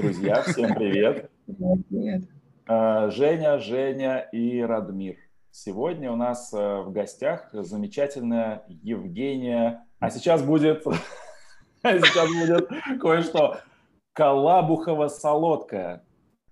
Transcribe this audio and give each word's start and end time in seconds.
Друзья, 0.00 0.40
всем 0.42 0.74
привет. 0.74 1.30
Привет. 1.46 2.22
А, 2.66 3.10
Женя, 3.10 3.58
Женя 3.58 4.20
и 4.32 4.62
Радмир. 4.62 5.16
Сегодня 5.50 6.10
у 6.10 6.16
нас 6.16 6.54
э, 6.54 6.80
в 6.80 6.90
гостях 6.90 7.50
замечательная 7.52 8.62
Евгения. 8.68 9.84
А 9.98 10.08
сейчас 10.08 10.42
будет, 10.42 10.84
сейчас 11.82 12.28
будет 12.28 12.70
кое-что. 12.98 13.58
Калабухова-солодкая. 14.14 16.02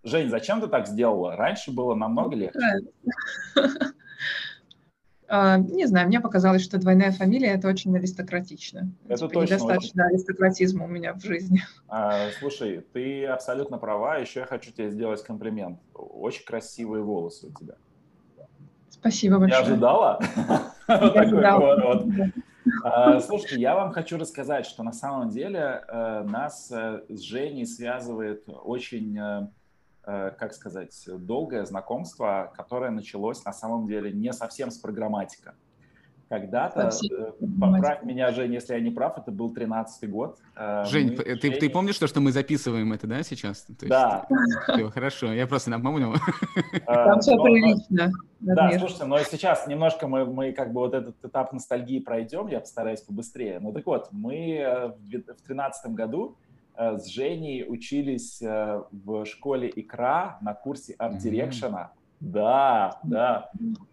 Жень, 0.03 0.29
зачем 0.29 0.61
ты 0.61 0.67
так 0.67 0.87
сделала? 0.87 1.35
Раньше 1.35 1.73
было 1.73 1.95
намного 1.95 2.37
легче. 2.37 2.59
А, 5.29 5.59
не 5.59 5.87
знаю, 5.87 6.09
мне 6.09 6.21
показалось, 6.21 6.63
что 6.63 6.79
двойная 6.79 7.13
фамилия 7.13 7.49
это 7.49 7.69
очень 7.69 7.95
аристократично. 7.97 8.91
Это 9.09 9.29
типа, 9.29 9.35
точно. 9.35 9.55
Недостаточно 9.55 10.05
очень... 10.07 10.15
аристократизма 10.15 10.85
у 10.85 10.89
меня 10.89 11.13
в 11.15 11.21
жизни. 11.23 11.63
А, 11.89 12.31
слушай, 12.39 12.85
ты 12.93 13.27
абсолютно 13.27 13.79
права. 13.79 14.17
Еще 14.17 14.41
я 14.41 14.47
хочу 14.47 14.73
тебе 14.73 14.91
сделать 14.91 15.23
комплимент. 15.23 15.79
Очень 15.95 16.45
красивые 16.45 17.03
волосы 17.03 17.49
у 17.49 17.53
тебя. 17.53 17.75
Спасибо 18.89 19.39
большое. 19.39 19.63
Не 19.63 19.69
ожидала? 19.69 20.21
Такой 20.87 21.31
поворот. 21.31 22.07
А, 22.83 23.21
слушайте, 23.21 23.61
я 23.61 23.75
вам 23.75 23.93
хочу 23.93 24.19
рассказать, 24.19 24.67
что 24.67 24.83
на 24.83 24.93
самом 24.93 25.31
деле 25.31 25.83
э, 25.89 26.23
нас 26.25 26.71
э, 26.71 27.01
с 27.09 27.21
Женей 27.21 27.67
связывает 27.67 28.45
очень 28.47 29.19
Э, 29.19 29.47
как 30.09 30.55
сказать, 30.55 31.07
долгое 31.07 31.67
знакомство, 31.67 32.51
которое 32.57 32.91
началось 32.91 33.45
на 33.45 33.53
самом 33.53 33.87
деле 33.87 34.11
не 34.11 34.33
совсем 34.33 34.71
с 34.71 34.79
программатика. 34.79 35.55
Когда-то, 36.29 36.91
э, 37.11 37.33
поправь 37.59 38.03
меня, 38.03 38.31
Жень, 38.33 38.53
если 38.53 38.75
я 38.75 38.81
не 38.81 38.91
прав, 38.91 39.17
это 39.17 39.31
был 39.33 39.55
13-й 39.55 40.09
год. 40.09 40.39
Э, 40.57 40.85
Жень, 40.85 41.17
мы, 41.17 41.25
ты, 41.25 41.51
Жень... 41.51 41.59
ты 41.59 41.71
помнишь 41.71 41.99
то, 41.99 42.07
что 42.07 42.21
мы 42.21 42.33
записываем 42.33 42.93
это, 42.93 43.07
да, 43.07 43.23
сейчас? 43.23 43.63
То 43.63 43.73
есть, 43.73 43.89
да. 43.89 44.27
Все, 44.69 44.91
хорошо, 44.91 45.33
я 45.33 45.47
просто 45.47 45.71
напомнил. 45.71 46.15
Там 46.87 47.21
все 47.21 47.35
прилично. 47.43 48.13
Да, 48.41 48.71
слушайте, 48.79 49.05
но 49.07 49.19
сейчас 49.21 49.67
немножко 49.67 50.07
мы, 50.07 50.27
мы 50.27 50.53
как 50.53 50.75
бы 50.75 50.81
вот 50.81 50.93
этот 50.93 51.17
этап 51.25 51.55
ностальгии 51.55 51.99
пройдем, 51.99 52.47
я 52.49 52.61
постараюсь 52.61 53.01
побыстрее. 53.01 53.59
Ну 53.59 53.73
так 53.73 53.87
вот, 53.87 54.09
мы 54.13 54.93
в 54.99 55.09
2013 55.09 55.93
году 55.93 56.37
Э, 56.48 56.48
с 56.79 57.07
Женей 57.09 57.65
учились 57.69 58.41
э, 58.41 58.83
в 58.93 59.25
школе 59.25 59.71
икра 59.75 60.39
на 60.41 60.55
курсе 60.55 60.95
арт-дирекшена. 60.97 61.93
Да, 62.21 63.01
да. 63.03 63.51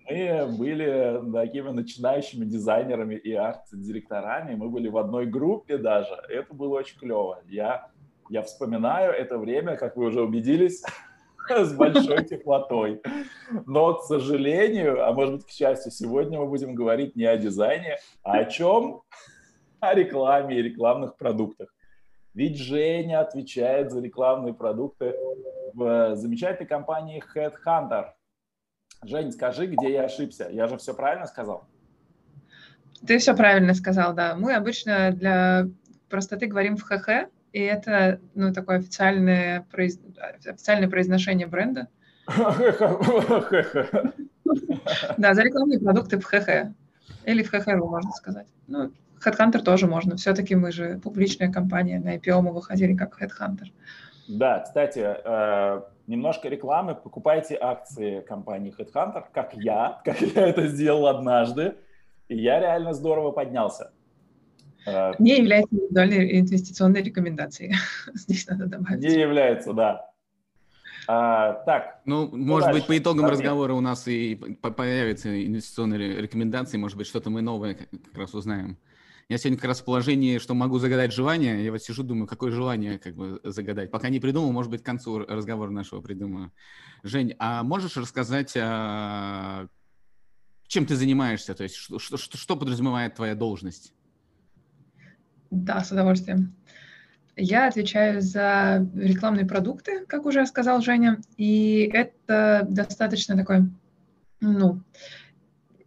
Мы 0.08 0.48
были 0.58 1.22
такими 1.32 1.70
начинающими 1.70 2.46
дизайнерами 2.46 3.16
и 3.16 3.34
арт-директорами. 3.34 4.56
Мы 4.56 4.70
были 4.70 4.88
в 4.88 4.98
одной 4.98 5.26
группе 5.26 5.78
даже. 5.78 6.14
Это 6.30 6.54
было 6.54 6.78
очень 6.78 7.00
клево. 7.00 7.40
Я, 7.48 7.90
я 8.30 8.42
вспоминаю 8.44 9.14
это 9.14 9.38
время, 9.38 9.78
как 9.78 9.96
вы 9.96 10.06
уже 10.06 10.22
убедились, 10.22 10.84
с 11.50 11.74
большой 11.74 12.24
теплотой. 12.24 13.02
Но, 13.66 13.96
к 13.96 14.04
сожалению, 14.04 15.08
а 15.08 15.12
может 15.12 15.36
быть, 15.36 15.46
к 15.46 15.50
счастью, 15.50 15.92
сегодня 15.92 16.40
мы 16.40 16.48
будем 16.48 16.76
говорить 16.76 17.16
не 17.16 17.26
о 17.26 17.38
дизайне, 17.38 17.98
а 18.24 18.40
о 18.40 18.46
чем? 18.46 19.02
О 19.82 19.94
рекламе 19.94 20.58
и 20.58 20.62
рекламных 20.64 21.16
продуктах. 21.16 21.70
Ведь 22.36 22.58
Женя 22.58 23.22
отвечает 23.22 23.92
за 23.92 24.02
рекламные 24.02 24.54
продукты 24.54 25.16
в 25.74 26.16
замечательной 26.18 26.68
компании 26.68 27.24
Headhunter. 27.34 28.08
Жень, 29.06 29.32
скажи, 29.32 29.68
где 29.68 29.94
я 29.94 30.04
ошибся? 30.04 30.50
Я 30.52 30.68
же 30.68 30.78
все 30.78 30.94
правильно 30.94 31.28
сказал? 31.28 31.66
Ты 33.08 33.20
все 33.20 33.36
правильно 33.36 33.74
сказал, 33.74 34.14
да. 34.14 34.36
Мы 34.36 34.54
обычно 34.54 35.12
для 35.12 35.70
простоты 36.10 36.48
говорим 36.48 36.76
в 36.76 36.84
ХХ, 36.84 37.30
и 37.54 37.62
это 37.62 38.20
ну, 38.34 38.54
такое 38.54 38.80
официальное, 38.80 39.66
произ... 39.72 39.98
официальное 40.46 40.90
произношение 40.90 41.48
бренда. 41.48 41.88
Да, 45.18 45.34
за 45.34 45.42
рекламные 45.42 45.80
продукты 45.80 46.20
в 46.20 46.24
ХХ. 46.24 46.72
Или 47.26 47.44
в 47.44 47.50
ХХРУ, 47.50 47.88
можно 47.88 48.12
сказать. 48.12 48.48
Ну, 48.68 48.92
Headhunter 49.24 49.60
тоже 49.60 49.88
можно. 49.88 50.16
Все-таки 50.16 50.56
мы 50.56 50.72
же 50.72 51.00
публичная 51.04 51.52
компания, 51.52 52.00
на 52.00 52.16
IPO 52.18 52.42
мы 52.42 52.54
выходили 52.54 52.96
как 52.96 53.22
Headhunter. 53.22 53.68
Да, 54.28 54.60
кстати, 54.60 55.00
э, 55.04 55.82
немножко 56.08 56.50
рекламы. 56.50 56.96
Покупайте 56.96 57.58
акции 57.60 58.22
компании 58.22 58.74
Headhunter, 58.78 59.24
как 59.32 59.54
я, 59.54 60.02
как 60.06 60.22
я 60.22 60.48
это 60.48 60.68
сделал 60.68 61.08
однажды. 61.08 61.76
И 62.28 62.38
я 62.38 62.60
реально 62.60 62.94
здорово 62.94 63.32
поднялся. 63.32 63.92
Э, 64.88 65.14
Не 65.20 65.38
является 65.38 65.76
индивидуальной 65.76 66.40
инвестиционной 66.40 67.04
рекомендацией. 67.04 67.76
Здесь 68.14 68.48
надо 68.48 68.66
добавить. 68.66 69.04
Не 69.04 69.20
является, 69.20 69.74
да. 69.74 70.10
А, 71.08 71.54
так. 71.66 72.02
Ну, 72.06 72.28
может 72.36 72.68
дальше? 72.68 72.80
быть, 72.80 72.88
по 72.88 72.98
итогам 72.98 73.28
разговора 73.28 73.74
у 73.74 73.82
нас 73.82 74.08
и 74.08 74.36
появятся 74.36 75.46
инвестиционные 75.46 76.20
рекомендации, 76.20 76.78
может 76.78 76.98
быть, 76.98 77.06
что-то 77.06 77.30
мы 77.30 77.42
новое 77.42 77.76
как 77.76 78.18
раз 78.18 78.34
узнаем. 78.34 78.78
Я 79.28 79.40
сегодня 79.40 79.58
как 79.58 79.70
раз 79.70 79.82
в 79.82 79.86
положении, 79.86 80.38
что 80.38 80.54
могу 80.54 80.78
загадать 80.78 81.12
желание. 81.12 81.64
Я 81.66 81.72
вот 81.72 81.82
сижу, 81.82 82.04
думаю, 82.04 82.28
какое 82.28 82.52
желание 82.52 83.00
как 83.00 83.16
бы 83.16 83.40
загадать. 83.44 83.90
Пока 83.90 84.10
не 84.10 84.20
придумал, 84.20 84.52
может 84.52 84.70
быть, 84.70 84.84
к 84.84 84.86
концу 84.86 85.20
разговора 85.20 85.72
нашего 85.72 86.02
придумаю. 86.02 86.52
Жень, 87.02 87.34
а 87.40 87.64
можешь 87.64 87.98
рассказать, 87.98 88.56
а... 88.56 89.66
чем 90.68 90.86
ты 90.86 90.96
занимаешься? 90.96 91.56
То 91.56 91.64
есть 91.64 91.76
что, 91.76 91.98
что, 91.98 92.18
что 92.38 92.56
подразумевает 92.56 93.16
твоя 93.16 93.34
должность? 93.34 93.94
Да, 95.50 95.84
с 95.84 95.92
удовольствием. 95.92 96.56
Я 97.36 97.68
отвечаю 97.68 98.22
за 98.22 98.88
рекламные 98.94 99.46
продукты, 99.46 100.06
как 100.06 100.26
уже 100.28 100.46
сказал 100.46 100.82
Женя, 100.82 101.20
и 101.36 101.90
это 101.92 102.66
достаточно 102.70 103.36
такой, 103.36 103.70
ну, 104.40 104.82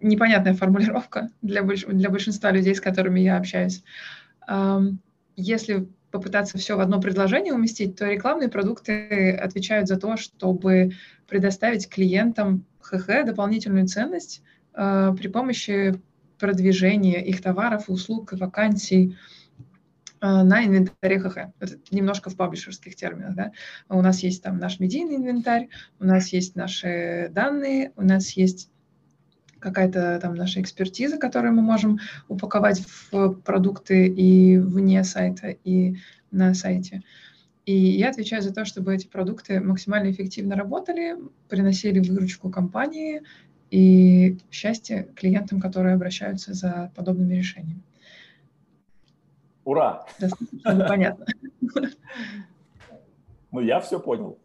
непонятная 0.01 0.55
формулировка 0.55 1.31
для, 1.43 1.63
больш... 1.63 1.85
для 1.85 2.11
большинства 2.11 2.51
людей, 2.51 2.75
с 2.75 2.81
которыми 2.81 3.21
я 3.21 3.37
общаюсь. 3.37 3.83
Если 5.37 5.89
попытаться 6.11 6.59
все 6.59 6.77
в 6.77 6.81
одно 6.81 7.01
предложение 7.01 7.53
уместить, 7.53 7.97
то 7.97 8.07
рекламные 8.07 8.49
продукты 8.49 9.33
отвечают 9.33 9.89
за 9.89 9.97
то, 9.97 10.17
чтобы 10.17 10.93
предоставить 11.27 11.89
клиентам 11.89 12.65
ХХ 12.81 13.27
дополнительную 13.27 13.87
ценность 13.87 14.43
э, 14.75 15.15
при 15.19 15.29
помощи 15.29 16.01
продвижения 16.39 17.25
их 17.25 17.43
товаров, 17.43 17.85
услуг 17.89 18.33
и 18.33 18.37
вакансий 18.37 19.17
э, 20.21 20.27
на 20.27 20.65
инвентаре 20.65 21.21
ХХ. 21.21 21.37
Это 21.61 21.79
немножко 21.91 22.31
в 22.31 22.37
паблишерских 22.37 22.97
терминах. 22.97 23.35
Да? 23.35 23.53
У 23.89 24.01
нас 24.01 24.21
есть 24.21 24.43
там 24.43 24.59
наш 24.59 24.81
медийный 24.81 25.17
инвентарь, 25.17 25.69
у 26.01 26.07
нас 26.07 26.29
есть 26.29 26.57
наши 26.57 27.29
данные, 27.31 27.93
у 27.97 28.03
нас 28.03 28.31
есть 28.31 28.71
какая-то 29.61 30.19
там 30.21 30.35
наша 30.35 30.61
экспертиза, 30.61 31.19
которую 31.19 31.55
мы 31.55 31.63
можем 31.63 31.99
упаковать 32.29 32.85
в 33.11 33.35
продукты 33.35 34.07
и 34.07 34.59
вне 34.59 35.05
сайта, 35.05 35.49
и 35.65 35.97
на 36.31 36.55
сайте. 36.55 37.03
И 37.67 37.75
я 37.75 38.09
отвечаю 38.09 38.43
за 38.43 38.55
то, 38.55 38.65
чтобы 38.65 38.95
эти 38.95 39.07
продукты 39.07 39.61
максимально 39.61 40.11
эффективно 40.11 40.57
работали, 40.57 41.17
приносили 41.49 42.01
выручку 42.01 42.49
компании 42.51 43.23
и 43.71 44.39
счастье 44.51 45.09
клиентам, 45.15 45.61
которые 45.61 45.95
обращаются 45.95 46.55
за 46.55 46.91
подобными 46.97 47.35
решениями. 47.35 47.83
Ура! 49.65 50.07
Достаточно 50.19 50.87
понятно. 50.89 51.27
Ну, 53.51 53.61
я 53.61 53.81
все 53.81 54.01
понял. 54.01 54.39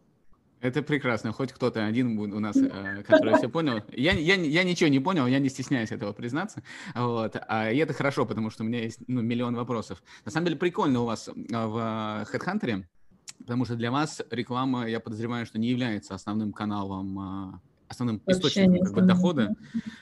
Это 0.64 0.82
прекрасно. 0.82 1.30
Хоть 1.32 1.52
кто-то 1.52 1.84
один 1.84 2.18
у 2.18 2.40
нас, 2.40 2.56
э, 2.56 3.02
который 3.06 3.36
все 3.36 3.50
понял. 3.50 3.82
Я, 3.92 4.12
я, 4.12 4.34
я 4.34 4.64
ничего 4.64 4.88
не 4.88 4.98
понял, 4.98 5.26
я 5.26 5.38
не 5.38 5.50
стесняюсь 5.50 5.92
этого 5.92 6.14
признаться. 6.14 6.62
Вот. 6.94 7.36
А, 7.48 7.70
и 7.70 7.76
это 7.76 7.92
хорошо, 7.92 8.24
потому 8.24 8.48
что 8.48 8.62
у 8.62 8.66
меня 8.66 8.80
есть 8.80 9.00
ну, 9.06 9.20
миллион 9.20 9.56
вопросов. 9.56 10.02
На 10.24 10.30
самом 10.30 10.46
деле 10.46 10.56
прикольно 10.56 11.02
у 11.02 11.04
вас 11.04 11.28
э, 11.28 11.32
в 11.34 12.26
HeadHunter, 12.32 12.84
потому 13.40 13.66
что 13.66 13.76
для 13.76 13.90
вас 13.90 14.22
реклама, 14.30 14.88
я 14.88 15.00
подозреваю, 15.00 15.44
что 15.44 15.58
не 15.58 15.68
является 15.68 16.14
основным 16.14 16.54
каналом 16.54 17.18
а, 17.18 17.60
основным 17.88 18.22
источником 18.26 18.78
как 18.78 18.94
бы, 18.94 19.02
дохода. 19.02 19.54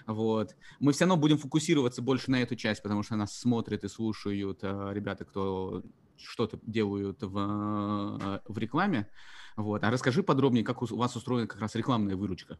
Вот. 0.06 0.54
Мы 0.78 0.92
все 0.92 1.06
равно 1.06 1.16
будем 1.16 1.38
фокусироваться 1.38 2.02
больше 2.02 2.30
на 2.30 2.40
эту 2.40 2.54
часть, 2.54 2.84
потому 2.84 3.02
что 3.02 3.16
нас 3.16 3.36
смотрят 3.36 3.82
и 3.82 3.88
слушают 3.88 4.62
ребята, 4.62 5.24
кто 5.24 5.82
что-то 6.22 6.58
делают 6.62 7.22
в, 7.22 8.40
в 8.46 8.58
рекламе. 8.58 9.08
Вот. 9.56 9.84
А 9.84 9.90
расскажи 9.90 10.22
подробнее, 10.22 10.64
как 10.64 10.82
у 10.82 10.96
вас 10.96 11.14
устроена 11.16 11.46
как 11.46 11.60
раз 11.60 11.74
рекламная 11.74 12.16
выручка. 12.16 12.58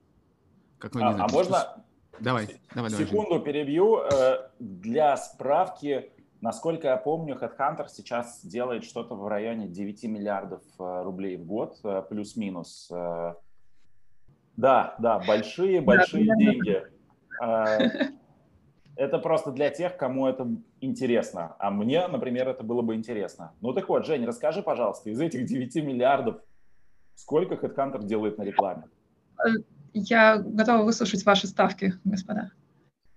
Как 0.79 0.95
вы, 0.95 1.03
а, 1.03 1.13
знаю, 1.13 1.29
а 1.29 1.33
можно? 1.33 1.85
Давай, 2.21 2.61
давай, 2.75 2.91
Секунду 2.91 3.31
давай, 3.31 3.45
перебью. 3.45 3.99
Э, 3.99 4.51
для 4.59 5.17
справки, 5.17 6.13
насколько 6.41 6.89
я 6.89 6.97
помню, 6.97 7.37
HeadHunter 7.37 7.87
сейчас 7.89 8.45
делает 8.45 8.85
что-то 8.85 9.15
в 9.15 9.27
районе 9.27 9.69
9 9.69 10.05
миллиардов 10.05 10.63
э, 10.79 11.03
рублей 11.03 11.37
в 11.37 11.45
год, 11.45 11.79
э, 11.85 12.03
плюс-минус. 12.09 12.89
Да, 14.55 14.97
да, 14.99 15.19
большие, 15.27 15.81
большие 15.81 16.27
да, 16.27 16.37
деньги. 16.37 16.83
Это 18.97 19.19
просто 19.19 19.53
для 19.53 19.71
тех, 19.71 19.97
кому 19.97 20.27
это 20.27 20.49
интересно. 20.81 21.57
А 21.59 21.71
мне, 21.71 22.07
например, 22.09 22.49
это 22.49 22.63
было 22.63 22.83
бы 22.83 22.95
интересно. 22.95 23.53
Ну 23.61 23.73
так 23.73 23.89
вот, 23.89 24.05
Жень, 24.05 24.27
расскажи, 24.27 24.63
пожалуйста, 24.63 25.11
из 25.11 25.21
этих 25.21 25.47
9 25.47 25.77
миллиардов 25.77 26.41
Сколько 27.15 27.55
HeadHunter 27.55 28.03
делает 28.05 28.39
на 28.39 28.43
рекламе? 28.43 28.85
Я 29.93 30.39
готова 30.39 30.83
выслушать 30.83 31.25
ваши 31.25 31.47
ставки, 31.47 31.95
господа. 32.05 32.51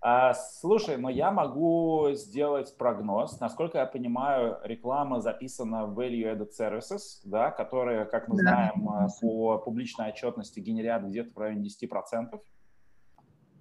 А, 0.02 0.34
слушай, 0.34 0.98
но 0.98 1.10
я 1.10 1.32
могу 1.32 2.10
сделать 2.12 2.78
прогноз. 2.78 3.40
Насколько 3.40 3.80
я 3.80 3.86
понимаю, 3.88 4.60
реклама 4.64 5.20
записана 5.20 5.86
в 5.86 6.00
Value 6.00 6.36
Added 6.36 6.50
Services, 6.60 7.22
да, 7.24 7.50
которые, 7.50 8.06
как 8.06 8.28
мы 8.28 8.36
да. 8.36 8.42
знаем, 8.42 8.90
а, 8.90 9.08
по 9.20 9.58
публичной 9.58 10.10
отчетности 10.10 10.60
генерят 10.60 11.04
где-то 11.06 11.32
в 11.34 11.38
районе 11.40 11.68
10%. 11.68 12.40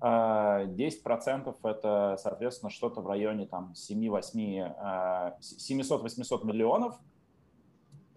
10% 0.00 0.02
а, 0.02 1.68
это, 1.68 2.16
соответственно, 2.20 2.70
что-то 2.70 3.00
в 3.00 3.06
районе 3.06 3.46
там 3.46 3.74
7-8, 3.74 5.34
700-800 5.40 6.46
миллионов. 6.46 6.98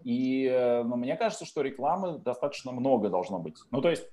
И 0.04 0.46
э, 0.46 0.82
ну, 0.84 0.96
мне 0.96 1.16
кажется, 1.16 1.44
что 1.44 1.60
рекламы 1.60 2.18
достаточно 2.18 2.72
много 2.72 3.10
должно 3.10 3.38
быть. 3.38 3.56
Ну, 3.70 3.80
то 3.80 3.90
есть, 3.90 4.08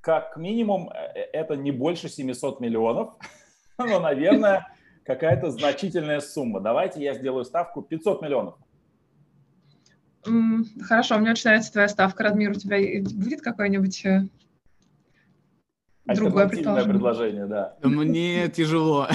как 0.00 0.36
минимум, 0.36 0.90
э, 0.90 0.94
э, 0.94 1.20
это 1.32 1.56
не 1.56 1.70
больше 1.70 2.08
700 2.08 2.60
миллионов. 2.60 3.14
но, 3.78 4.00
наверное, 4.00 4.68
какая-то 5.04 5.50
значительная 5.50 6.20
сумма. 6.20 6.60
Давайте 6.60 7.02
я 7.02 7.14
сделаю 7.14 7.44
ставку 7.44 7.82
500 7.82 8.22
миллионов. 8.22 8.54
Хорошо, 10.82 11.18
мне 11.18 11.32
очень 11.32 11.48
нравится 11.48 11.72
твоя 11.72 11.88
ставка, 11.88 12.22
Радмир. 12.22 12.52
У 12.52 12.54
тебя 12.54 12.78
будет 13.02 13.42
какое-нибудь 13.42 14.04
э, 14.06 14.28
другое 16.06 16.48
предложение. 16.48 16.90
предложение, 16.90 17.46
да. 17.46 17.76
Мне 17.82 18.48
тяжело. 18.48 19.08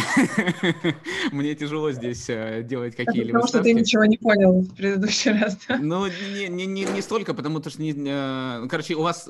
Мне 1.31 1.55
тяжело 1.55 1.91
здесь 1.91 2.29
э, 2.29 2.63
делать 2.63 2.95
какие-либо 2.95 3.39
Потому 3.39 3.47
что 3.47 3.61
ты 3.61 3.73
ничего 3.73 4.05
не 4.05 4.17
понял 4.17 4.61
в 4.61 4.75
предыдущий 4.75 5.31
раз. 5.31 5.57
Ну, 5.79 6.07
не, 6.07 6.47
не, 6.47 6.65
не, 6.65 6.85
не 6.85 7.01
столько, 7.01 7.33
потому 7.33 7.61
что, 7.61 7.81
не, 7.81 7.93
э, 7.93 8.67
короче, 8.67 8.95
у 8.95 9.03
вас 9.03 9.29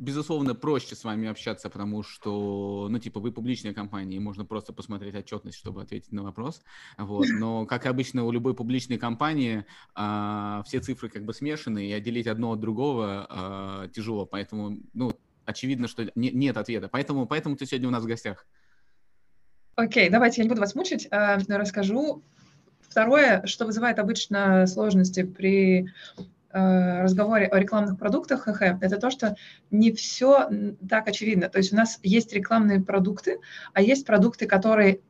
безусловно, 0.00 0.54
проще 0.54 0.96
с 0.96 1.04
вами 1.04 1.28
общаться, 1.28 1.68
потому 1.68 2.02
что, 2.02 2.88
ну, 2.90 2.98
типа, 2.98 3.20
вы 3.20 3.32
публичная 3.32 3.74
компания, 3.74 4.16
и 4.16 4.20
можно 4.20 4.44
просто 4.44 4.72
посмотреть 4.72 5.14
отчетность, 5.14 5.58
чтобы 5.58 5.82
ответить 5.82 6.10
на 6.12 6.22
вопрос. 6.22 6.62
Вот. 6.96 7.26
Но, 7.28 7.66
как 7.66 7.86
обычно, 7.86 8.24
у 8.24 8.32
любой 8.32 8.54
публичной 8.54 8.98
компании 8.98 9.64
а, 9.94 10.62
все 10.66 10.80
цифры 10.80 11.08
как 11.08 11.24
бы 11.24 11.34
смешаны, 11.34 11.86
и 11.86 11.92
отделить 11.92 12.26
одно 12.26 12.52
от 12.52 12.60
другого 12.60 13.26
а, 13.28 13.88
тяжело. 13.88 14.26
Поэтому, 14.26 14.78
ну, 14.94 15.12
очевидно, 15.44 15.88
что 15.88 16.10
не, 16.14 16.30
нет 16.30 16.56
ответа. 16.56 16.88
Поэтому, 16.88 17.26
поэтому 17.26 17.56
ты 17.56 17.66
сегодня 17.66 17.88
у 17.88 17.92
нас 17.92 18.02
в 18.02 18.06
гостях. 18.06 18.46
Окей, 19.76 20.08
okay, 20.08 20.10
давайте, 20.10 20.40
я 20.40 20.44
не 20.44 20.48
буду 20.48 20.60
вас 20.60 20.74
мучить, 20.74 21.08
а, 21.10 21.38
расскажу. 21.48 22.22
Второе, 22.80 23.46
что 23.46 23.66
вызывает 23.66 23.98
обычно 23.98 24.66
сложности 24.66 25.22
при 25.22 25.88
Э, 26.52 27.02
разговоре 27.02 27.46
о 27.46 27.60
рекламных 27.60 27.96
продуктах 27.96 28.42
ХХ, 28.42 28.62
это 28.80 28.96
то, 28.96 29.10
что 29.10 29.36
не 29.70 29.92
все 29.92 30.50
так 30.88 31.06
очевидно. 31.06 31.48
То 31.48 31.58
есть 31.58 31.72
у 31.72 31.76
нас 31.76 32.00
есть 32.02 32.32
рекламные 32.32 32.80
продукты, 32.80 33.38
а 33.72 33.80
есть 33.80 34.04
продукты, 34.04 34.46
которые 34.46 35.00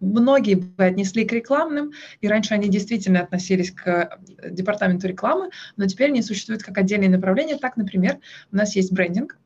многие 0.00 0.56
бы 0.56 0.84
отнесли 0.84 1.24
к 1.24 1.32
рекламным, 1.32 1.92
и 2.20 2.28
раньше 2.28 2.52
они 2.52 2.68
действительно 2.68 3.20
относились 3.20 3.70
к 3.70 4.18
департаменту 4.44 5.06
рекламы, 5.08 5.48
но 5.76 5.86
теперь 5.86 6.10
они 6.10 6.20
существуют 6.20 6.62
как 6.62 6.76
отдельные 6.76 7.08
направления. 7.08 7.56
Так, 7.56 7.78
например, 7.78 8.18
у 8.50 8.56
нас 8.56 8.76
есть 8.76 8.92
брендинг, 8.92 9.38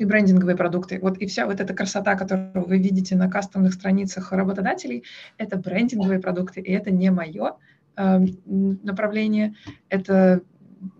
и 0.00 0.04
брендинговые 0.06 0.56
продукты. 0.56 0.98
Вот 1.00 1.18
и 1.18 1.26
вся 1.26 1.46
вот 1.46 1.60
эта 1.60 1.74
красота, 1.74 2.14
которую 2.14 2.66
вы 2.66 2.78
видите 2.78 3.16
на 3.16 3.30
кастомных 3.30 3.74
страницах 3.74 4.32
работодателей, 4.32 5.04
это 5.36 5.56
брендинговые 5.58 6.20
продукты, 6.20 6.60
и 6.60 6.72
это 6.72 6.90
не 6.90 7.10
мое 7.10 7.56
э, 7.96 8.18
направление, 8.46 9.54
это 9.90 10.40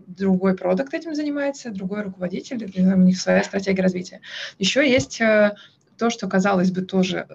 другой 0.05 0.55
продукт 0.55 0.93
этим 0.93 1.15
занимается, 1.15 1.71
другой 1.71 2.03
руководитель, 2.03 2.71
у 2.77 2.97
них 2.97 3.19
своя 3.19 3.43
стратегия 3.43 3.81
развития. 3.81 4.21
Еще 4.59 4.87
есть 4.87 5.19
э, 5.19 5.55
то, 5.97 6.11
что, 6.11 6.27
казалось 6.27 6.71
бы, 6.71 6.81
тоже 6.81 7.27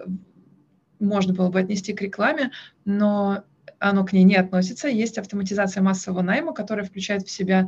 можно 0.99 1.33
было 1.33 1.49
бы 1.49 1.59
отнести 1.59 1.93
к 1.93 2.01
рекламе, 2.01 2.51
но 2.85 3.43
оно 3.79 4.05
к 4.05 4.13
ней 4.13 4.23
не 4.23 4.35
относится. 4.35 4.87
Есть 4.87 5.17
автоматизация 5.17 5.83
массового 5.83 6.21
найма, 6.21 6.53
которая 6.53 6.85
включает 6.85 7.27
в 7.27 7.31
себя 7.31 7.67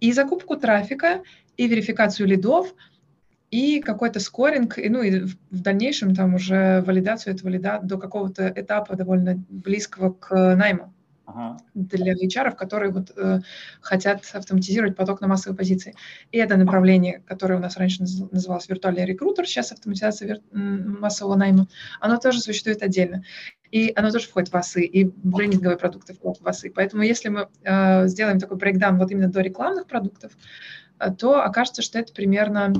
и 0.00 0.12
закупку 0.12 0.56
трафика, 0.56 1.22
и 1.56 1.66
верификацию 1.66 2.26
лидов, 2.26 2.74
и 3.52 3.80
какой-то 3.80 4.18
скоринг, 4.18 4.78
и, 4.78 4.88
ну 4.88 5.02
и 5.02 5.20
в 5.20 5.60
дальнейшем 5.60 6.14
там 6.14 6.34
уже 6.34 6.82
валидацию 6.86 7.34
этого 7.34 7.50
лида 7.50 7.80
до 7.82 7.98
какого-то 7.98 8.50
этапа 8.56 8.96
довольно 8.96 9.44
близкого 9.50 10.14
к 10.14 10.56
найму 10.56 10.94
ага. 11.26 11.58
для 11.74 12.14
HR, 12.14 12.56
которые 12.56 12.92
вот, 12.92 13.12
э, 13.14 13.40
хотят 13.82 14.22
автоматизировать 14.32 14.96
поток 14.96 15.20
на 15.20 15.28
массовой 15.28 15.54
позиции. 15.54 15.94
И 16.30 16.38
это 16.38 16.56
направление, 16.56 17.22
которое 17.26 17.56
у 17.56 17.60
нас 17.60 17.76
раньше 17.76 18.00
называлось 18.00 18.70
виртуальный 18.70 19.04
рекрутер, 19.04 19.46
сейчас 19.46 19.70
автоматизация 19.70 20.28
вир... 20.28 20.40
массового 20.50 21.36
найма, 21.36 21.68
оно 22.00 22.16
тоже 22.16 22.40
существует 22.40 22.82
отдельно. 22.82 23.22
И 23.70 23.92
оно 23.94 24.10
тоже 24.10 24.28
входит 24.28 24.50
в 24.50 24.56
ОСы, 24.56 24.82
и 24.82 25.04
брендинговые 25.04 25.76
продукты 25.76 26.14
входят 26.14 26.40
в 26.40 26.48
ОСы. 26.48 26.72
Поэтому 26.74 27.02
если 27.02 27.28
мы 27.28 27.48
э, 27.64 28.06
сделаем 28.08 28.38
такой 28.38 28.56
брейкдаун 28.56 28.98
вот 28.98 29.10
именно 29.10 29.28
до 29.28 29.42
рекламных 29.42 29.86
продуктов, 29.86 30.32
э, 30.98 31.10
то 31.12 31.42
окажется, 31.42 31.82
что 31.82 31.98
это 31.98 32.14
примерно, 32.14 32.72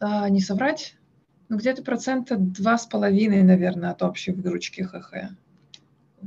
э, 0.00 0.28
не 0.28 0.40
соврать, 0.40 0.96
ну, 1.48 1.58
где-то 1.58 1.82
процента 1.82 2.36
два 2.36 2.78
с 2.78 2.86
половиной, 2.86 3.42
наверное, 3.42 3.90
от 3.90 4.02
общей 4.02 4.32
выручки 4.32 4.82
ХХ. 4.82 5.14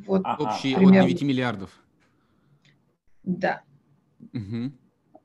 Вот 0.06 0.22
ага. 0.24 0.44
Общий 0.44 0.76
примерно. 0.76 1.02
от 1.02 1.08
9 1.08 1.22
миллиардов. 1.24 1.72
Да. 3.24 3.62
Угу. 4.34 4.72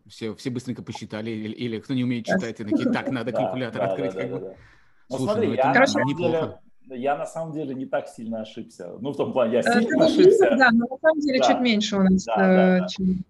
Все, 0.08 0.34
все 0.34 0.50
быстренько 0.50 0.82
посчитали, 0.82 1.30
или, 1.30 1.52
или 1.52 1.78
кто 1.78 1.94
не 1.94 2.04
умеет 2.04 2.26
читать, 2.26 2.60
и 2.60 2.64
такие, 2.64 2.90
так, 2.90 3.10
надо 3.10 3.32
калькулятор 3.32 3.82
открыть. 3.82 4.14
как 4.14 4.30
бы. 4.30 4.56
Ну, 5.08 5.16
Слушай, 5.16 5.32
смотри, 5.32 5.48
ну, 5.48 5.54
я, 5.54 5.72
Короче, 5.72 5.98
неплохо. 6.04 6.60
Деле, 6.86 7.02
я 7.02 7.16
на 7.16 7.26
самом 7.26 7.52
деле 7.52 7.74
не 7.74 7.86
так 7.86 8.08
сильно 8.08 8.40
ошибся. 8.40 8.96
Ну, 9.00 9.12
в 9.12 9.16
том 9.16 9.32
плане, 9.32 9.54
я 9.54 9.60
э, 9.60 9.62
сильно 9.62 9.96
это 9.96 10.04
ошибся. 10.04 10.56
Да, 10.56 10.70
но 10.72 10.86
на 10.86 10.98
самом 10.98 11.20
деле 11.20 11.38
да. 11.38 11.46
чуть 11.46 11.60
меньше 11.60 11.96
у 11.96 12.02
нас. 12.02 12.24
Да, 12.24 12.36
да, 12.36 12.76
э, 12.76 12.80
да. 12.80 12.88
Чем... 12.88 13.24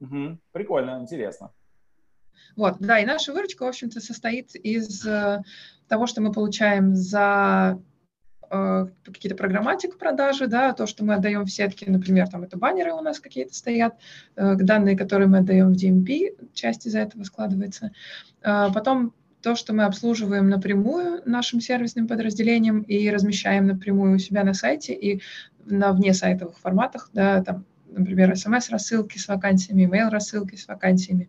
Угу. 0.00 0.38
Прикольно, 0.52 0.98
интересно. 1.00 1.52
Вот, 2.56 2.76
да, 2.80 2.98
и 2.98 3.06
наша 3.06 3.32
выручка, 3.32 3.64
в 3.64 3.68
общем-то, 3.68 4.00
состоит 4.00 4.54
из 4.54 5.06
э, 5.06 5.42
того, 5.88 6.06
что 6.06 6.20
мы 6.20 6.32
получаем 6.32 6.94
за 6.94 7.78
Э, 8.50 8.86
какие-то 9.04 9.36
программатик 9.36 9.98
продажи, 9.98 10.46
да, 10.46 10.72
то, 10.72 10.86
что 10.86 11.04
мы 11.04 11.14
отдаем 11.14 11.44
в 11.44 11.50
сетке, 11.50 11.90
например, 11.90 12.28
там 12.28 12.44
это 12.44 12.56
баннеры 12.56 12.92
у 12.92 13.00
нас 13.00 13.18
какие-то 13.18 13.54
стоят, 13.54 13.96
э, 14.36 14.54
данные, 14.56 14.96
которые 14.96 15.28
мы 15.28 15.38
отдаем 15.38 15.72
в 15.72 15.76
DMP, 15.76 16.52
часть 16.54 16.86
из 16.86 16.94
этого 16.94 17.22
складывается. 17.24 17.92
Потом 18.42 19.12
то, 19.42 19.56
что 19.56 19.72
мы 19.72 19.84
обслуживаем 19.84 20.48
напрямую 20.48 21.22
нашим 21.24 21.60
сервисным 21.60 22.06
подразделением 22.06 22.82
и 22.82 23.10
размещаем 23.10 23.66
напрямую 23.66 24.16
у 24.16 24.18
себя 24.18 24.44
на 24.44 24.54
сайте 24.54 24.94
и 24.94 25.22
на 25.64 25.92
вне 25.92 26.14
сайтовых 26.14 26.58
форматах, 26.58 27.10
да, 27.12 27.42
там, 27.42 27.64
например, 27.90 28.36
смс-рассылки 28.36 29.18
с 29.18 29.26
вакансиями, 29.26 29.84
email-рассылки 29.84 30.54
с 30.54 30.68
вакансиями, 30.68 31.28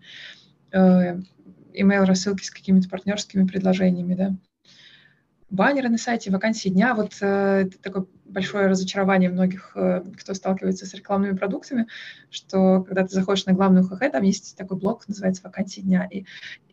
email-рассылки 0.74 2.44
с 2.44 2.52
какими-то 2.52 2.90
партнерскими 2.90 3.46
предложениями, 3.46 4.16
да 4.16 4.36
баннеры 5.50 5.90
на 5.90 5.98
сайте, 5.98 6.32
вакансии 6.32 6.70
дня. 6.70 6.94
Вот 6.94 7.14
э, 7.22 7.68
это 7.68 7.80
такое 7.80 8.06
большое 8.26 8.68
разочарование 8.68 9.30
многих, 9.30 9.72
э, 9.76 10.04
кто 10.20 10.34
сталкивается 10.34 10.86
с 10.86 10.94
рекламными 10.94 11.36
продуктами, 11.36 11.88
что 12.30 12.84
когда 12.84 13.04
ты 13.04 13.14
заходишь 13.14 13.46
на 13.46 13.54
главную 13.54 13.86
ХХ, 13.86 14.12
там 14.12 14.24
есть 14.24 14.58
такой 14.58 14.78
блок, 14.78 15.08
называется 15.08 15.44
«Вакансии 15.44 15.82
дня», 15.82 16.08
и 16.12 16.26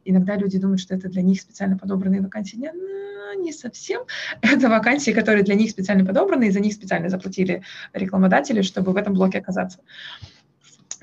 иногда 0.05 0.37
люди 0.37 0.59
думают, 0.59 0.81
что 0.81 0.95
это 0.95 1.09
для 1.09 1.23
них 1.23 1.41
специально 1.41 1.79
подобранные 1.79 2.21
вакансии 2.21 2.57
дня. 2.57 2.73
Но 2.73 3.41
не 3.41 3.53
совсем. 3.53 4.03
Это 4.43 4.69
вакансии, 4.69 5.11
которые 5.11 5.43
для 5.43 5.55
них 5.55 5.71
специально 5.71 6.05
подобраны, 6.05 6.49
и 6.49 6.51
за 6.51 6.61
них 6.61 6.73
специально 6.73 7.09
заплатили 7.09 7.63
рекламодатели, 7.93 8.63
чтобы 8.63 8.93
в 8.93 8.97
этом 8.97 9.15
блоке 9.15 9.39
оказаться 9.39 9.81
э, 9.81 10.44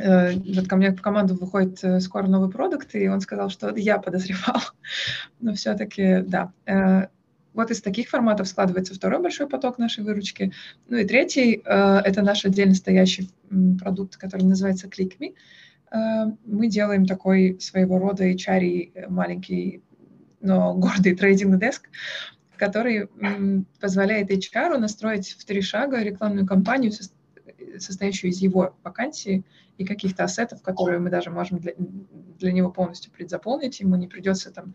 вот 0.03 0.67
ко 0.67 0.75
мне 0.75 0.91
в 0.91 1.01
команду 1.01 1.35
выходит 1.35 1.83
э, 1.83 1.99
скоро 1.99 2.27
новый 2.27 2.49
продукт, 2.49 2.95
и 2.95 3.07
он 3.07 3.21
сказал, 3.21 3.49
что 3.49 3.73
я 3.75 3.97
подозревал. 3.97 4.61
Но 5.39 5.53
все-таки, 5.53 6.21
да, 6.21 6.51
вот 7.53 7.71
из 7.71 7.81
таких 7.81 8.09
форматов 8.09 8.47
складывается 8.47 8.93
второй 8.93 9.21
большой 9.21 9.47
поток 9.47 9.77
нашей 9.77 10.03
выручки. 10.03 10.51
Ну 10.87 10.97
и 10.97 11.05
третий 11.05 11.61
э,— 11.63 11.97
это 12.05 12.21
наш 12.21 12.45
отдельно 12.45 12.75
стоящий 12.75 13.29
продукт, 13.79 14.17
который 14.17 14.43
называется 14.43 14.87
ClickMe. 14.87 15.33
Э, 15.91 16.31
мы 16.45 16.67
делаем 16.67 17.05
такой 17.05 17.57
своего 17.59 17.97
рода 17.99 18.29
HR 18.29 18.91
э, 18.93 19.07
маленький, 19.09 19.81
но 20.39 20.73
гордый 20.73 21.15
трейдинг-деск, 21.15 21.89
который 22.55 23.07
позволяет 23.79 24.31
HR 24.31 24.77
настроить 24.77 25.31
в 25.31 25.45
три 25.45 25.61
шага 25.61 26.01
рекламную 26.01 26.45
кампанию, 26.45 26.91
состоящую 27.79 28.31
из 28.31 28.39
его 28.39 28.75
вакансий 28.83 29.43
и 29.81 29.85
каких-то 29.85 30.23
ассетов, 30.23 30.61
которые 30.61 30.99
мы 30.99 31.09
даже 31.09 31.29
можем 31.29 31.59
для, 31.59 31.73
для 31.77 32.51
него 32.51 32.71
полностью 32.71 33.11
предзаполнить. 33.11 33.79
Ему 33.79 33.95
не 33.95 34.07
придется 34.07 34.51
там 34.51 34.73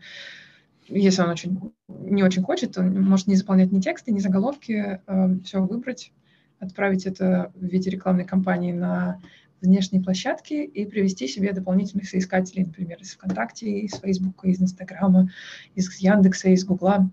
если 0.89 1.21
он 1.21 1.29
очень, 1.29 1.73
не 1.87 2.23
очень 2.23 2.43
хочет, 2.43 2.77
он 2.77 3.01
может 3.01 3.27
не 3.27 3.35
заполнять 3.35 3.71
ни 3.71 3.81
тексты, 3.81 4.11
ни 4.11 4.19
заголовки, 4.19 5.01
э, 5.05 5.39
все 5.43 5.61
выбрать, 5.61 6.13
отправить 6.59 7.05
это 7.05 7.51
в 7.55 7.65
виде 7.65 7.89
рекламной 7.89 8.25
кампании 8.25 8.71
на 8.71 9.21
внешние 9.61 10.03
площадки 10.03 10.53
и 10.53 10.85
привести 10.85 11.27
себе 11.27 11.51
дополнительных 11.51 12.07
соискателей, 12.07 12.65
например, 12.65 12.99
из 13.01 13.13
ВКонтакте, 13.13 13.79
из 13.79 13.93
Фейсбука, 13.95 14.47
из 14.47 14.61
Инстаграма, 14.61 15.29
из 15.75 15.93
Яндекса, 15.97 16.49
из 16.49 16.63
Гугла, 16.63 17.09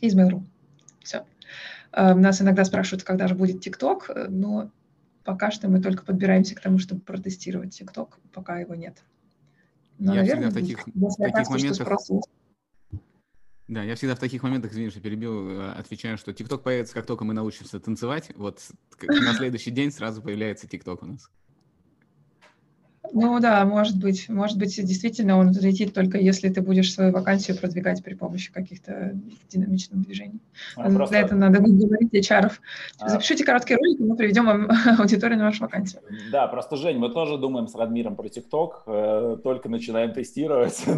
из 0.00 0.16
Mail.ru. 0.16 0.42
Все. 1.02 1.24
Э, 1.92 2.14
нас 2.14 2.40
иногда 2.40 2.64
спрашивают, 2.64 3.04
когда 3.04 3.28
же 3.28 3.34
будет 3.34 3.60
ТикТок, 3.60 4.10
э, 4.10 4.28
но 4.28 4.70
пока 5.24 5.50
что 5.50 5.68
мы 5.68 5.80
только 5.80 6.04
подбираемся 6.04 6.54
к 6.54 6.60
тому, 6.60 6.78
чтобы 6.78 7.00
протестировать 7.00 7.76
ТикТок, 7.76 8.18
пока 8.32 8.58
его 8.58 8.74
нет. 8.74 9.02
Но, 9.98 10.14
я 10.14 10.22
наверное, 10.22 10.50
всегда 10.50 10.60
в 10.60 10.62
таких, 10.62 10.86
в 10.86 11.16
таких 11.16 11.50
моментах... 11.50 11.88
Да, 13.68 13.82
я 13.84 13.94
всегда 13.94 14.14
в 14.16 14.18
таких 14.18 14.42
моментах, 14.42 14.72
извини, 14.72 14.90
что 14.90 15.00
перебил, 15.00 15.48
э, 15.48 15.72
отвечаю, 15.72 16.18
что 16.18 16.32
ТикТок 16.32 16.62
появится, 16.62 16.92
как 16.92 17.06
только 17.06 17.24
мы 17.24 17.32
научимся 17.32 17.80
танцевать. 17.80 18.30
Вот 18.36 18.60
на 19.00 19.32
следующий 19.34 19.70
день 19.70 19.92
сразу 19.92 20.20
появляется 20.20 20.66
ТикТок 20.66 21.02
у 21.02 21.06
нас. 21.06 21.30
Ну 23.12 23.40
да, 23.40 23.64
может 23.64 23.98
быть. 23.98 24.28
Может 24.28 24.58
быть, 24.58 24.74
действительно 24.76 25.38
он 25.38 25.50
взлетит 25.50 25.92
только 25.92 26.18
если 26.18 26.48
ты 26.48 26.62
будешь 26.62 26.92
свою 26.92 27.12
вакансию 27.12 27.56
продвигать 27.56 28.02
при 28.02 28.14
помощи 28.14 28.52
каких-то 28.52 29.12
динамичных 29.50 30.00
движений. 30.02 30.40
А, 30.76 30.88
Для 30.88 30.96
просто... 30.96 31.16
этого 31.16 31.38
надо 31.38 31.60
говорить 31.60 32.12
HR. 32.14 32.52
А... 33.00 33.08
Запишите 33.08 33.44
короткий 33.44 33.74
ролик, 33.74 34.00
и 34.00 34.04
мы 34.04 34.16
приведем 34.16 34.46
вам 34.46 34.70
аудиторию 34.98 35.38
на 35.38 35.44
вашу 35.44 35.62
вакансию. 35.62 36.02
Да, 36.30 36.46
просто, 36.46 36.76
Жень, 36.76 36.98
мы 36.98 37.10
тоже 37.10 37.38
думаем 37.38 37.68
с 37.68 37.74
Радмиром 37.74 38.16
про 38.16 38.28
ТикТок, 38.28 38.82
э, 38.86 39.36
только 39.42 39.68
начинаем 39.68 40.12
тестировать. 40.12 40.82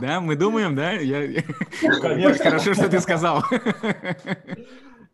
Да, 0.00 0.20
мы 0.20 0.36
думаем, 0.36 0.74
да? 0.74 0.92
Я... 0.92 1.42
Ну, 1.82 2.00
конечно. 2.00 2.44
Хорошо, 2.44 2.74
что 2.74 2.88
ты 2.88 3.00
сказал. 3.00 3.42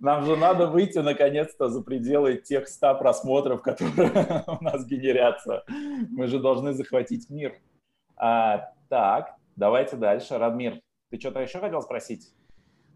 Нам 0.03 0.25
же 0.25 0.37
надо 0.37 0.67
выйти 0.67 0.99
наконец-то 0.99 1.69
за 1.69 1.81
пределы 1.81 2.37
тех 2.37 2.67
100 2.67 2.97
просмотров, 2.97 3.63
которые 3.63 4.43
у 4.61 4.65
нас 4.65 4.85
генерятся. 4.85 5.63
Мы 6.11 6.27
же 6.27 6.41
должны 6.41 6.73
захватить 6.73 7.31
мир. 7.31 7.55
А, 8.17 8.73
так, 8.89 9.37
давайте 9.55 9.97
дальше. 9.97 10.39
Радмир, 10.39 10.81
ты 11.09 11.21
что-то 11.21 11.39
еще 11.39 11.61
хотел 11.61 11.83
спросить? 11.83 12.35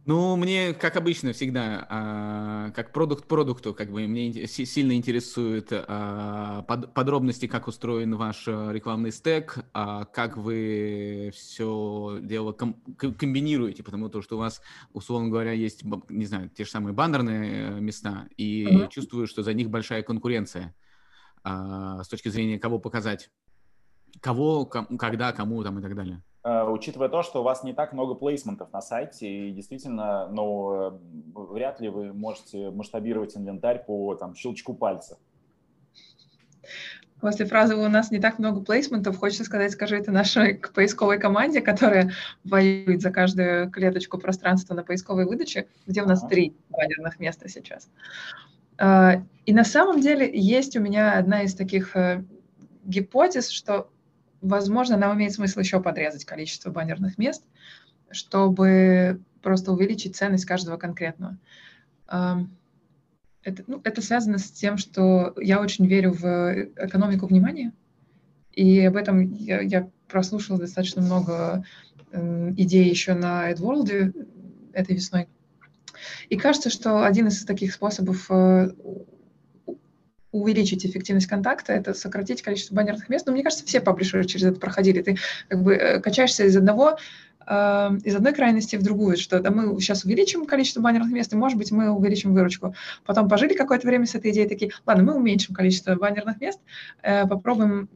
Ну, 0.06 0.36
мне, 0.36 0.72
как 0.72 0.94
обычно, 0.94 1.32
всегда, 1.32 1.84
а, 1.90 2.70
как 2.70 2.92
продукт 2.92 3.26
продукту, 3.26 3.74
как 3.74 3.90
бы 3.90 4.06
мне 4.06 4.46
сильно 4.46 4.92
интересуют 4.92 5.70
а, 5.72 6.62
под, 6.62 6.94
подробности, 6.94 7.48
как 7.48 7.66
устроен 7.66 8.14
ваш 8.14 8.46
э, 8.46 8.68
рекламный 8.70 9.10
стек, 9.10 9.58
а, 9.72 10.04
как 10.04 10.36
вы 10.36 11.32
все 11.34 12.20
дело 12.22 12.52
ком, 12.52 12.74
комбинируете, 12.96 13.82
потому 13.82 14.08
что 14.22 14.36
у 14.36 14.38
вас, 14.38 14.62
условно 14.92 15.28
говоря, 15.28 15.50
есть, 15.50 15.82
не 16.08 16.26
знаю, 16.26 16.50
те 16.50 16.64
же 16.64 16.70
самые 16.70 16.94
баннерные 16.94 17.70
э, 17.70 17.80
места, 17.80 18.28
и 18.36 18.64
mm-hmm. 18.64 18.88
чувствую, 18.90 19.26
что 19.26 19.42
за 19.42 19.54
них 19.54 19.70
большая 19.70 20.04
конкуренция 20.04 20.72
а, 21.42 22.04
с 22.04 22.08
точки 22.08 22.28
зрения 22.28 22.60
кого 22.60 22.78
показать, 22.78 23.28
кого, 24.20 24.66
ком, 24.66 24.98
когда, 24.98 25.32
кому 25.32 25.64
там 25.64 25.80
и 25.80 25.82
так 25.82 25.96
далее. 25.96 26.22
Э, 26.46 26.62
учитывая 26.62 27.08
то, 27.08 27.24
что 27.24 27.40
у 27.40 27.42
вас 27.42 27.64
не 27.64 27.72
так 27.72 27.92
много 27.92 28.14
плейсментов 28.14 28.72
на 28.72 28.80
сайте, 28.80 29.48
и 29.48 29.50
действительно, 29.50 30.28
ну, 30.28 30.74
э, 30.74 30.92
вряд 31.34 31.80
ли 31.80 31.88
вы 31.88 32.12
можете 32.12 32.70
масштабировать 32.70 33.36
инвентарь 33.36 33.84
по 33.84 34.14
там, 34.14 34.36
щелчку 34.36 34.72
пальца. 34.72 35.18
После 37.20 37.46
фразы 37.46 37.74
«у 37.74 37.88
нас 37.88 38.12
не 38.12 38.20
так 38.20 38.38
много 38.38 38.60
плейсментов» 38.60 39.18
хочется 39.18 39.42
сказать, 39.42 39.72
скажи 39.72 39.96
это 39.96 40.12
нашей 40.12 40.54
поисковой 40.72 41.18
команде, 41.18 41.60
которая 41.60 42.12
воюет 42.44 43.02
за 43.02 43.10
каждую 43.10 43.68
клеточку 43.68 44.16
пространства 44.16 44.74
на 44.74 44.84
поисковой 44.84 45.24
выдаче, 45.24 45.66
где 45.84 46.02
у 46.02 46.06
нас 46.06 46.20
ага. 46.20 46.28
три 46.28 46.54
баннерных 46.70 47.18
места 47.18 47.48
сейчас. 47.48 47.90
Э, 48.78 49.14
и 49.46 49.52
на 49.52 49.64
самом 49.64 50.00
деле 50.00 50.30
есть 50.32 50.76
у 50.76 50.80
меня 50.80 51.18
одна 51.18 51.42
из 51.42 51.56
таких 51.56 51.96
гипотез, 52.84 53.48
что 53.48 53.88
возможно, 54.40 54.96
нам 54.96 55.16
имеет 55.16 55.32
смысл 55.32 55.60
еще 55.60 55.80
подрезать 55.80 56.24
количество 56.24 56.70
баннерных 56.70 57.18
мест, 57.18 57.44
чтобы 58.10 59.20
просто 59.42 59.72
увеличить 59.72 60.16
ценность 60.16 60.44
каждого 60.44 60.76
конкретного. 60.76 61.38
Это, 62.06 63.62
ну, 63.68 63.80
это 63.84 64.02
связано 64.02 64.38
с 64.38 64.50
тем, 64.50 64.76
что 64.76 65.34
я 65.40 65.60
очень 65.60 65.86
верю 65.86 66.12
в 66.12 66.68
экономику 66.76 67.26
внимания, 67.26 67.72
и 68.52 68.80
об 68.80 68.96
этом 68.96 69.20
я, 69.20 69.60
я 69.60 69.88
прослушала 70.08 70.58
достаточно 70.58 71.02
много 71.02 71.64
э, 72.10 72.52
идей 72.56 72.88
еще 72.88 73.14
на 73.14 73.52
AdWorld 73.52 74.26
этой 74.72 74.96
весной. 74.96 75.28
И 76.28 76.36
кажется, 76.36 76.70
что 76.70 77.04
один 77.04 77.28
из 77.28 77.44
таких 77.44 77.72
способов 77.72 78.26
э, 78.30 78.70
увеличить 80.40 80.84
эффективность 80.84 81.26
контакта, 81.26 81.72
это 81.72 81.94
сократить 81.94 82.42
количество 82.42 82.74
баннерных 82.74 83.08
мест. 83.08 83.26
Но 83.26 83.32
мне 83.32 83.42
кажется, 83.42 83.64
все 83.66 83.80
паблишеры 83.80 84.24
через 84.24 84.46
это 84.46 84.60
проходили. 84.60 85.02
Ты 85.02 85.16
как 85.48 85.62
бы 85.62 85.74
э, 85.74 86.00
качаешься 86.00 86.44
из 86.44 86.56
одного 86.56 86.98
э, 87.46 87.90
из 88.04 88.14
одной 88.14 88.34
крайности 88.34 88.76
в 88.76 88.82
другую, 88.82 89.16
что 89.16 89.40
да, 89.40 89.50
мы 89.50 89.80
сейчас 89.80 90.04
увеличим 90.04 90.46
количество 90.46 90.80
баннерных 90.80 91.12
мест, 91.12 91.32
и, 91.32 91.36
может 91.36 91.58
быть, 91.58 91.70
мы 91.70 91.90
увеличим 91.90 92.34
выручку. 92.34 92.74
Потом 93.04 93.28
пожили 93.28 93.54
какое-то 93.54 93.86
время 93.86 94.06
с 94.06 94.14
этой 94.14 94.30
идеей, 94.32 94.48
такие, 94.48 94.72
ладно, 94.84 95.04
мы 95.04 95.14
уменьшим 95.14 95.54
количество 95.54 95.94
баннерных 95.94 96.40
мест, 96.40 96.60
э, 97.02 97.26
попробуем 97.26 97.88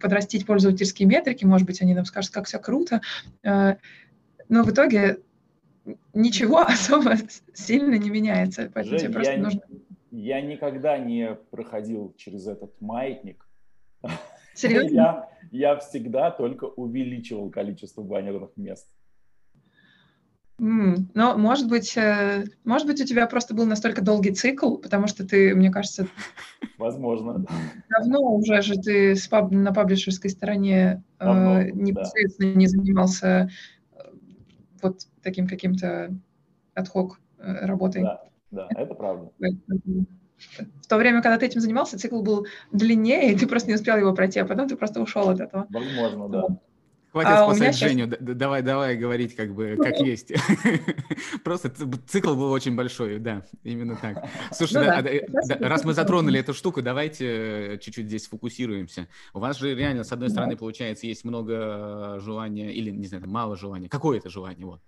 подрастить 0.00 0.46
пользовательские 0.46 1.08
метрики, 1.08 1.44
может 1.44 1.66
быть, 1.66 1.82
они 1.82 1.94
нам 1.94 2.04
скажут, 2.04 2.32
как 2.32 2.46
все 2.46 2.58
круто. 2.58 3.00
Э, 3.42 3.76
но 4.48 4.62
в 4.62 4.70
итоге 4.70 5.18
ничего 6.14 6.60
особо 6.66 7.16
сильно 7.54 7.94
не 7.94 8.10
меняется. 8.10 8.70
Поэтому 8.72 8.98
Жень, 8.98 9.06
тебе 9.06 9.14
просто 9.14 9.32
я, 9.32 9.38
нужно 9.38 9.60
я 10.12 10.40
никогда 10.42 10.98
не 10.98 11.34
проходил 11.50 12.14
через 12.16 12.46
этот 12.46 12.78
маятник. 12.80 13.48
Серьезно? 14.54 14.94
Я, 14.94 15.28
я 15.50 15.76
всегда 15.78 16.30
только 16.30 16.64
увеличивал 16.64 17.50
количество 17.50 18.02
баннерных 18.02 18.50
мест. 18.56 18.86
Mm, 20.60 21.06
но, 21.14 21.36
может 21.38 21.68
быть, 21.68 21.96
э, 21.96 22.44
может 22.64 22.86
быть, 22.86 23.00
у 23.00 23.04
тебя 23.04 23.26
просто 23.26 23.54
был 23.54 23.64
настолько 23.64 24.02
долгий 24.02 24.32
цикл, 24.32 24.76
потому 24.76 25.06
что 25.06 25.26
ты, 25.26 25.54
мне 25.54 25.70
кажется... 25.70 26.06
Возможно. 26.76 27.46
Давно 27.88 28.34
уже 28.34 28.60
же 28.60 28.74
ты 28.74 29.16
на 29.50 29.72
паблишерской 29.72 30.30
стороне 30.30 31.02
э, 31.18 31.24
Давно, 31.24 31.60
э, 31.62 31.70
непосредственно 31.72 32.52
да. 32.52 32.58
не 32.58 32.66
занимался 32.66 33.50
э, 33.92 34.02
вот 34.82 35.06
таким 35.22 35.48
каким-то 35.48 36.14
отхок 36.74 37.18
работой. 37.38 38.02
Да. 38.02 38.31
Да, 38.52 38.68
это 38.76 38.94
правда. 38.94 39.30
В 40.80 40.86
то 40.88 40.96
время, 40.96 41.22
когда 41.22 41.38
ты 41.38 41.46
этим 41.46 41.60
занимался, 41.60 41.98
цикл 41.98 42.22
был 42.22 42.46
длиннее, 42.70 43.32
и 43.32 43.36
ты 43.36 43.46
просто 43.46 43.68
не 43.68 43.74
успел 43.74 43.96
его 43.96 44.12
пройти, 44.14 44.40
а 44.40 44.44
потом 44.44 44.68
ты 44.68 44.76
просто 44.76 45.00
ушел 45.00 45.28
от 45.28 45.40
этого. 45.40 45.66
Возможно, 45.70 46.28
да. 46.28 46.46
Хватит 47.12 47.30
а 47.30 47.44
спасать 47.44 47.76
Женю, 47.76 48.06
сейчас... 48.06 48.18
давай, 48.20 48.62
давай 48.62 48.96
говорить 48.96 49.36
как 49.36 49.54
бы 49.54 49.76
как 49.76 50.00
есть. 50.00 50.32
Просто 51.44 51.70
цикл 52.06 52.34
был 52.34 52.50
очень 52.50 52.74
большой, 52.74 53.18
да, 53.18 53.44
именно 53.64 53.96
так. 53.96 54.24
Слушай, 54.50 54.78
ну, 54.78 54.84
да, 54.84 55.02
да, 55.02 55.56
да, 55.58 55.68
раз 55.68 55.84
мы 55.84 55.92
затронули 55.92 56.40
эту 56.40 56.54
штуку, 56.54 56.80
давайте 56.80 57.78
чуть-чуть 57.82 58.06
здесь 58.06 58.28
фокусируемся. 58.28 59.08
У 59.34 59.40
вас 59.40 59.58
же 59.58 59.74
реально, 59.74 60.04
с 60.04 60.12
одной 60.12 60.30
стороны, 60.30 60.56
получается, 60.56 61.06
есть 61.06 61.22
много 61.24 62.18
желания, 62.20 62.72
или, 62.72 62.90
не 62.90 63.06
знаю, 63.06 63.28
мало 63.28 63.56
желания, 63.56 63.90
какое-то 63.90 64.30
желание, 64.30 64.64
вот, 64.64 64.80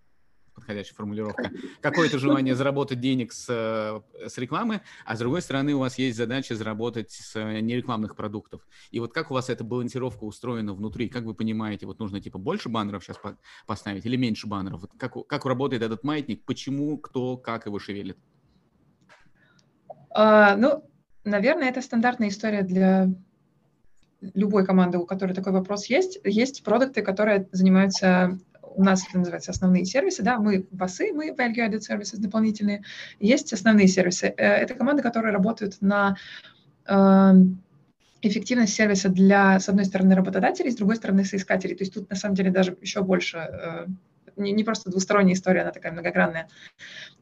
подходящая 0.54 0.94
формулировка, 0.94 1.50
какое-то 1.80 2.18
желание 2.18 2.54
заработать 2.54 3.00
денег 3.00 3.32
с, 3.32 3.46
э, 3.48 4.28
с 4.28 4.38
рекламы, 4.38 4.80
а 5.04 5.16
с 5.16 5.18
другой 5.18 5.42
стороны 5.42 5.74
у 5.74 5.80
вас 5.80 5.98
есть 5.98 6.16
задача 6.16 6.54
заработать 6.54 7.10
с 7.10 7.36
э, 7.36 7.60
нерекламных 7.60 8.16
продуктов. 8.16 8.66
И 8.90 9.00
вот 9.00 9.12
как 9.12 9.30
у 9.30 9.34
вас 9.34 9.50
эта 9.50 9.64
балансировка 9.64 10.24
устроена 10.24 10.72
внутри? 10.72 11.08
Как 11.08 11.24
вы 11.24 11.34
понимаете, 11.34 11.86
вот 11.86 11.98
нужно 11.98 12.20
типа 12.20 12.38
больше 12.38 12.68
баннеров 12.68 13.04
сейчас 13.04 13.18
по 13.18 13.36
поставить 13.66 14.06
или 14.06 14.16
меньше 14.16 14.46
баннеров? 14.46 14.82
Вот 14.82 14.90
как, 14.96 15.26
как 15.26 15.44
работает 15.44 15.82
этот 15.82 16.04
маятник? 16.04 16.44
Почему, 16.44 16.98
кто, 16.98 17.36
как 17.36 17.66
его 17.66 17.78
шевелит? 17.78 18.16
А, 20.10 20.56
ну, 20.56 20.88
наверное, 21.24 21.68
это 21.68 21.82
стандартная 21.82 22.28
история 22.28 22.62
для 22.62 23.08
любой 24.34 24.64
команды, 24.64 24.98
у 24.98 25.06
которой 25.06 25.34
такой 25.34 25.52
вопрос 25.52 25.86
есть. 25.86 26.18
Есть 26.24 26.62
продукты, 26.64 27.02
которые 27.02 27.48
занимаются 27.52 28.38
у 28.74 28.84
нас 28.84 29.06
это 29.08 29.18
называется 29.18 29.50
основные 29.50 29.84
сервисы, 29.84 30.22
да, 30.22 30.38
мы 30.38 30.66
басы, 30.70 31.12
мы 31.12 31.30
value 31.30 31.68
added 31.68 31.80
services 31.80 32.18
дополнительные, 32.18 32.82
есть 33.20 33.52
основные 33.52 33.88
сервисы. 33.88 34.34
Э, 34.36 34.54
это 34.54 34.74
команды, 34.74 35.02
которые 35.02 35.32
работают 35.32 35.78
на 35.80 36.16
э, 36.86 37.32
эффективность 38.22 38.74
сервиса 38.74 39.08
для, 39.08 39.58
с 39.60 39.68
одной 39.68 39.84
стороны, 39.84 40.14
работодателей, 40.14 40.70
с 40.70 40.76
другой 40.76 40.96
стороны, 40.96 41.24
соискателей. 41.24 41.76
То 41.76 41.82
есть 41.82 41.94
тут, 41.94 42.10
на 42.10 42.16
самом 42.16 42.34
деле, 42.34 42.50
даже 42.50 42.76
еще 42.80 43.02
больше, 43.02 43.38
э, 43.38 43.86
не, 44.36 44.52
не 44.52 44.64
просто 44.64 44.90
двусторонняя 44.90 45.34
история, 45.34 45.62
она 45.62 45.70
такая 45.70 45.92
многогранная. 45.92 46.48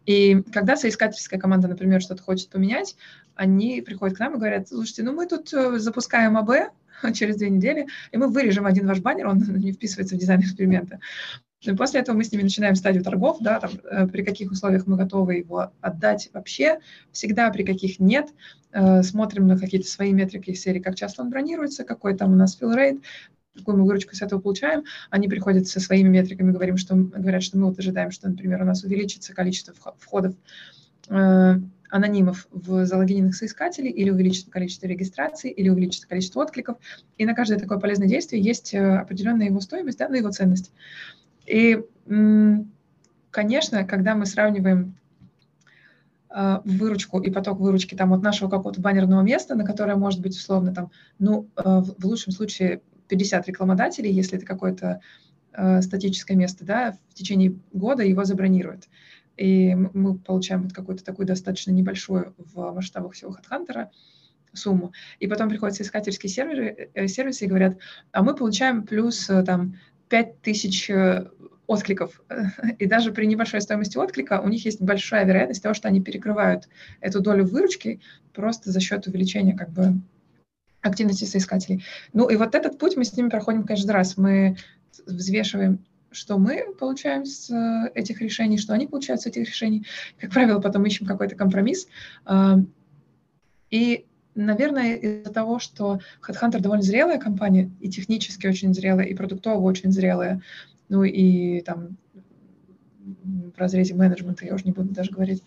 И 0.06 0.42
когда 0.52 0.76
соискательская 0.76 1.38
команда, 1.38 1.68
например, 1.68 2.00
что-то 2.00 2.23
хочет 2.23 2.49
поменять, 2.49 2.97
они 3.35 3.82
приходят 3.82 4.16
к 4.16 4.21
нам 4.21 4.35
и 4.35 4.38
говорят, 4.38 4.68
слушайте, 4.68 5.02
ну 5.02 5.12
мы 5.12 5.26
тут 5.26 5.50
запускаем 5.50 6.37
АБ, 6.37 6.73
через 7.14 7.37
две 7.37 7.50
недели, 7.50 7.87
и 8.11 8.16
мы 8.16 8.28
вырежем 8.28 8.66
один 8.66 8.87
ваш 8.87 9.00
баннер, 9.00 9.28
он 9.28 9.38
не 9.59 9.73
вписывается 9.73 10.14
в 10.14 10.18
дизайн 10.18 10.40
эксперимента. 10.40 11.00
И 11.61 11.73
после 11.75 12.00
этого 12.00 12.16
мы 12.16 12.25
с 12.25 12.32
ними 12.32 12.42
начинаем 12.42 12.75
стадию 12.75 13.04
торгов, 13.04 13.38
да, 13.40 13.61
там, 13.61 13.71
э, 13.85 14.06
при 14.09 14.25
каких 14.25 14.50
условиях 14.50 14.87
мы 14.87 14.97
готовы 14.97 15.37
его 15.37 15.73
отдать 15.80 16.28
вообще, 16.32 16.80
всегда 17.12 17.50
при 17.50 17.62
каких 17.62 18.00
нет. 18.00 18.30
Э, 18.73 19.02
смотрим 19.02 19.47
на 19.47 19.59
какие-то 19.59 19.87
свои 19.88 20.12
метрики 20.12 20.50
из 20.50 20.61
серии, 20.61 20.80
как 20.80 20.97
часто 20.97 21.23
он 21.23 21.30
бронируется, 21.30 21.85
какой 21.85 22.16
там 22.16 22.32
у 22.32 22.37
нас 22.37 22.59
fill 22.61 22.75
rate, 22.76 23.00
какую 23.54 23.78
мы 23.78 23.85
выручку 23.85 24.16
с 24.16 24.23
этого 24.23 24.40
получаем. 24.40 24.85
Они 25.11 25.28
приходят 25.28 25.68
со 25.68 25.78
своими 25.78 26.09
метриками, 26.09 26.50
говорим, 26.50 26.78
что, 26.78 26.97
говорят, 26.97 27.44
что 27.44 27.59
мы 27.59 27.66
вот 27.66 27.78
ожидаем, 27.78 28.11
что, 28.11 28.28
например, 28.28 28.62
у 28.62 28.64
нас 28.66 28.82
увеличится 28.82 29.32
количество 29.32 29.75
входов 29.99 30.35
э, 31.09 31.61
анонимов 31.92 32.49
в 32.50 32.87
залогиненных 32.87 33.37
соискателей, 33.37 33.90
или 33.90 34.08
увеличится 34.08 34.50
количество 34.50 34.87
регистраций, 34.87 35.50
или 35.50 35.68
увеличится 35.68 36.08
количество 36.08 36.40
откликов. 36.40 36.78
И 37.18 37.26
на 37.26 37.34
каждое 37.34 37.58
такое 37.58 37.78
полезное 37.78 38.08
действие 38.08 38.42
есть 38.42 38.72
э, 38.72 38.96
определенная 38.96 39.46
его 39.46 39.61
стоимость, 39.61 39.99
да, 39.99 40.08
ну, 40.08 40.14
его 40.14 40.30
ценность. 40.30 40.72
И, 41.46 41.82
конечно, 43.30 43.84
когда 43.84 44.14
мы 44.14 44.25
сравниваем 44.25 44.94
э, 46.34 46.61
выручку 46.64 47.20
и 47.20 47.30
поток 47.30 47.61
выручки 47.61 47.94
там 47.94 48.14
от 48.14 48.22
нашего 48.22 48.49
какого-то 48.49 48.80
баннерного 48.80 49.20
места, 49.20 49.54
на 49.54 49.66
которое 49.66 49.96
может 49.96 50.22
быть 50.22 50.34
условно 50.34 50.75
там, 50.75 50.90
ну, 51.18 51.50
э, 51.56 51.62
в 51.62 52.06
лучшем 52.06 52.32
случае 52.32 52.80
50 53.08 53.49
рекламодателей, 53.49 54.11
если 54.11 54.38
это 54.38 54.46
какое-то 54.46 55.00
статическое 55.82 56.34
место, 56.34 56.64
да, 56.64 56.96
в 57.11 57.14
течение 57.14 57.54
года 57.75 58.02
его 58.02 58.25
забронируют 58.25 58.88
и 59.36 59.74
мы 59.74 60.18
получаем 60.18 60.62
вот 60.62 60.72
какую-то 60.72 61.04
такую 61.04 61.26
достаточно 61.26 61.70
небольшую 61.70 62.34
в 62.38 62.72
масштабах 62.72 63.12
всего 63.12 63.36
HeadHunter 63.36 63.88
сумму. 64.52 64.92
И 65.18 65.26
потом 65.26 65.48
приходят 65.48 65.80
искательские 65.80 66.30
серверы, 66.30 66.90
э, 66.94 67.06
сервисы 67.06 67.44
и 67.44 67.48
говорят, 67.48 67.78
а 68.12 68.22
мы 68.22 68.34
получаем 68.34 68.84
плюс 68.84 69.28
э, 69.30 69.42
там 69.42 69.78
5000 70.08 70.90
э, 70.90 71.26
откликов. 71.66 72.22
И 72.78 72.86
даже 72.86 73.12
при 73.12 73.26
небольшой 73.26 73.60
стоимости 73.62 73.96
отклика 73.96 74.40
у 74.40 74.48
них 74.48 74.64
есть 74.64 74.80
большая 74.80 75.24
вероятность 75.24 75.62
того, 75.62 75.74
что 75.74 75.88
они 75.88 76.02
перекрывают 76.02 76.68
эту 77.00 77.20
долю 77.20 77.46
выручки 77.46 78.00
просто 78.34 78.70
за 78.70 78.80
счет 78.80 79.06
увеличения 79.06 79.56
как 79.56 79.70
бы 79.70 79.94
активности 80.82 81.24
соискателей. 81.24 81.84
Ну 82.12 82.28
и 82.28 82.36
вот 82.36 82.54
этот 82.54 82.78
путь 82.78 82.96
мы 82.96 83.04
с 83.04 83.16
ними 83.16 83.28
проходим 83.28 83.64
каждый 83.64 83.92
раз. 83.92 84.16
Мы 84.16 84.56
взвешиваем 85.06 85.84
что 86.12 86.38
мы 86.38 86.75
получаем 86.78 87.25
с 87.25 87.50
э, 87.50 87.90
этих 87.95 88.21
решений, 88.21 88.59
что 88.59 88.75
они 88.75 88.87
получают 88.87 89.23
с 89.23 89.26
этих 89.26 89.49
решений. 89.49 89.87
Как 90.19 90.31
правило, 90.31 90.61
потом 90.61 90.85
ищем 90.87 91.07
какой-то 91.07 91.35
компромисс. 91.35 91.88
А, 92.25 92.59
и, 93.71 94.07
наверное, 94.35 94.97
из-за 94.97 95.33
того, 95.33 95.59
что 95.59 96.00
HeadHunter 96.26 96.61
довольно 96.61 96.83
зрелая 96.83 97.19
компания, 97.19 97.71
и 97.81 97.88
технически 97.88 98.47
очень 98.47 98.75
зрелая, 98.75 99.07
и 99.07 99.14
продуктово 99.14 99.61
очень 99.61 99.92
зрелая, 99.92 100.42
ну 100.88 101.04
и 101.04 101.61
там 101.62 101.97
в 103.25 103.59
разрезе 103.59 103.95
менеджмента, 103.95 104.45
я 104.45 104.54
уже 104.54 104.64
не 104.64 104.73
буду 104.73 104.90
даже 104.90 105.11
говорить, 105.11 105.42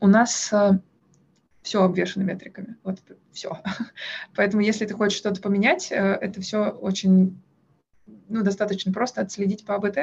у 0.00 0.06
нас 0.06 0.52
э, 0.52 0.78
все 1.62 1.82
обвешено 1.82 2.24
метриками. 2.24 2.76
Вот 2.82 2.98
все. 3.32 3.58
Поэтому, 4.34 4.62
если 4.62 4.86
ты 4.86 4.94
хочешь 4.94 5.18
что-то 5.18 5.40
поменять, 5.40 5.90
э, 5.90 5.96
это 5.96 6.40
все 6.40 6.70
очень 6.70 7.40
ну, 8.30 8.42
достаточно 8.42 8.92
просто 8.92 9.20
отследить 9.20 9.64
по 9.64 9.74
АБТ. 9.74 9.98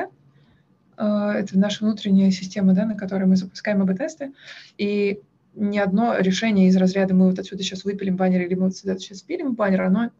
Э, 0.97 1.31
это 1.37 1.57
наша 1.57 1.83
внутренняя 1.83 2.29
система, 2.29 2.73
да, 2.73 2.85
на 2.85 2.95
которой 2.95 3.25
мы 3.25 3.35
запускаем 3.35 3.81
АБ-тесты. 3.81 4.33
И 4.77 5.21
ни 5.55 5.79
одно 5.79 6.15
решение 6.17 6.67
из 6.67 6.77
разряда 6.77 7.15
мы 7.15 7.27
вот 7.29 7.39
отсюда 7.39 7.63
сейчас 7.63 7.83
выпилим 7.83 8.15
баннер 8.15 8.41
или 8.41 8.53
мы 8.53 8.65
вот 8.65 8.77
сюда 8.77 8.97
сейчас 8.97 9.19
спилим 9.19 9.55
баннер, 9.55 9.81
оно 9.81 10.11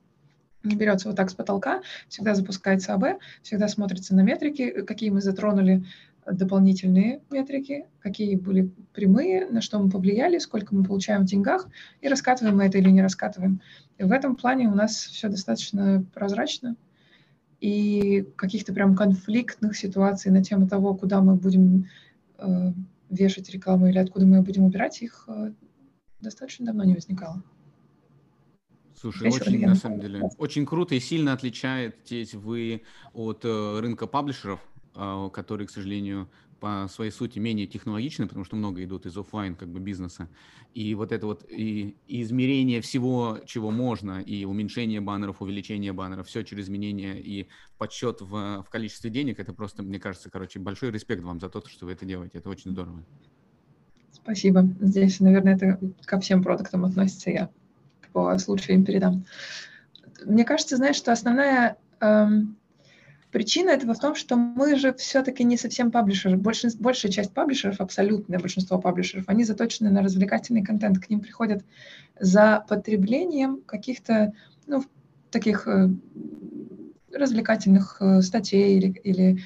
не 0.64 0.76
берется 0.76 1.08
вот 1.08 1.16
так 1.16 1.30
с 1.30 1.34
потолка, 1.34 1.82
всегда 2.10 2.34
запускается 2.34 2.94
АБ, 2.94 3.20
всегда 3.44 3.68
смотрится 3.68 4.16
на 4.16 4.22
метрики, 4.22 4.82
какие 4.82 5.12
мы 5.12 5.22
затронули 5.22 5.86
дополнительные 6.26 7.22
метрики, 7.30 7.86
какие 8.00 8.36
были 8.36 8.70
прямые, 8.94 9.46
на 9.46 9.62
что 9.62 9.80
мы 9.80 9.90
повлияли, 9.90 10.40
сколько 10.40 10.76
мы 10.76 10.84
получаем 10.84 11.22
в 11.22 11.26
деньгах, 11.26 11.68
и 12.02 12.08
раскатываем 12.08 12.58
мы 12.58 12.66
это 12.66 12.80
или 12.80 12.90
не 12.90 13.02
раскатываем. 13.02 13.62
И 13.98 14.04
в 14.04 14.12
этом 14.12 14.36
плане 14.36 14.68
у 14.68 14.76
нас 14.76 14.96
все 14.96 15.30
достаточно 15.30 16.04
прозрачно 16.14 16.76
и 17.60 18.28
каких-то 18.36 18.74
прям 18.74 18.96
конфликтных 18.96 19.76
ситуаций 19.76 20.32
на 20.32 20.44
тему 20.44 20.68
того, 20.68 20.94
куда 20.96 21.22
мы 21.22 21.36
будем 21.36 21.88
э, 22.38 22.74
вешать 23.10 23.50
рекламу 23.50 23.88
или 23.88 23.98
откуда 23.98 24.26
мы 24.26 24.38
ее 24.38 24.42
будем 24.42 24.64
убирать, 24.64 25.02
их 25.02 25.26
э, 25.28 25.54
достаточно 26.22 26.66
давно 26.66 26.84
не 26.84 26.94
возникало. 26.94 27.44
Слушай, 29.00 29.28
Еще 29.28 29.42
очень, 29.42 29.66
на 29.66 29.76
самом 29.76 30.00
деле, 30.00 30.24
очень 30.38 30.66
круто 30.66 30.96
и 30.96 31.00
сильно 31.00 31.34
отличаетесь 31.34 32.34
вы 32.34 32.82
от 33.14 33.46
э, 33.46 33.80
рынка 33.80 34.08
паблишеров, 34.08 34.60
э, 34.96 35.30
которые, 35.32 35.68
к 35.68 35.72
сожалению, 35.72 36.30
по 36.60 36.88
своей 36.90 37.12
сути 37.12 37.40
менее 37.40 37.68
технологичны, 37.68 38.28
потому 38.28 38.46
что 38.46 38.56
много 38.56 38.84
идут 38.84 39.06
из 39.06 39.18
офлайн 39.18 39.56
как 39.56 39.70
бы 39.70 39.80
бизнеса. 39.80 40.28
И 40.74 40.94
вот 40.96 41.12
это 41.12 41.26
вот 41.26 41.46
и, 41.50 41.96
и 42.08 42.22
измерение 42.22 42.82
всего, 42.82 43.40
чего 43.46 43.72
можно, 43.72 44.22
и 44.22 44.46
уменьшение 44.46 45.02
баннеров, 45.02 45.42
увеличение 45.42 45.94
баннеров, 45.94 46.28
все 46.28 46.44
через 46.44 46.66
изменение 46.66 47.22
и 47.22 47.48
подсчет 47.78 48.22
в, 48.22 48.64
в 48.64 48.70
количестве 48.70 49.10
денег, 49.10 49.40
это 49.40 49.54
просто, 49.54 49.84
мне 49.84 50.00
кажется, 50.00 50.30
короче, 50.30 50.60
большой 50.60 50.92
респект 50.92 51.24
вам 51.24 51.40
за 51.40 51.50
то, 51.50 51.64
что 51.68 51.86
вы 51.86 51.94
это 51.94 52.06
делаете. 52.06 52.40
Это 52.40 52.50
очень 52.50 52.72
здорово. 52.72 53.04
Спасибо. 54.12 54.68
Здесь, 54.82 55.20
наверное, 55.20 55.56
это 55.56 55.80
ко 56.06 56.20
всем 56.20 56.44
продуктам 56.44 56.86
относится, 56.86 57.30
я 57.30 57.50
по 58.14 58.38
случаю 58.40 58.76
им 58.78 58.86
передам. 58.86 59.26
Мне 60.26 60.44
кажется, 60.44 60.78
знаешь, 60.78 60.96
что 60.96 61.12
основная 61.12 61.78
эм, 62.00 62.58
Причина 63.32 63.72
этого 63.72 63.94
в 63.94 64.00
том, 64.00 64.16
что 64.16 64.38
мы 64.38 64.78
же 64.78 64.94
все-таки 64.94 65.44
не 65.44 65.58
совсем 65.58 65.92
паблишеры. 65.92 66.38
Больш, 66.38 66.64
большая 66.80 67.12
часть 67.12 67.34
паблишеров, 67.34 67.82
абсолютное 67.82 68.40
большинство 68.40 68.80
паблишеров, 68.80 69.26
они 69.28 69.44
заточены 69.44 69.90
на 69.90 70.02
развлекательный 70.02 70.64
контент. 70.64 71.00
К 71.00 71.10
ним 71.10 71.20
приходят 71.20 71.66
за 72.20 72.64
потреблением 72.70 73.62
каких-то 73.66 74.34
ну, 74.66 74.84
таких 75.30 75.68
э, 75.68 75.90
развлекательных 77.12 77.98
э, 78.00 78.22
статей 78.22 78.78
или, 78.78 78.92
или 79.04 79.40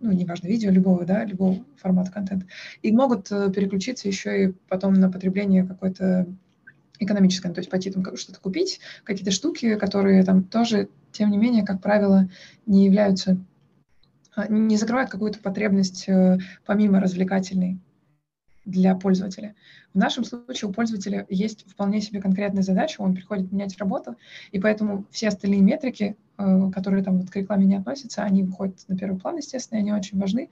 ну, 0.00 0.12
неважно, 0.12 0.46
видео 0.46 0.70
любого, 0.70 1.04
да, 1.04 1.24
любого 1.24 1.64
формата 1.76 2.10
контента. 2.10 2.46
И 2.82 2.90
могут 2.92 3.30
э, 3.30 3.52
переключиться 3.52 4.08
еще 4.08 4.44
и 4.44 4.52
потом 4.68 4.94
на 4.94 5.10
потребление 5.10 5.64
какой-то 5.66 6.26
экономическое, 6.98 7.52
то 7.52 7.60
есть 7.60 7.70
пойти 7.70 7.90
там 7.90 8.16
что-то 8.16 8.40
купить, 8.40 8.80
какие-то 9.04 9.30
штуки, 9.30 9.76
которые 9.76 10.22
там 10.24 10.44
тоже, 10.44 10.88
тем 11.12 11.30
не 11.30 11.38
менее, 11.38 11.64
как 11.64 11.80
правило, 11.80 12.28
не 12.66 12.84
являются, 12.84 13.38
а, 14.34 14.48
не 14.48 14.76
закрывают 14.76 15.10
какую-то 15.10 15.38
потребность 15.40 16.08
э, 16.08 16.38
помимо 16.64 17.00
развлекательной 17.00 17.78
для 18.64 18.94
пользователя. 18.94 19.54
В 19.94 19.98
нашем 19.98 20.24
случае 20.24 20.68
у 20.68 20.72
пользователя 20.72 21.24
есть 21.30 21.64
вполне 21.70 22.00
себе 22.00 22.20
конкретная 22.20 22.62
задача, 22.62 23.00
он 23.00 23.14
приходит 23.14 23.52
менять 23.52 23.78
работу, 23.78 24.16
и 24.50 24.60
поэтому 24.60 25.06
все 25.10 25.28
остальные 25.28 25.62
метрики, 25.62 26.16
э, 26.36 26.70
которые 26.74 27.02
там 27.02 27.18
вот 27.18 27.30
к 27.30 27.36
рекламе 27.36 27.64
не 27.64 27.76
относятся, 27.76 28.22
они 28.22 28.42
выходят 28.42 28.76
на 28.88 28.98
первый 28.98 29.18
план, 29.18 29.36
естественно, 29.36 29.78
и 29.78 29.82
они 29.82 29.92
очень 29.92 30.18
важны. 30.18 30.50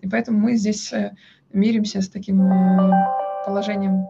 И 0.00 0.08
поэтому 0.08 0.38
мы 0.38 0.56
здесь 0.56 0.92
э, 0.92 1.16
миримся 1.52 2.00
с 2.00 2.08
таким 2.08 2.40
положением 3.44 4.06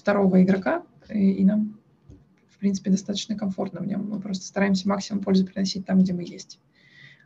второго 0.00 0.42
игрока, 0.42 0.82
и, 1.08 1.32
и 1.32 1.44
нам, 1.44 1.78
в 2.48 2.58
принципе, 2.58 2.90
достаточно 2.90 3.36
комфортно 3.36 3.80
в 3.80 3.86
нем. 3.86 4.08
Мы 4.08 4.20
просто 4.20 4.44
стараемся 4.44 4.88
максимум 4.88 5.22
пользы 5.22 5.44
приносить 5.44 5.86
там, 5.86 6.00
где 6.00 6.12
мы 6.12 6.22
есть, 6.22 6.60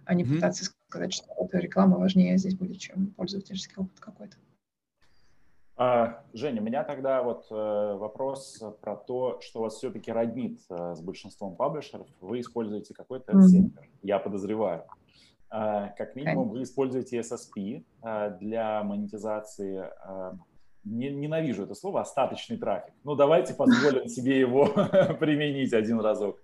а 0.04 0.14
не 0.14 0.24
mm-hmm. 0.24 0.34
пытаться 0.34 0.70
сказать, 0.88 1.12
что 1.12 1.26
эта 1.38 1.58
реклама 1.58 1.98
важнее 1.98 2.36
здесь 2.38 2.54
будет, 2.54 2.78
чем 2.78 3.08
пользовательский 3.08 3.74
опыт 3.76 3.98
какой-то. 4.00 4.36
А, 5.76 6.22
Женя, 6.32 6.60
у 6.60 6.64
меня 6.64 6.84
тогда 6.84 7.22
вот 7.22 7.46
э, 7.50 7.54
вопрос 7.54 8.62
про 8.80 8.94
то, 8.94 9.40
что 9.40 9.60
вас 9.60 9.74
все-таки 9.74 10.12
роднит 10.12 10.60
э, 10.70 10.94
с 10.94 11.00
большинством 11.00 11.56
паблишеров. 11.56 12.06
Вы 12.20 12.40
используете 12.40 12.94
какой-то 12.94 13.32
mm-hmm. 13.32 13.72
я 14.02 14.20
подозреваю. 14.20 14.84
А, 15.50 15.88
как 15.90 16.16
минимум, 16.16 16.48
вы 16.48 16.62
используете 16.62 17.20
SSP 17.20 17.84
а, 18.02 18.30
для 18.30 18.82
монетизации 18.82 19.84
а, 20.04 20.32
не, 20.32 20.53
ненавижу 20.84 21.64
это 21.64 21.74
слово, 21.74 22.02
остаточный 22.02 22.56
трафик. 22.56 22.94
Ну, 23.04 23.14
давайте 23.14 23.54
позволим 23.54 24.08
себе 24.08 24.38
его 24.38 24.66
применить 25.20 25.72
один 25.72 26.00
разок. 26.00 26.40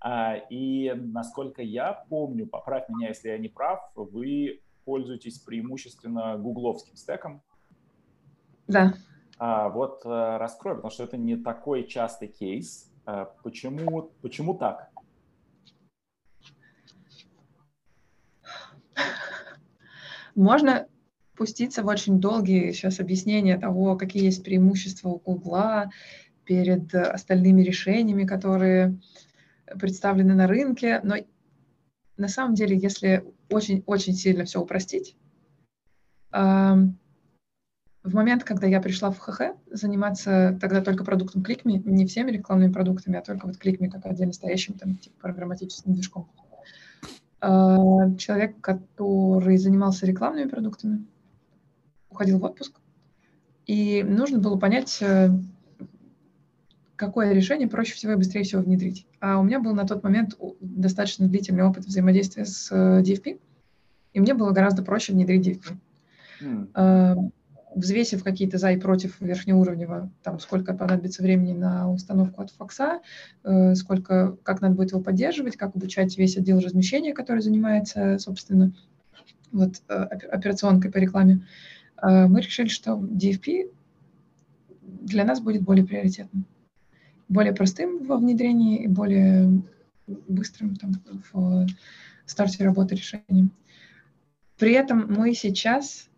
А, 0.00 0.36
и 0.50 0.92
насколько 0.94 1.62
я 1.62 2.04
помню, 2.08 2.46
поправь 2.46 2.88
меня, 2.88 3.08
если 3.08 3.28
я 3.30 3.38
не 3.38 3.48
прав, 3.48 3.80
вы 3.94 4.60
пользуетесь 4.84 5.38
преимущественно 5.38 6.36
гугловским 6.36 6.96
стеком. 6.96 7.42
Да. 8.68 8.94
А, 9.38 9.68
вот 9.68 10.02
а, 10.04 10.38
раскрой, 10.38 10.76
потому 10.76 10.90
что 10.90 11.04
это 11.04 11.16
не 11.16 11.36
такой 11.36 11.86
частый 11.86 12.28
кейс. 12.28 12.92
А, 13.06 13.26
почему, 13.42 14.10
почему 14.20 14.54
так? 14.54 14.90
Можно 20.34 20.88
пуститься 21.36 21.82
в 21.82 21.86
очень 21.86 22.20
долгие 22.20 22.72
сейчас 22.72 23.00
объяснения 23.00 23.58
того, 23.58 23.96
какие 23.96 24.24
есть 24.24 24.44
преимущества 24.44 25.08
у 25.08 25.18
Гугла 25.18 25.90
перед 26.44 26.94
остальными 26.94 27.62
решениями, 27.62 28.24
которые 28.24 28.98
представлены 29.78 30.34
на 30.34 30.46
рынке. 30.46 31.00
Но 31.02 31.16
на 32.16 32.28
самом 32.28 32.54
деле, 32.54 32.76
если 32.76 33.24
очень-очень 33.50 34.14
сильно 34.14 34.44
все 34.44 34.60
упростить, 34.60 35.16
в 36.30 38.12
момент, 38.12 38.44
когда 38.44 38.66
я 38.66 38.82
пришла 38.82 39.10
в 39.10 39.18
ХХ, 39.18 39.40
заниматься 39.70 40.58
тогда 40.60 40.82
только 40.82 41.04
продуктом 41.04 41.42
кликми, 41.42 41.82
не 41.84 42.06
всеми 42.06 42.32
рекламными 42.32 42.70
продуктами, 42.70 43.18
а 43.18 43.22
только 43.22 43.46
вот 43.46 43.56
кликми 43.56 43.88
как 43.88 44.04
отдельно 44.04 44.34
стоящим 44.34 44.74
там 44.74 44.96
типа, 44.96 45.16
программатическим 45.20 45.94
движком. 45.94 46.28
Человек, 47.40 48.60
который 48.60 49.56
занимался 49.56 50.04
рекламными 50.06 50.48
продуктами, 50.48 51.06
уходил 52.14 52.38
в 52.38 52.44
отпуск, 52.44 52.80
и 53.66 54.02
нужно 54.02 54.38
было 54.38 54.56
понять, 54.56 54.98
э, 55.00 55.30
какое 56.96 57.32
решение 57.32 57.68
проще 57.68 57.94
всего 57.94 58.12
и 58.12 58.16
быстрее 58.16 58.44
всего 58.44 58.62
внедрить. 58.62 59.06
А 59.20 59.38
у 59.38 59.42
меня 59.42 59.58
был 59.58 59.74
на 59.74 59.86
тот 59.86 60.02
момент 60.02 60.36
достаточно 60.60 61.26
длительный 61.26 61.64
опыт 61.64 61.84
взаимодействия 61.84 62.44
с 62.44 62.70
э, 62.70 63.02
DFP, 63.02 63.40
и 64.12 64.20
мне 64.20 64.34
было 64.34 64.52
гораздо 64.52 64.82
проще 64.82 65.12
внедрить 65.12 65.46
DFP. 65.46 65.76
Mm. 66.40 67.30
Взвесив 67.74 68.22
какие-то 68.22 68.58
за 68.58 68.70
и 68.70 68.78
против 68.78 69.20
верхнеуровневого, 69.20 70.08
там, 70.22 70.38
сколько 70.38 70.74
понадобится 70.74 71.24
времени 71.24 71.52
на 71.52 71.90
установку 71.90 72.42
от 72.42 72.52
факса, 72.52 73.00
э, 73.42 73.74
сколько, 73.74 74.36
как 74.44 74.60
надо 74.60 74.76
будет 74.76 74.92
его 74.92 75.00
поддерживать, 75.00 75.56
как 75.56 75.74
обучать 75.74 76.16
весь 76.16 76.36
отдел 76.36 76.60
размещения, 76.60 77.12
который 77.12 77.40
занимается, 77.40 78.18
собственно, 78.20 78.72
вот, 79.50 79.82
операционкой 79.88 80.92
по 80.92 80.98
рекламе, 80.98 81.46
мы 82.04 82.40
решили, 82.40 82.68
что 82.68 82.92
DFP 82.92 83.70
для 84.82 85.24
нас 85.24 85.40
будет 85.40 85.62
более 85.62 85.86
приоритетным 85.86 86.46
более 87.28 87.52
простым 87.52 88.04
во 88.04 88.16
внедрении 88.16 88.84
и 88.84 88.88
более 88.88 89.62
быстрым 90.06 90.76
там, 90.76 90.92
в 91.32 91.66
старте 92.26 92.64
работы 92.64 92.94
решением. 92.94 93.50
При 94.58 94.72
этом 94.72 95.12
мы 95.12 95.34
сейчас, 95.34 96.08
э, 96.08 96.13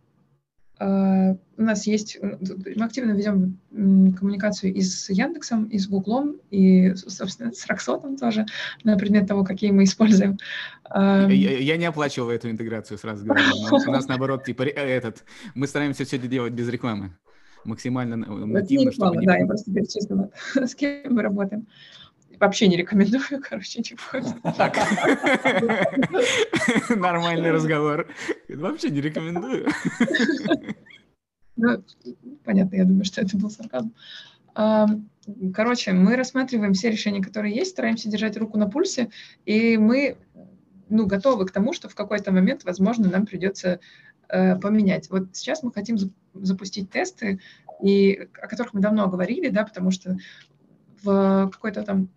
у 0.78 1.62
нас 1.62 1.86
есть, 1.86 2.18
мы 2.20 2.84
активно 2.84 3.12
ведем 3.12 3.58
коммуникацию 3.70 4.74
и 4.74 4.82
с 4.82 5.08
Яндексом, 5.08 5.64
и 5.64 5.78
с 5.78 5.88
Гуглом, 5.88 6.36
и, 6.50 6.94
собственно, 6.94 7.52
с 7.54 7.66
Роксотом 7.66 8.16
тоже 8.16 8.44
на 8.84 8.96
предмет 8.96 9.26
того, 9.26 9.42
какие 9.44 9.70
мы 9.70 9.84
используем. 9.84 10.36
Я, 10.94 11.28
я 11.28 11.76
не 11.78 11.86
оплачивал 11.86 12.30
эту 12.30 12.50
интеграцию, 12.50 12.98
сразу 12.98 13.24
говорю. 13.24 13.42
У 13.86 13.90
нас, 13.90 14.06
наоборот, 14.06 14.44
типа, 14.44 14.62
этот, 14.62 15.24
мы 15.54 15.66
стараемся 15.66 16.04
все 16.04 16.16
это 16.16 16.28
делать 16.28 16.52
без 16.52 16.68
рекламы 16.68 17.12
максимально 17.66 18.16
нативно. 18.16 18.92
чтобы. 18.92 19.24
Да, 19.24 19.36
я 19.36 19.46
просто 19.46 19.72
перечислила, 19.72 20.30
с 20.54 20.74
кем 20.74 21.14
мы 21.14 21.22
работаем. 21.22 21.66
Вообще 22.38 22.68
не 22.68 22.76
рекомендую, 22.76 23.42
короче, 23.42 23.78
ничего. 23.78 24.00
Так. 24.56 24.76
Нормальный 26.90 27.50
разговор. 27.50 28.08
Вообще 28.48 28.90
не 28.90 29.00
рекомендую. 29.00 29.68
Ну, 31.56 31.82
понятно, 32.44 32.76
я 32.76 32.84
думаю, 32.84 33.04
что 33.04 33.22
это 33.22 33.36
был 33.36 33.50
сарказм. 33.50 33.94
Короче, 35.54 35.92
мы 35.92 36.16
рассматриваем 36.16 36.74
все 36.74 36.90
решения, 36.90 37.22
которые 37.22 37.54
есть, 37.54 37.72
стараемся 37.72 38.08
держать 38.08 38.36
руку 38.36 38.58
на 38.58 38.68
пульсе, 38.68 39.10
и 39.44 39.76
мы 39.76 40.18
ну, 40.88 41.06
готовы 41.06 41.46
к 41.46 41.50
тому, 41.50 41.72
что 41.72 41.88
в 41.88 41.94
какой-то 41.94 42.32
момент, 42.32 42.64
возможно, 42.64 43.08
нам 43.08 43.26
придется 43.26 43.80
э, 44.28 44.56
поменять. 44.56 45.10
Вот 45.10 45.28
сейчас 45.32 45.62
мы 45.62 45.72
хотим 45.72 45.96
запустить 46.34 46.90
тесты, 46.90 47.40
и, 47.82 48.28
о 48.40 48.46
которых 48.46 48.72
мы 48.72 48.80
давно 48.80 49.08
говорили, 49.08 49.48
да, 49.48 49.64
потому 49.64 49.90
что 49.90 50.16
в 51.02 51.50
какой-то 51.52 51.82
там 51.82 52.08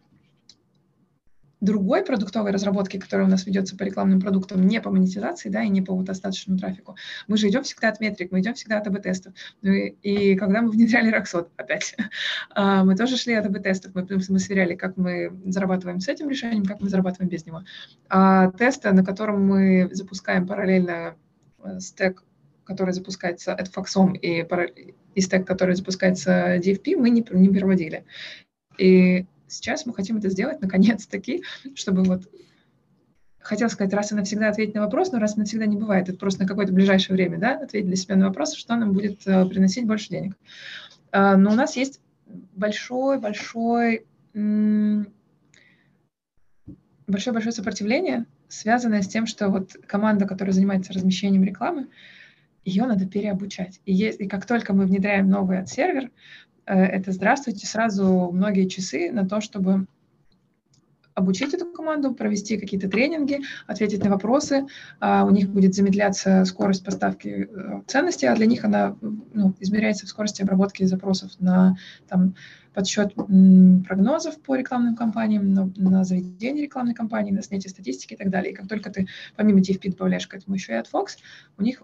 другой 1.62 2.04
продуктовой 2.04 2.52
разработки, 2.52 2.98
которая 2.98 3.28
у 3.28 3.30
нас 3.30 3.45
ведется 3.45 3.76
по 3.76 3.84
рекламным 3.84 4.22
продуктам, 4.22 4.65
не 4.65 4.80
по 4.82 4.89
монетизации, 4.89 5.50
да, 5.50 5.63
и 5.63 5.69
не 5.69 5.82
по 5.82 5.93
вот 5.93 6.10
остаточному 6.10 6.58
трафику, 6.58 6.95
мы 7.28 7.38
же 7.38 7.50
идем 7.50 7.63
всегда 7.63 7.89
от 7.89 8.00
метрик, 8.00 8.32
мы 8.32 8.39
идем 8.39 8.54
всегда 8.54 8.78
от 8.78 8.88
АБ-тестов. 8.88 9.34
Ну 9.62 9.72
и, 9.72 9.89
и 10.02 10.36
когда 10.36 10.62
мы 10.62 10.69
внедряли 10.72 11.12
Роксот, 11.12 11.50
опять, 11.58 11.95
а, 12.52 12.84
мы 12.84 12.95
тоже 12.95 13.17
шли 13.17 13.34
от 13.34 13.45
АБ-тестов, 13.45 13.93
мы, 13.93 14.08
мы 14.10 14.39
сверяли, 14.39 14.76
как 14.76 14.98
мы 14.98 15.32
зарабатываем 15.45 16.00
с 16.00 16.08
этим 16.08 16.30
решением, 16.30 16.65
как 16.65 16.82
мы 16.82 16.89
зарабатываем 16.89 17.30
без 17.30 17.45
него. 17.45 17.63
А 18.10 18.52
тесты, 18.52 18.91
на 18.91 19.04
котором 19.04 19.45
мы 19.45 19.89
запускаем 19.91 20.48
параллельно 20.48 21.15
э, 21.63 21.80
стек 21.80 22.24
который 22.65 22.93
запускается 22.93 23.58
AdFox 23.60 24.19
и, 24.22 24.45
и 25.15 25.22
стек, 25.22 25.48
который 25.48 25.74
запускается 25.74 26.58
DFP, 26.58 26.98
мы 26.98 27.10
не, 27.10 27.26
не 27.32 27.50
проводили. 27.50 28.06
И 28.78 29.26
сейчас 29.49 29.85
мы 29.85 29.93
хотим 29.93 30.17
это 30.17 30.29
сделать 30.29 30.62
наконец-таки, 30.62 31.43
чтобы 31.75 32.03
вот 32.03 32.29
хотел 33.39 33.69
сказать, 33.69 33.93
раз 33.93 34.12
и 34.12 34.15
навсегда 34.15 34.49
ответить 34.49 34.75
на 34.75 34.81
вопрос, 34.81 35.12
но 35.12 35.19
раз 35.19 35.35
и 35.35 35.39
навсегда 35.39 35.65
не 35.65 35.77
бывает, 35.77 36.09
это 36.09 36.17
просто 36.17 36.41
на 36.41 36.47
какое-то 36.47 36.73
ближайшее 36.73 37.15
время, 37.15 37.39
да, 37.39 37.57
ответить 37.57 37.88
для 37.88 37.95
себя 37.95 38.15
на 38.15 38.27
вопрос, 38.27 38.53
что 38.53 38.75
нам 38.75 38.93
будет 38.93 39.25
uh, 39.25 39.47
приносить 39.49 39.88
больше 39.88 40.09
денег. 40.09 40.35
Uh, 41.12 41.35
но 41.35 41.51
у 41.51 41.55
нас 41.55 41.75
есть 41.75 42.01
большой-большой 42.27 44.05
большое-большое 47.07 47.51
сопротивление, 47.51 48.25
связанное 48.47 49.01
с 49.01 49.07
тем, 49.07 49.25
что 49.25 49.49
вот 49.49 49.75
команда, 49.88 50.27
которая 50.27 50.53
занимается 50.53 50.93
размещением 50.93 51.43
рекламы, 51.43 51.88
ее 52.63 52.85
надо 52.85 53.07
переобучать. 53.07 53.81
И, 53.85 53.93
есть, 53.93 54.19
и 54.21 54.27
как 54.27 54.45
только 54.45 54.73
мы 54.73 54.85
внедряем 54.85 55.29
новый 55.29 55.65
сервер, 55.65 56.05
э, 56.05 56.09
это 56.75 57.12
здравствуйте, 57.12 57.65
сразу 57.67 58.29
многие 58.32 58.67
часы 58.67 59.12
на 59.12 59.27
то, 59.27 59.41
чтобы 59.41 59.88
обучить 61.19 61.53
эту 61.53 61.65
команду, 61.65 62.13
провести 62.13 62.58
какие-то 62.58 62.89
тренинги, 62.89 63.41
ответить 63.67 64.03
на 64.03 64.10
вопросы. 64.10 64.65
А 64.99 65.25
у 65.25 65.29
них 65.29 65.49
будет 65.49 65.75
замедляться 65.75 66.45
скорость 66.45 66.84
поставки 66.84 67.49
э, 67.51 67.82
ценностей, 67.88 68.27
а 68.27 68.36
для 68.36 68.45
них 68.45 68.63
она 68.63 68.95
ну, 69.01 69.53
измеряется 69.60 70.05
в 70.05 70.10
скорости 70.10 70.41
обработки 70.41 70.84
запросов 70.86 71.32
на 71.39 71.75
там, 72.08 72.36
подсчет 72.73 73.13
прогнозов 73.13 74.39
по 74.41 74.55
рекламным 74.55 74.95
кампаниям, 74.95 75.53
на, 75.53 75.71
на 75.75 76.03
заведение 76.03 76.63
рекламной 76.63 76.93
кампании, 76.93 77.32
на 77.32 77.41
снятие 77.41 77.69
статистики 77.69 78.13
и 78.13 78.17
так 78.17 78.29
далее. 78.29 78.53
И 78.53 78.55
как 78.55 78.67
только 78.67 78.89
ты 78.89 79.08
помимо 79.36 79.60
TFP 79.60 79.91
добавляешь 79.91 80.27
к 80.27 80.34
этому 80.34 80.55
еще 80.55 80.73
и 80.73 80.75
AdFox, 80.75 81.17
у 81.58 81.63
них 81.63 81.84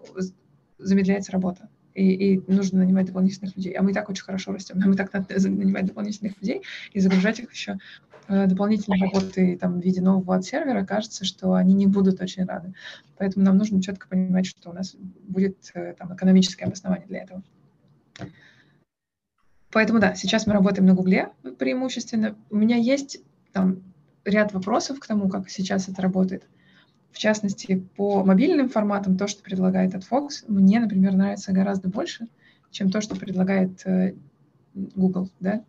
замедляется 0.78 1.32
работа. 1.32 1.68
И, 1.96 2.34
и 2.34 2.52
нужно 2.52 2.80
нанимать 2.80 3.06
дополнительных 3.06 3.56
людей. 3.56 3.72
А 3.72 3.82
мы 3.82 3.92
и 3.92 3.94
так 3.94 4.10
очень 4.10 4.22
хорошо 4.22 4.52
растем. 4.52 4.78
Нам 4.78 4.92
и 4.92 4.96
так 4.96 5.12
надо 5.14 5.34
нанимать 5.48 5.86
дополнительных 5.86 6.38
людей 6.42 6.62
и 6.92 7.00
загружать 7.00 7.38
их 7.40 7.50
еще 7.50 7.78
э, 8.28 8.46
дополнительной 8.46 9.00
работой 9.00 9.56
там, 9.56 9.80
в 9.80 9.82
виде 9.82 10.02
нового 10.02 10.42
сервера 10.42 10.84
кажется, 10.84 11.24
что 11.24 11.54
они 11.54 11.72
не 11.72 11.86
будут 11.86 12.20
очень 12.20 12.44
рады. 12.44 12.74
Поэтому 13.16 13.46
нам 13.46 13.56
нужно 13.56 13.80
четко 13.80 14.08
понимать, 14.08 14.44
что 14.44 14.70
у 14.70 14.72
нас 14.74 14.94
будет 14.94 15.56
э, 15.72 15.94
там, 15.98 16.14
экономическое 16.14 16.66
обоснование 16.66 17.06
для 17.06 17.22
этого. 17.22 17.42
Поэтому 19.70 19.98
да, 19.98 20.14
сейчас 20.14 20.46
мы 20.46 20.52
работаем 20.52 20.86
на 20.86 20.94
Гугле 20.94 21.30
преимущественно. 21.58 22.36
У 22.50 22.56
меня 22.56 22.76
есть 22.76 23.22
там 23.52 23.82
ряд 24.26 24.52
вопросов 24.52 25.00
к 25.00 25.06
тому, 25.06 25.30
как 25.30 25.48
сейчас 25.48 25.88
это 25.88 26.02
работает. 26.02 26.46
В 27.16 27.18
частности, 27.18 27.82
по 27.96 28.22
мобильным 28.22 28.68
форматам 28.68 29.16
то, 29.16 29.26
что 29.26 29.42
предлагает 29.42 29.94
AdFox, 29.94 30.28
мне, 30.48 30.78
например, 30.80 31.14
нравится 31.14 31.50
гораздо 31.50 31.88
больше, 31.88 32.28
чем 32.70 32.90
то, 32.90 33.00
что 33.00 33.16
предлагает 33.16 33.80
э, 33.86 34.12
Google 34.74 35.30
да, 35.40 35.64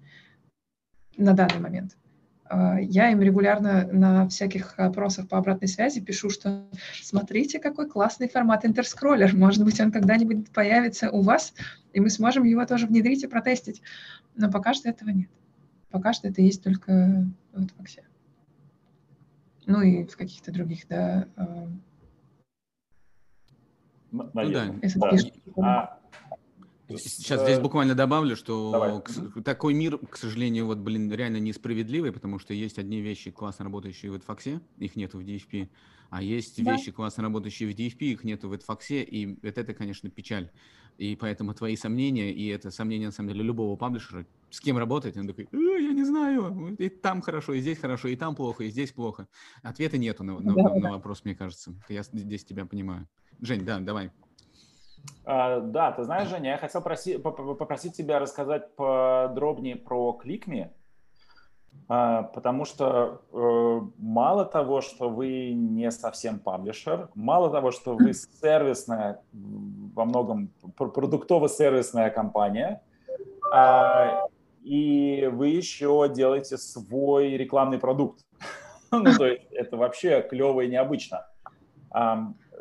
на 1.16 1.32
данный 1.32 1.62
момент. 1.62 1.96
А, 2.44 2.82
я 2.82 3.12
им 3.12 3.22
регулярно 3.22 3.88
на 3.94 4.28
всяких 4.28 4.78
опросах 4.78 5.30
по 5.30 5.38
обратной 5.38 5.70
связи 5.70 6.02
пишу, 6.02 6.30
что 6.30 6.68
смотрите, 7.02 7.60
какой 7.60 7.90
классный 7.90 8.28
формат 8.28 8.66
интерскроллер. 8.66 9.34
Может 9.34 9.64
быть, 9.64 9.80
он 9.80 9.94
когда-нибудь 9.94 10.50
появится 10.50 11.10
у 11.12 11.22
вас, 11.22 11.54
и 11.94 12.02
мы 12.02 12.10
сможем 12.10 12.44
его 12.44 12.66
тоже 12.66 12.88
внедрить 12.88 13.24
и 13.24 13.28
протестить. 13.28 13.82
Но 14.36 14.52
пока 14.52 14.74
что 14.74 14.90
этого 14.90 15.12
нет. 15.12 15.30
Пока 15.92 16.12
что 16.12 16.28
это 16.28 16.42
есть 16.42 16.62
только 16.62 17.26
в 17.54 17.62
AdFox 17.62 18.04
ну 19.68 19.82
и 19.82 20.06
в 20.06 20.18
каких-то 20.18 20.52
других, 20.52 20.88
да. 20.88 21.28
Э, 21.36 21.68
ну, 24.12 24.32
да. 24.34 24.74
А, 25.62 26.00
сейчас 26.96 27.44
здесь 27.44 27.60
буквально 27.60 27.94
добавлю, 27.94 28.38
что 28.38 28.72
Давай. 28.72 29.44
такой 29.44 29.74
мир, 29.74 29.98
к 29.98 30.16
сожалению, 30.16 30.66
вот, 30.68 30.78
блин, 30.78 31.12
реально 31.12 31.38
несправедливый, 31.38 32.14
потому 32.14 32.40
что 32.40 32.54
есть 32.54 32.80
одни 32.80 33.02
вещи 33.02 33.30
классно 33.30 33.66
работающие 33.66 34.10
в 34.10 34.16
Эдфаксе, 34.16 34.62
их 34.78 34.96
нету 34.96 35.20
в 35.20 35.22
DFP, 35.22 35.70
а 36.10 36.22
есть 36.22 36.64
да. 36.64 36.74
вещи 36.74 36.92
классно 36.92 37.24
работающие 37.24 37.70
в 37.70 37.76
DFP, 37.76 37.98
их 38.00 38.24
нету 38.24 38.50
в 38.50 38.54
Эдфаксе, 38.54 39.04
и 39.04 39.38
это, 39.46 39.62
это, 39.62 39.74
конечно, 39.74 40.10
печаль. 40.10 40.52
И 40.98 41.16
поэтому 41.16 41.54
твои 41.54 41.76
сомнения, 41.76 42.32
и 42.32 42.48
это 42.48 42.72
сомнения, 42.72 43.08
на 43.08 43.12
самом 43.12 43.30
деле, 43.30 43.44
любого 43.44 43.76
паблишера, 43.76 44.26
с 44.50 44.60
кем 44.60 44.78
работать, 44.78 45.16
он 45.16 45.28
такой, 45.28 45.48
э, 45.52 45.82
я 45.82 45.94
не 45.94 46.04
знаю, 46.04 46.76
и 46.80 46.90
там 46.90 47.22
хорошо, 47.22 47.54
и 47.54 47.60
здесь 47.60 47.78
хорошо, 47.78 48.08
и 48.08 48.16
там 48.16 48.36
плохо, 48.36 48.64
и 48.64 48.70
здесь 48.70 48.92
плохо. 48.92 49.28
Ответа 49.62 49.98
нету 49.98 50.24
на, 50.24 50.40
на, 50.40 50.56
да, 50.56 50.74
на 50.76 50.92
вопрос, 50.92 51.24
мне 51.24 51.36
кажется. 51.36 51.76
Я 51.88 52.02
здесь 52.02 52.44
тебя 52.46 52.66
понимаю. 52.66 53.08
Жень, 53.42 53.64
да, 53.64 53.80
давай. 53.80 54.12
А, 55.26 55.60
да, 55.60 55.92
ты 55.92 56.04
знаешь, 56.04 56.30
Женя, 56.30 56.52
я 56.52 56.58
хотел 56.58 56.82
проси, 56.82 57.18
попросить 57.18 57.96
тебя 57.96 58.20
рассказать 58.20 58.76
подробнее 58.76 59.76
про 59.76 60.14
кликми. 60.14 60.72
А, 61.90 62.24
потому 62.24 62.66
что 62.66 63.22
э, 63.32 63.82
мало 63.98 64.46
того, 64.46 64.82
что 64.82 65.10
вы 65.10 65.54
не 65.54 65.90
совсем 65.92 66.40
паблишер, 66.40 67.10
мало 67.16 67.50
того, 67.50 67.72
что 67.72 67.96
вы 67.96 68.14
сервисная, 68.14 69.22
во 69.32 70.06
многом 70.06 70.50
продуктово-сервисная 70.78 72.10
компания, 72.10 72.82
э, 73.54 74.28
и 74.64 75.30
вы 75.32 75.48
еще 75.48 76.12
делаете 76.14 76.58
свой 76.58 77.38
рекламный 77.38 77.80
продукт. 77.80 78.26
ну, 78.92 79.14
то 79.16 79.26
есть 79.26 79.44
это 79.52 79.78
вообще 79.78 80.22
клево 80.22 80.62
и 80.62 80.68
необычно. 80.68 81.26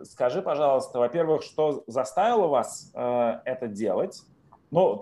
Скажи, 0.04 0.42
пожалуйста, 0.42 0.98
во-первых, 0.98 1.42
что 1.42 1.82
заставило 1.86 2.46
вас 2.46 2.92
э, 2.94 3.40
это 3.44 3.66
делать? 3.66 4.22
Ну, 4.70 5.00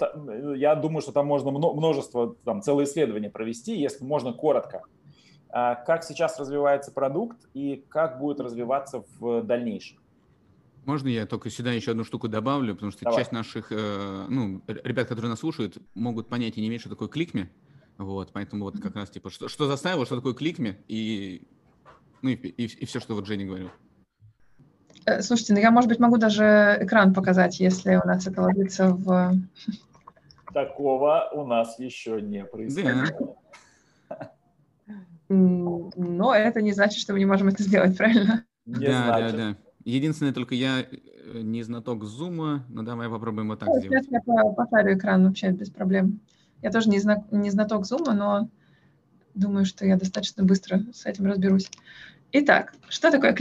я 0.55 0.75
думаю, 0.75 1.01
что 1.01 1.13
там 1.13 1.27
можно 1.27 1.51
множество, 1.51 2.37
там, 2.45 2.63
целое 2.63 2.85
исследование 2.85 3.31
провести, 3.31 3.77
если 3.77 4.05
можно 4.05 4.33
коротко. 4.33 4.83
А 5.49 5.77
как 5.77 6.03
сейчас 6.03 6.39
развивается 6.39 6.93
продукт 6.93 7.39
и 7.55 7.85
как 7.89 8.19
будет 8.19 8.41
развиваться 8.41 9.05
в 9.19 9.43
дальнейшем? 9.43 9.99
Можно 10.85 11.09
я 11.09 11.27
только 11.27 11.49
сюда 11.49 11.73
еще 11.73 11.93
одну 11.93 12.05
штуку 12.05 12.29
добавлю, 12.29 12.75
потому 12.75 12.93
что 12.93 13.05
Давай. 13.05 13.21
часть 13.21 13.33
наших, 13.33 13.69
э, 13.71 14.27
ну, 14.29 14.61
ребят, 14.67 15.09
которые 15.09 15.31
нас 15.31 15.41
слушают, 15.41 15.79
могут 15.95 16.29
понять 16.29 16.59
и 16.59 16.61
не 16.61 16.69
иметь, 16.69 16.81
что 16.81 16.91
такое 16.91 17.09
кликми. 17.09 17.51
Вот, 17.97 18.33
поэтому 18.33 18.65
вот 18.65 18.81
как 18.81 18.97
раз 18.97 19.09
типа, 19.09 19.31
что, 19.31 19.49
что 19.49 19.67
заставило, 19.67 20.05
что 20.05 20.17
такое 20.17 20.35
кликми, 20.35 20.79
и, 20.89 21.47
ну, 22.21 22.31
и, 22.31 22.35
и, 22.35 22.65
и 22.65 22.85
все, 22.85 23.01
что 23.01 23.15
вот 23.15 23.27
Женя 23.27 23.47
говорил. 23.47 23.71
Э, 25.07 25.23
слушайте, 25.23 25.55
ну 25.55 25.61
я, 25.61 25.71
может 25.71 25.89
быть, 25.89 25.99
могу 25.99 26.17
даже 26.17 26.79
экран 26.81 27.15
показать, 27.15 27.61
если 27.61 27.97
у 27.97 28.07
нас 28.07 28.27
это 28.27 28.43
ложится 28.43 28.91
в... 28.91 29.35
Такого 30.53 31.29
у 31.33 31.45
нас 31.47 31.79
еще 31.79 32.21
не 32.23 32.45
происходило. 32.45 33.05
Но 35.29 36.35
это 36.35 36.63
не 36.63 36.73
значит, 36.73 37.01
что 37.01 37.13
мы 37.13 37.19
не 37.19 37.25
можем 37.25 37.49
это 37.49 37.63
сделать, 37.63 37.97
правильно? 37.97 38.45
Не 38.67 38.87
да, 38.87 39.05
значит. 39.05 39.37
да, 39.37 39.51
да. 39.51 39.57
Единственное, 39.85 40.33
только 40.33 40.55
я 40.55 40.81
э, 40.81 41.41
не 41.41 41.63
знаток 41.63 42.05
зума, 42.05 42.65
но 42.69 42.83
давай 42.83 43.09
попробуем 43.09 43.49
вот 43.49 43.59
так 43.59 43.69
ну, 43.69 43.79
сделать. 43.79 44.05
Сейчас 44.05 44.23
я 44.27 44.45
посадю 44.53 44.97
экран 44.97 45.27
вообще 45.27 45.51
без 45.51 45.71
проблем. 45.71 46.21
Я 46.63 46.71
тоже 46.71 46.89
не, 46.89 46.99
зна 46.99 47.25
не 47.31 47.51
знаток 47.51 47.85
зума, 47.85 48.15
но 48.15 48.49
думаю, 49.35 49.67
что 49.67 49.85
я 49.85 49.97
достаточно 49.97 50.45
быстро 50.45 50.81
с 50.93 51.05
этим 51.05 51.27
разберусь. 51.27 51.69
Итак, 52.33 52.75
что 52.89 53.11
такое 53.11 53.35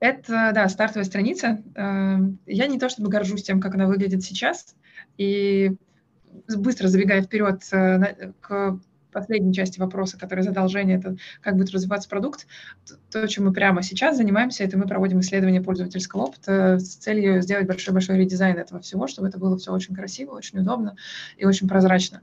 Это, 0.00 0.52
да, 0.54 0.68
стартовая 0.68 1.04
страница. 1.04 1.62
Я 1.74 2.66
не 2.66 2.78
то 2.78 2.88
чтобы 2.88 3.08
горжусь 3.08 3.42
тем, 3.42 3.60
как 3.60 3.74
она 3.74 3.86
выглядит 3.86 4.22
сейчас, 4.22 4.74
и 5.16 5.76
быстро 6.56 6.88
забегая 6.88 7.22
вперед 7.22 7.62
э, 7.72 8.32
к 8.40 8.78
последней 9.12 9.54
части 9.54 9.78
вопроса, 9.78 10.18
который 10.18 10.42
задал 10.42 10.68
Женя, 10.68 10.96
это 10.96 11.16
как 11.40 11.56
будет 11.56 11.70
развиваться 11.70 12.08
продукт. 12.08 12.46
То, 13.10 13.26
чем 13.28 13.44
мы 13.44 13.52
прямо 13.52 13.82
сейчас 13.82 14.16
занимаемся, 14.16 14.64
это 14.64 14.76
мы 14.76 14.86
проводим 14.86 15.20
исследование 15.20 15.62
пользовательского 15.62 16.22
опыта 16.22 16.78
с 16.78 16.96
целью 16.96 17.40
сделать 17.40 17.66
большой-большой 17.66 18.18
редизайн 18.18 18.58
этого 18.58 18.80
всего, 18.80 19.06
чтобы 19.06 19.28
это 19.28 19.38
было 19.38 19.56
все 19.56 19.72
очень 19.72 19.94
красиво, 19.94 20.32
очень 20.32 20.58
удобно 20.58 20.96
и 21.36 21.46
очень 21.46 21.68
прозрачно. 21.68 22.20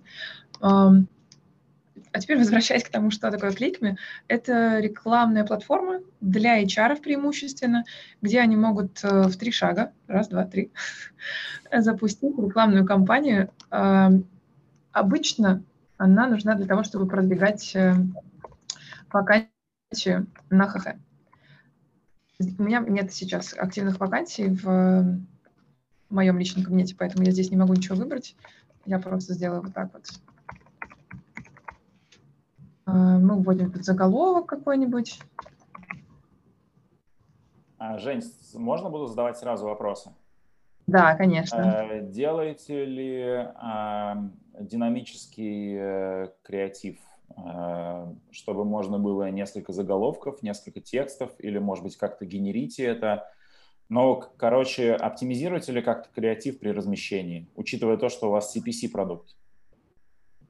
А 2.13 2.19
теперь 2.19 2.37
возвращаясь 2.37 2.83
к 2.83 2.89
тому, 2.89 3.09
что 3.09 3.31
такое 3.31 3.51
Кликми, 3.53 3.97
это 4.27 4.79
рекламная 4.79 5.45
платформа 5.45 6.01
для 6.19 6.61
HR 6.61 7.01
преимущественно, 7.01 7.85
где 8.21 8.41
они 8.41 8.57
могут 8.57 9.01
э, 9.03 9.27
в 9.27 9.37
три 9.37 9.51
шага, 9.51 9.93
раз, 10.07 10.27
два, 10.27 10.43
три, 10.43 10.71
запустить 11.73 12.37
рекламную 12.37 12.85
кампанию. 12.85 13.49
Эм, 13.69 14.27
обычно 14.91 15.63
она 15.97 16.27
нужна 16.27 16.55
для 16.55 16.65
того, 16.65 16.83
чтобы 16.83 17.07
продвигать 17.07 17.75
э, 17.75 17.93
вакансию 19.11 20.27
на 20.49 20.67
ХХ. 20.67 20.95
У 22.57 22.63
меня 22.63 22.79
нет 22.79 23.13
сейчас 23.13 23.53
активных 23.57 23.99
вакансий 23.99 24.49
в 24.49 25.17
моем 26.09 26.39
личном 26.39 26.65
кабинете, 26.65 26.95
поэтому 26.97 27.23
я 27.23 27.31
здесь 27.31 27.51
не 27.51 27.57
могу 27.57 27.73
ничего 27.73 27.95
выбрать. 27.95 28.35
Я 28.85 28.99
просто 28.99 29.33
сделаю 29.33 29.61
вот 29.61 29.73
так 29.73 29.93
вот. 29.93 30.07
А, 32.91 33.19
мы 33.19 33.41
вводим 33.41 33.71
тут 33.71 33.85
заголовок 33.85 34.47
какой-нибудь. 34.47 35.19
А, 37.77 37.97
Жень, 37.97 38.21
можно 38.55 38.89
буду 38.89 39.07
задавать 39.07 39.37
сразу 39.37 39.65
вопросы? 39.65 40.11
Да, 40.87 41.15
конечно. 41.15 41.57
А, 41.57 41.99
делаете 42.01 42.85
ли 42.85 43.47
динамический 44.59 45.77
э, 45.79 46.27
креатив, 46.43 46.99
чтобы 48.31 48.65
можно 48.65 48.99
было 48.99 49.31
несколько 49.31 49.71
заголовков, 49.71 50.43
несколько 50.43 50.81
текстов, 50.81 51.31
или, 51.39 51.57
может 51.57 51.85
быть, 51.85 51.95
как-то 51.95 52.25
генерите 52.25 52.83
это? 52.83 53.31
Но, 53.87 54.17
короче, 54.37 54.93
оптимизируете 54.93 55.71
ли 55.71 55.81
как-то 55.81 56.09
креатив 56.13 56.59
при 56.59 56.69
размещении, 56.69 57.47
учитывая 57.55 57.95
то, 57.95 58.09
что 58.09 58.27
у 58.27 58.31
вас 58.31 58.55
CPC-продукт? 58.55 59.35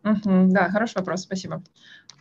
Угу, 0.04 0.48
да, 0.52 0.70
хороший 0.70 0.98
вопрос, 0.98 1.22
спасибо. 1.22 1.62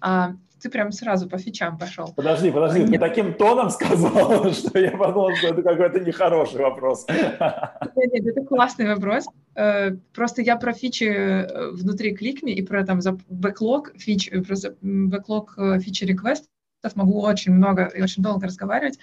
А, 0.01 0.35
ты 0.61 0.69
прям 0.69 0.93
сразу 0.93 1.29
по 1.29 1.39
фичам 1.39 1.79
пошел. 1.79 2.13
Подожди, 2.15 2.51
подожди, 2.51 2.87
ты 2.87 2.99
таким 2.99 3.35
тоном 3.35 3.71
сказал, 3.71 4.53
что 4.53 4.79
я 4.79 4.91
подумал, 4.91 5.35
что 5.37 5.49
это 5.49 5.63
какой-то 5.63 6.01
нехороший 6.01 6.61
вопрос. 6.61 7.07
Нет, 7.97 8.13
нет, 8.13 8.27
это 8.27 8.45
классный 8.45 8.87
вопрос. 8.87 9.27
Э, 9.55 9.93
просто 10.15 10.43
я 10.43 10.57
про 10.57 10.73
фичи 10.73 11.05
э, 11.05 11.71
внутри 11.73 12.15
кликми 12.15 12.51
и 12.53 12.63
про 12.63 12.85
там 12.85 13.01
бэклог 13.29 13.93
фич, 13.97 14.29
э, 14.31 14.43
про 14.43 14.57
бэклог 14.81 15.59
фичи 15.83 16.05
реквестов 16.05 16.49
могу 16.95 17.21
очень 17.21 17.53
много 17.53 17.85
и 17.85 18.03
очень 18.03 18.23
долго 18.23 18.47
разговаривать. 18.47 18.99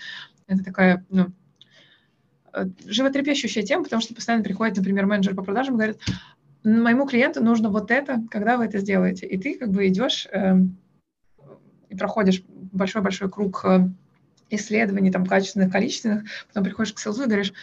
Это 0.47 0.63
такая, 0.63 1.05
ну, 1.09 1.27
животрепещущая 2.85 3.63
тема, 3.63 3.83
потому 3.83 4.01
что 4.01 4.15
постоянно 4.15 4.43
приходит, 4.43 4.77
например, 4.77 5.05
менеджер 5.05 5.35
по 5.35 5.43
продажам 5.43 5.75
и 5.75 5.77
говорит, 5.77 5.99
моему 6.63 7.05
клиенту 7.07 7.43
нужно 7.43 7.69
вот 7.69 7.91
это, 7.91 8.23
когда 8.29 8.57
вы 8.57 8.65
это 8.65 8.79
сделаете. 8.79 9.25
И 9.27 9.37
ты 9.37 9.57
как 9.57 9.69
бы 9.69 9.87
идешь 9.87 10.27
э, 10.31 10.55
и 11.89 11.95
проходишь 11.95 12.43
большой-большой 12.47 13.29
круг 13.29 13.63
э, 13.65 13.87
исследований, 14.49 15.11
там, 15.11 15.25
качественных, 15.25 15.71
количественных, 15.71 16.23
потом 16.47 16.63
приходишь 16.63 16.93
к 16.93 16.99
селзу 16.99 17.23
и 17.23 17.27
говоришь, 17.27 17.53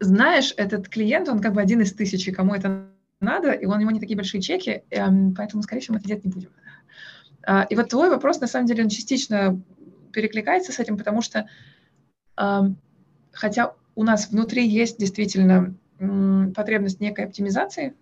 знаешь, 0.00 0.52
этот 0.56 0.88
клиент, 0.88 1.28
он 1.28 1.40
как 1.40 1.54
бы 1.54 1.60
один 1.60 1.80
из 1.80 1.92
тысячи, 1.92 2.32
кому 2.32 2.54
это 2.54 2.88
надо, 3.20 3.52
и 3.52 3.66
он, 3.66 3.76
у 3.76 3.80
него 3.80 3.90
не 3.90 4.00
такие 4.00 4.16
большие 4.16 4.40
чеки, 4.40 4.82
э, 4.90 5.06
поэтому, 5.36 5.62
скорее 5.62 5.80
всего, 5.80 5.94
мы 5.94 6.00
это 6.00 6.08
делать 6.08 6.24
не 6.24 6.30
будем. 6.30 6.50
Uh, 7.46 7.66
и 7.68 7.76
вот 7.76 7.90
твой 7.90 8.08
вопрос, 8.08 8.40
на 8.40 8.46
самом 8.46 8.66
деле, 8.66 8.84
он 8.84 8.88
частично 8.88 9.60
перекликается 10.14 10.72
с 10.72 10.78
этим, 10.78 10.96
потому 10.96 11.20
что 11.20 11.46
э, 12.40 12.60
хотя 13.32 13.74
у 13.94 14.02
нас 14.02 14.30
внутри 14.30 14.66
есть 14.66 14.98
действительно 14.98 15.74
потребность 15.98 17.00
некой 17.00 17.26
оптимизации. 17.26 17.94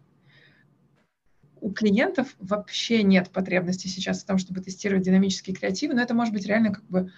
У 1.61 1.71
клиентов 1.71 2.35
вообще 2.41 3.03
нет 3.03 3.31
потребности 3.31 3.87
сейчас 3.87 4.23
в 4.23 4.27
том, 4.27 4.39
чтобы 4.39 4.61
тестировать 4.61 5.05
динамические 5.05 5.55
креативы, 5.55 5.95
но 5.95 6.03
это 6.03 6.15
может 6.15 6.35
быть 6.35 6.47
реально 6.47 6.73
как 6.73 6.85
бы 6.85 7.13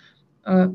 э, 0.45 0.75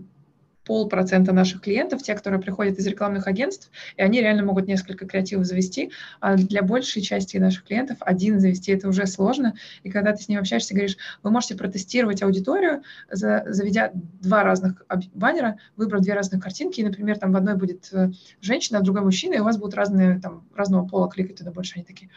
полпроцента 0.69 1.33
наших 1.33 1.61
клиентов, 1.61 2.03
те, 2.03 2.13
которые 2.13 2.39
приходят 2.39 2.77
из 2.77 2.85
рекламных 2.85 3.25
агентств, 3.25 3.71
и 3.97 4.03
они 4.03 4.21
реально 4.21 4.43
могут 4.43 4.67
несколько 4.67 5.07
креативов 5.07 5.47
завести, 5.47 5.91
а 6.19 6.35
для 6.35 6.61
большей 6.61 7.01
части 7.01 7.37
наших 7.37 7.63
клиентов 7.63 7.97
один 8.01 8.39
завести 8.39 8.71
это 8.71 8.87
уже 8.87 9.07
сложно, 9.07 9.55
и 9.81 9.89
когда 9.89 10.11
ты 10.11 10.21
с 10.21 10.27
ним 10.27 10.41
общаешься, 10.41 10.75
говоришь, 10.75 10.95
вы 11.23 11.31
можете 11.31 11.55
протестировать 11.55 12.21
аудиторию, 12.21 12.83
за, 13.09 13.45
заведя 13.47 13.89
два 13.93 14.43
разных 14.43 14.85
баннера, 15.15 15.57
выбрав 15.75 16.03
две 16.03 16.13
разных 16.13 16.43
картинки, 16.43 16.81
и, 16.81 16.83
например, 16.83 17.17
там 17.17 17.31
в 17.31 17.35
одной 17.35 17.55
будет 17.55 17.89
э, 17.91 18.11
женщина, 18.39 18.77
а 18.77 18.81
в 18.81 18.83
другой 18.83 19.01
мужчина, 19.01 19.33
и 19.33 19.39
у 19.39 19.45
вас 19.45 19.57
будут 19.57 19.73
разные, 19.73 20.19
там, 20.19 20.47
разного 20.53 20.87
пола 20.87 21.09
кликать 21.09 21.37
туда 21.39 21.49
больше, 21.49 21.77
они 21.77 21.83
такие, 21.83 22.11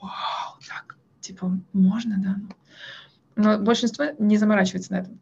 вау, 0.00 0.56
так, 0.66 0.96
типа, 1.20 1.60
можно, 1.74 2.16
да? 2.16 2.36
Но 3.36 3.58
большинство 3.58 4.06
не 4.18 4.38
заморачивается 4.38 4.92
на 4.92 4.96
этом. 5.00 5.20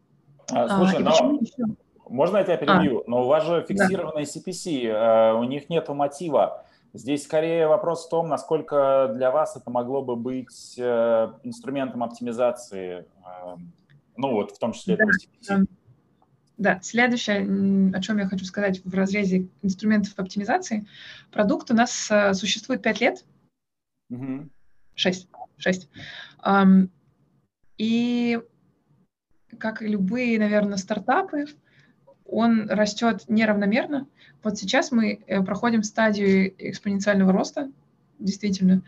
А, 0.51 0.77
слушай, 0.77 1.03
а, 1.03 1.23
но... 1.23 1.39
Еще? 1.41 1.75
Можно 2.09 2.37
я 2.37 2.43
тебя 2.43 2.57
перебью? 2.57 3.01
А. 3.01 3.03
Но 3.07 3.23
у 3.23 3.27
вас 3.27 3.45
же 3.45 3.65
фиксированный 3.67 4.25
да. 4.25 4.29
CPC, 4.29 4.87
э, 4.87 5.33
у 5.33 5.43
них 5.43 5.69
нет 5.69 5.87
мотива. 5.89 6.65
Здесь 6.93 7.23
скорее 7.23 7.67
вопрос 7.67 8.07
в 8.07 8.09
том, 8.09 8.27
насколько 8.27 9.11
для 9.15 9.29
вас 9.29 9.55
это 9.55 9.69
могло 9.69 10.01
бы 10.01 10.15
быть 10.15 10.75
э, 10.77 11.33
инструментом 11.43 12.03
оптимизации, 12.03 13.05
э, 13.23 13.57
ну 14.17 14.31
вот 14.31 14.51
в 14.51 14.59
том 14.59 14.73
числе 14.73 14.97
да, 14.97 15.05
CPC. 15.05 15.67
Да, 16.57 16.79
следующее, 16.81 17.93
о 17.95 18.01
чем 18.01 18.17
я 18.17 18.27
хочу 18.27 18.43
сказать 18.43 18.83
в 18.83 18.93
разрезе 18.93 19.47
инструментов 19.61 20.13
оптимизации. 20.17 20.87
Продукт 21.31 21.71
у 21.71 21.73
нас 21.73 22.11
существует 22.33 22.81
5 22.81 23.01
лет. 23.01 23.25
Угу. 24.09 24.49
6. 24.95 25.27
6. 25.57 25.89
И 27.77 28.39
как 29.57 29.81
и 29.81 29.87
любые, 29.87 30.37
наверное, 30.37 30.77
стартапы, 30.77 31.45
он 32.31 32.69
растет 32.69 33.23
неравномерно. 33.27 34.07
Вот 34.43 34.57
сейчас 34.57 34.91
мы 34.91 35.21
э, 35.27 35.41
проходим 35.43 35.83
стадию 35.83 36.53
экспоненциального 36.57 37.31
роста, 37.31 37.71
действительно. 38.19 38.81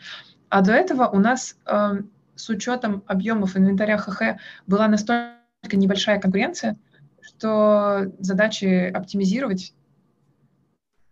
А 0.50 0.62
до 0.62 0.74
этого 0.74 1.08
у 1.08 1.20
нас 1.20 1.58
э, 1.66 2.02
с 2.36 2.50
учетом 2.50 3.04
объемов 3.08 3.58
инвентаря 3.58 3.98
ХХ 3.98 4.40
была 4.68 4.88
настолько 4.88 5.36
небольшая 5.74 6.20
конкуренция, 6.20 6.78
что 7.22 8.12
задачи 8.20 8.90
оптимизировать 8.90 9.74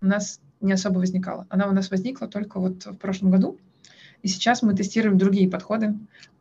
у 0.01 0.05
нас 0.05 0.39
не 0.61 0.73
особо 0.73 0.99
возникала. 0.99 1.45
Она 1.49 1.67
у 1.67 1.71
нас 1.71 1.89
возникла 1.91 2.27
только 2.27 2.59
вот 2.59 2.85
в 2.85 2.95
прошлом 2.95 3.31
году. 3.31 3.57
И 4.21 4.27
сейчас 4.27 4.61
мы 4.61 4.75
тестируем 4.75 5.17
другие 5.17 5.49
подходы. 5.49 5.95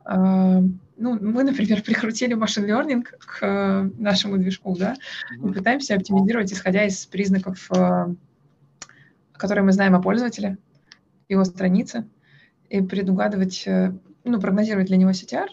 А, 0.05 0.62
ну, 0.98 1.18
мы, 1.20 1.44
например, 1.44 1.82
прикрутили 1.84 2.34
машин 2.34 2.64
learning 2.66 3.02
к 3.02 3.90
нашему 3.98 4.37
движку, 4.37 4.76
да, 4.76 4.96
и 5.32 5.52
пытаемся 5.52 5.94
оптимизировать, 5.94 6.52
исходя 6.52 6.84
из 6.84 7.06
признаков, 7.06 7.70
а, 7.70 8.12
которые 9.32 9.64
мы 9.64 9.72
знаем 9.72 9.94
о 9.94 10.02
пользователе, 10.02 10.58
его 11.28 11.44
странице, 11.44 12.06
и 12.68 12.82
предугадывать, 12.82 13.62
э, 13.66 13.92
ну, 14.24 14.40
прогнозировать 14.40 14.88
для 14.88 14.96
него 14.96 15.11
CTR 15.11 15.48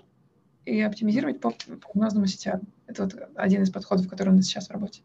и 0.65 0.81
оптимизировать 0.81 1.39
по 1.39 1.51
прогнозному 1.51 2.25
CTR. 2.25 2.61
Это 2.87 3.03
вот 3.03 3.15
один 3.35 3.63
из 3.63 3.69
подходов, 3.69 4.09
который 4.09 4.29
у 4.29 4.35
нас 4.35 4.45
сейчас 4.45 4.67
в 4.67 4.71
работе. 4.71 5.01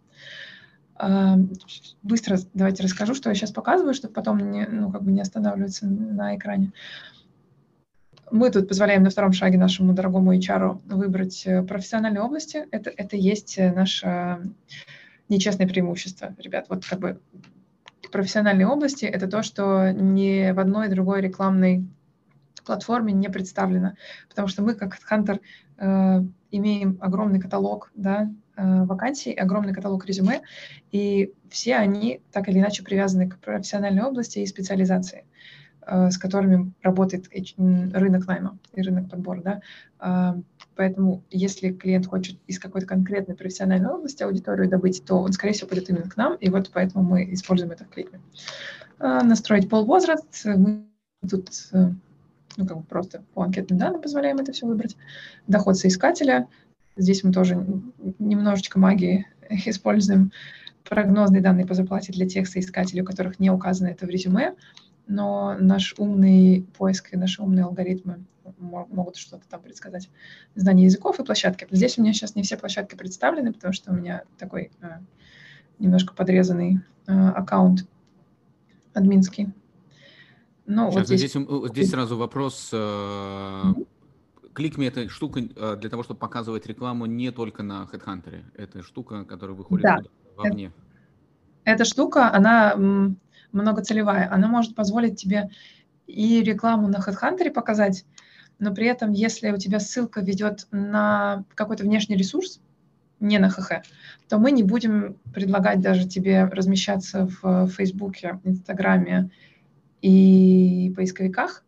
А, 0.97 1.37
быстро 2.03 2.39
давайте 2.53 2.83
расскажу, 2.83 3.15
что 3.15 3.31
я 3.31 3.35
сейчас 3.35 3.53
показываю, 3.53 3.95
чтобы 3.95 4.13
потом 4.13 4.51
не, 4.51 4.67
ну, 4.67 4.91
как 4.91 5.03
бы 5.03 5.13
не 5.13 5.21
останавливаться 5.21 5.87
на 5.87 6.37
экране. 6.37 6.73
Мы 8.31 8.51
тут 8.51 8.69
позволяем 8.69 9.03
на 9.03 9.11
втором 9.11 9.33
шаге 9.33 9.59
нашему 9.59 9.93
дорогому 9.93 10.35
HR 10.35 10.81
выбрать 10.87 11.47
э, 11.47 11.63
профессиональные 11.63 12.23
области. 12.23 12.67
Это, 12.71 12.91
это 12.91 13.17
есть 13.17 13.59
э, 13.59 13.73
наше 13.73 14.53
нечестное 15.29 15.67
преимущество, 15.67 16.35
ребят. 16.39 16.67
Вот 16.69 16.85
как 16.85 17.01
бы 17.01 17.21
профессиональные 18.13 18.67
области— 18.67 19.05
это 19.07 19.27
то, 19.29 19.43
что 19.43 19.91
ни 19.93 20.53
в 20.53 20.59
одной 20.59 20.89
другой 20.89 21.21
рекламной 21.21 21.85
платформе 22.71 23.13
не 23.13 23.29
представлено, 23.29 23.95
потому 24.29 24.47
что 24.47 24.63
мы, 24.63 24.75
как 24.75 24.97
HeadHunter, 24.97 25.41
э, 25.79 26.23
имеем 26.53 26.99
огромный 27.01 27.41
каталог 27.41 27.91
да, 27.97 28.31
э, 28.57 28.85
вакансий, 28.85 29.33
огромный 29.33 29.75
каталог 29.75 30.07
резюме, 30.07 30.43
и 30.93 31.33
все 31.49 31.75
они 31.75 32.21
так 32.31 32.49
или 32.49 32.61
иначе 32.61 32.85
привязаны 32.85 33.29
к 33.29 33.39
профессиональной 33.39 34.05
области 34.05 34.39
и 34.39 34.47
специализации, 34.47 35.25
э, 35.25 35.60
с 35.91 36.19
которыми 36.19 36.73
работает 36.83 37.29
рынок 37.59 38.27
найма 38.27 38.59
и 38.75 38.83
рынок 38.83 39.11
подбора. 39.11 39.43
Да. 39.43 39.61
Э, 40.01 40.41
поэтому 40.77 41.23
если 41.31 41.73
клиент 41.73 42.07
хочет 42.07 42.39
из 42.47 42.59
какой-то 42.59 42.87
конкретной 42.87 43.35
профессиональной 43.35 43.91
области 43.91 44.23
аудиторию 44.23 44.69
добыть, 44.69 45.05
то 45.05 45.17
он, 45.17 45.33
скорее 45.33 45.53
всего, 45.53 45.69
пойдет 45.69 45.91
именно 45.91 46.09
к 46.09 46.17
нам, 46.17 46.37
и 46.37 46.49
вот 46.49 46.71
поэтому 46.73 47.05
мы 47.05 47.33
используем 47.33 47.73
это 47.73 47.85
в 47.85 47.89
клике. 47.89 48.21
Э, 48.99 49.21
настроить 49.23 49.69
полвозраст. 49.69 50.45
Мы 50.45 50.87
тут 51.29 51.51
э, 51.73 51.91
ну, 52.57 52.67
как 52.67 52.77
бы 52.79 52.83
просто 52.85 53.23
по 53.35 53.43
анкетным 53.43 53.79
данным 53.79 54.01
позволяем 54.01 54.39
это 54.39 54.53
все 54.53 54.67
выбрать. 54.67 54.97
Доход 55.47 55.77
соискателя. 55.77 56.49
Здесь 56.97 57.25
мы 57.25 57.33
тоже 57.33 57.67
немножечко 58.19 58.79
магии 58.79 59.27
используем. 59.67 60.33
Прогнозные 60.89 61.43
данные 61.43 61.67
по 61.67 61.75
зарплате 61.75 62.13
для 62.13 62.27
тех 62.27 62.49
соискателей, 62.49 63.03
у 63.03 63.05
которых 63.05 63.39
не 63.39 63.51
указано 63.51 63.89
это 63.89 64.07
в 64.07 64.09
резюме, 64.09 64.55
но 65.11 65.57
наш 65.59 65.95
умный 65.99 66.65
поиск 66.79 67.13
и 67.13 67.17
наши 67.17 67.43
умные 67.43 67.65
алгоритмы 67.65 68.25
могут 68.59 69.17
что-то 69.17 69.43
там 69.49 69.61
предсказать. 69.61 70.09
Знание 70.55 70.87
языков 70.87 71.19
и 71.19 71.25
площадки. 71.25 71.67
Здесь 71.71 71.99
у 71.99 72.03
меня 72.03 72.13
сейчас 72.13 72.37
не 72.37 72.43
все 72.43 72.57
площадки 72.57 72.95
представлены, 72.95 73.53
потому 73.53 73.73
что 73.73 73.91
у 73.91 73.95
меня 73.95 74.23
такой 74.39 74.71
э, 74.81 74.87
немножко 75.81 76.15
подрезанный 76.15 76.81
э, 77.07 77.13
аккаунт 77.13 77.89
админский. 78.95 79.49
Ну, 80.67 80.91
Сейчас, 80.91 80.95
вот 80.95 81.07
здесь... 81.07 81.33
Здесь, 81.33 81.71
здесь 81.71 81.91
сразу 81.91 82.17
вопрос. 82.17 82.71
Mm-hmm. 82.73 83.87
Кликми 84.53 84.87
это 84.87 85.09
штука 85.09 85.41
э, 85.41 85.77
для 85.77 85.91
того, 85.91 86.05
чтобы 86.05 86.21
показывать 86.21 86.67
рекламу 86.67 87.07
не 87.07 87.33
только 87.33 87.65
на 87.65 87.89
HeadHunter. 87.93 88.45
Это 88.55 88.83
штука, 88.85 89.25
которая 89.25 89.57
выходит 89.57 89.83
да. 89.83 89.99
вовне. 90.37 90.73
Эта 91.65 91.85
штука, 91.85 92.33
она 92.33 92.77
многоцелевая. 93.53 94.33
Она 94.33 94.49
может 94.49 94.75
позволить 94.75 95.21
тебе 95.21 95.51
и 96.07 96.43
рекламу 96.43 96.89
на 96.89 96.97
HeadHunter 96.97 97.51
показать, 97.51 98.05
но 98.59 98.75
при 98.75 98.87
этом, 98.87 99.13
если 99.13 99.51
у 99.51 99.57
тебя 99.57 99.81
ссылка 99.81 100.21
ведет 100.21 100.67
на 100.71 101.45
какой-то 101.55 101.85
внешний 101.85 102.17
ресурс, 102.17 102.61
не 103.21 103.39
на 103.39 103.51
ХХ, 103.51 103.83
то 104.29 104.39
мы 104.39 104.51
не 104.51 104.63
будем 104.63 105.17
предлагать 105.33 105.81
даже 105.81 106.09
тебе 106.09 106.45
размещаться 106.45 107.29
в 107.43 107.69
Фейсбуке, 107.69 108.41
Инстаграме 108.45 109.31
и 110.01 110.93
поисковиках, 110.97 111.63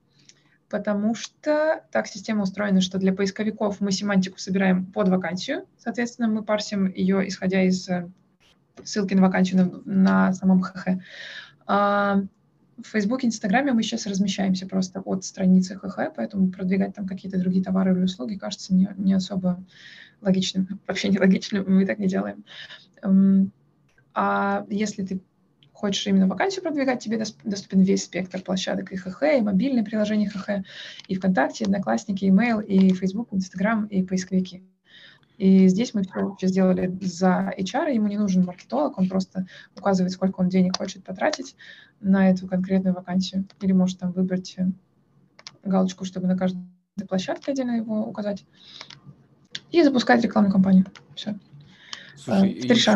потому 0.70 1.14
что 1.14 1.82
так 1.92 2.06
система 2.06 2.44
устроена, 2.44 2.80
что 2.80 2.98
для 2.98 3.12
поисковиков 3.12 3.80
мы 3.80 3.92
семантику 3.92 4.38
собираем 4.38 4.86
под 4.86 5.08
вакансию, 5.08 5.66
соответственно, 5.78 6.28
мы 6.28 6.42
парсим 6.42 6.90
ее, 6.90 7.28
исходя 7.28 7.62
из 7.62 7.86
э, 7.90 8.08
ссылки 8.82 9.12
на 9.12 9.20
вакансию 9.20 9.82
на, 9.84 10.26
на 10.28 10.32
самом 10.32 10.62
ХХ. 10.62 10.88
А 11.66 12.22
в 12.79 12.87
Фейсбуке, 12.88 13.27
Инстаграме 13.27 13.72
мы 13.72 13.83
сейчас 13.83 14.07
размещаемся 14.07 14.66
просто 14.66 15.01
от 15.01 15.25
страницы 15.25 15.77
ХХ, 15.77 16.14
поэтому 16.16 16.51
продвигать 16.51 16.94
там 16.94 17.07
какие-то 17.07 17.38
другие 17.38 17.62
товары 17.62 17.92
или 17.92 18.05
услуги 18.05 18.37
кажется 18.37 18.75
не, 18.75 18.88
не 18.96 19.14
особо 19.14 19.62
логичным, 20.20 20.81
вообще 20.87 21.09
не 21.09 21.18
логичным, 21.18 21.64
мы 21.66 21.87
так 21.87 21.98
не 21.98 22.09
делаем. 22.09 22.44
А 24.14 24.66
если 24.68 25.05
ты 25.05 25.20
хочешь 25.72 26.07
именно 26.07 26.29
вакансию 26.29 26.62
продвигать, 26.62 27.03
тебе 27.03 27.22
доступен 27.44 27.81
весь 27.81 28.05
спектр 28.05 28.40
площадок 28.40 28.92
и 28.92 28.96
ХХ, 28.96 29.22
и 29.38 29.40
мобильные 29.40 29.85
приложения 29.85 30.29
ХХ, 30.29 30.64
и 31.09 31.14
ВКонтакте, 31.14 31.64
и 31.64 31.66
Одноклассники, 31.66 32.27
имейл, 32.27 32.61
и 32.61 32.92
Facebook, 32.92 33.29
Инстаграм, 33.33 33.87
и 33.87 34.03
поисковики. 34.03 34.62
И 35.42 35.66
здесь 35.66 35.92
мы 35.92 36.05
все 36.05 36.20
вообще 36.20 36.46
сделали 36.46 36.96
за 37.00 37.52
HR, 37.59 37.92
ему 37.92 38.07
не 38.07 38.16
нужен 38.16 38.44
маркетолог, 38.44 38.96
он 38.96 39.09
просто 39.09 39.44
указывает, 39.76 40.12
сколько 40.12 40.38
он 40.38 40.48
денег 40.48 40.76
хочет 40.76 41.02
потратить 41.02 41.57
на 42.00 42.31
эту 42.31 42.46
конкретную 42.46 42.94
вакансию. 42.94 43.48
Или 43.61 43.72
может 43.72 43.98
там 43.98 44.12
выбрать 44.12 44.55
э, 44.57 44.66
галочку, 45.64 46.05
чтобы 46.05 46.28
на 46.28 46.38
каждой 46.38 46.62
площадке 47.09 47.50
отдельно 47.50 47.72
его 47.72 48.07
указать. 48.07 48.44
И 49.72 49.83
запускать 49.83 50.22
рекламную 50.22 50.52
кампанию. 50.52 50.87
Все. 51.16 51.37
Слушай, 52.14 52.52
еще, 52.52 52.92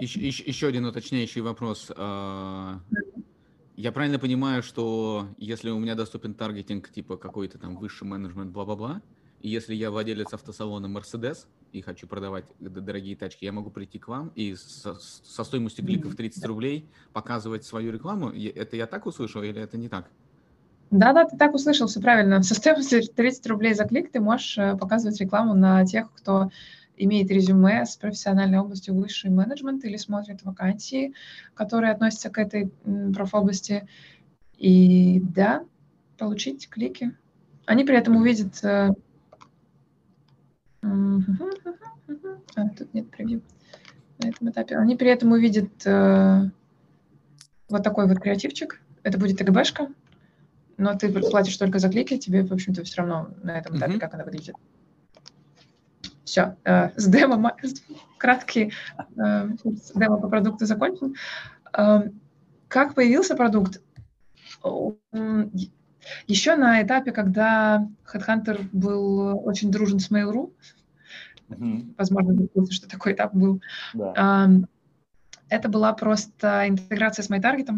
еще, 0.00 0.42
еще, 0.42 0.68
один 0.68 0.86
уточняющий 0.86 1.42
вопрос. 1.42 1.92
А, 1.98 2.80
я 3.76 3.92
правильно 3.92 4.18
понимаю, 4.18 4.62
что 4.62 5.28
если 5.36 5.68
у 5.68 5.78
меня 5.78 5.94
доступен 5.96 6.32
таргетинг, 6.32 6.88
типа 6.90 7.18
какой-то 7.18 7.58
там 7.58 7.76
высший 7.76 8.04
менеджмент, 8.04 8.52
бла-бла-бла, 8.52 9.02
и 9.40 9.48
если 9.48 9.74
я 9.74 9.90
владелец 9.90 10.32
автосалона 10.32 10.86
Mercedes 10.86 11.46
и 11.72 11.80
хочу 11.80 12.06
продавать 12.06 12.44
дорогие 12.58 13.16
тачки, 13.16 13.46
я 13.46 13.52
могу 13.52 13.70
прийти 13.70 13.98
к 13.98 14.08
вам 14.08 14.32
и 14.34 14.54
со, 14.54 14.94
со 14.96 15.44
стоимостью 15.44 15.84
кликов 15.84 16.14
30 16.14 16.44
рублей 16.44 16.86
показывать 17.12 17.64
свою 17.64 17.90
рекламу? 17.90 18.30
Это 18.30 18.76
я 18.76 18.86
так 18.86 19.06
услышал 19.06 19.42
или 19.42 19.60
это 19.60 19.78
не 19.78 19.88
так? 19.88 20.10
Да-да, 20.90 21.24
ты 21.24 21.38
так 21.38 21.54
услышал, 21.54 21.86
все 21.86 22.00
правильно. 22.00 22.42
Со 22.42 22.54
стоимостью 22.54 23.02
30 23.02 23.46
рублей 23.46 23.74
за 23.74 23.84
клик 23.84 24.10
ты 24.10 24.20
можешь 24.20 24.58
э, 24.58 24.76
показывать 24.76 25.20
рекламу 25.20 25.54
на 25.54 25.86
тех, 25.86 26.12
кто 26.12 26.50
имеет 26.96 27.30
резюме 27.30 27.86
с 27.86 27.96
профессиональной 27.96 28.58
областью 28.58 28.94
высший 28.94 29.30
менеджмент 29.30 29.84
или 29.84 29.96
смотрит 29.96 30.42
вакансии, 30.42 31.14
которые 31.54 31.92
относятся 31.92 32.28
к 32.28 32.38
этой 32.38 32.70
профобласти. 33.14 33.88
И 34.58 35.20
да, 35.20 35.64
получить 36.18 36.68
клики. 36.68 37.16
Они 37.64 37.84
при 37.84 37.96
этом 37.96 38.16
увидят... 38.16 38.60
А, 40.82 42.68
тут 42.76 42.94
нет 42.94 43.10
превью 43.10 43.42
на 44.18 44.28
этом 44.28 44.50
этапе. 44.50 44.76
Они 44.76 44.96
при 44.96 45.10
этом 45.10 45.32
увидят 45.32 45.86
э, 45.86 46.50
вот 47.68 47.82
такой 47.82 48.06
вот 48.06 48.18
креативчик. 48.18 48.80
Это 49.02 49.18
будет 49.18 49.38
ТГБшка, 49.38 49.88
но 50.76 50.94
ты 50.94 51.10
платишь 51.10 51.56
только 51.56 51.78
за 51.78 51.88
клики, 51.88 52.18
тебе, 52.18 52.42
в 52.42 52.52
общем-то, 52.52 52.84
все 52.84 52.98
равно 52.98 53.30
на 53.42 53.58
этом 53.58 53.76
этапе, 53.76 53.94
mm-hmm. 53.94 53.98
как 53.98 54.14
она 54.14 54.24
выглядит. 54.24 54.56
Все, 56.24 56.56
э, 56.64 56.90
с 56.96 57.06
демо, 57.06 57.56
краткий 58.18 58.72
э, 59.16 59.48
демо 59.94 60.18
по 60.18 60.28
продукту 60.28 60.66
закончен. 60.66 61.14
Э, 61.76 62.10
как 62.68 62.94
появился 62.94 63.34
продукт? 63.34 63.82
Еще 66.26 66.56
на 66.56 66.82
этапе, 66.82 67.12
когда 67.12 67.86
HeadHunter 68.12 68.68
был 68.72 69.46
очень 69.46 69.70
дружен 69.70 69.98
с 69.98 70.10
Mail.ru, 70.10 70.52
mm-hmm. 71.48 71.94
возможно, 71.96 72.48
вы 72.54 72.70
что 72.70 72.88
такой 72.88 73.12
этап 73.12 73.34
был, 73.34 73.60
да. 73.94 74.50
это 75.48 75.68
была 75.68 75.92
просто 75.92 76.68
интеграция 76.68 77.22
с 77.22 77.30
MyTarget. 77.30 77.70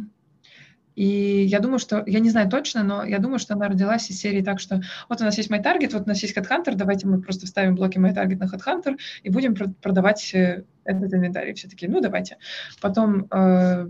И 0.94 1.44
я 1.44 1.60
думаю, 1.60 1.78
что, 1.78 2.02
я 2.06 2.20
не 2.20 2.30
знаю 2.30 2.50
точно, 2.50 2.82
но 2.82 3.04
я 3.04 3.18
думаю, 3.18 3.38
что 3.38 3.54
она 3.54 3.68
родилась 3.68 4.10
из 4.10 4.18
серии 4.18 4.42
так, 4.42 4.60
что 4.60 4.82
вот 5.08 5.20
у 5.20 5.24
нас 5.24 5.38
есть 5.38 5.50
MyTarget, 5.50 5.92
вот 5.92 6.02
у 6.02 6.08
нас 6.08 6.22
есть 6.22 6.36
HeadHunter, 6.36 6.74
давайте 6.74 7.06
мы 7.06 7.20
просто 7.22 7.46
вставим 7.46 7.74
блоки 7.74 7.98
MyTarget 7.98 8.36
на 8.36 8.44
HeadHunter 8.44 8.96
и 9.22 9.30
будем 9.30 9.54
продавать 9.54 10.34
э, 10.34 10.64
этот 10.84 11.14
инвентарь. 11.14 11.50
И 11.50 11.54
все 11.54 11.68
таки 11.68 11.88
ну 11.88 12.00
давайте. 12.00 12.36
Потом 12.80 13.26
э, 13.30 13.88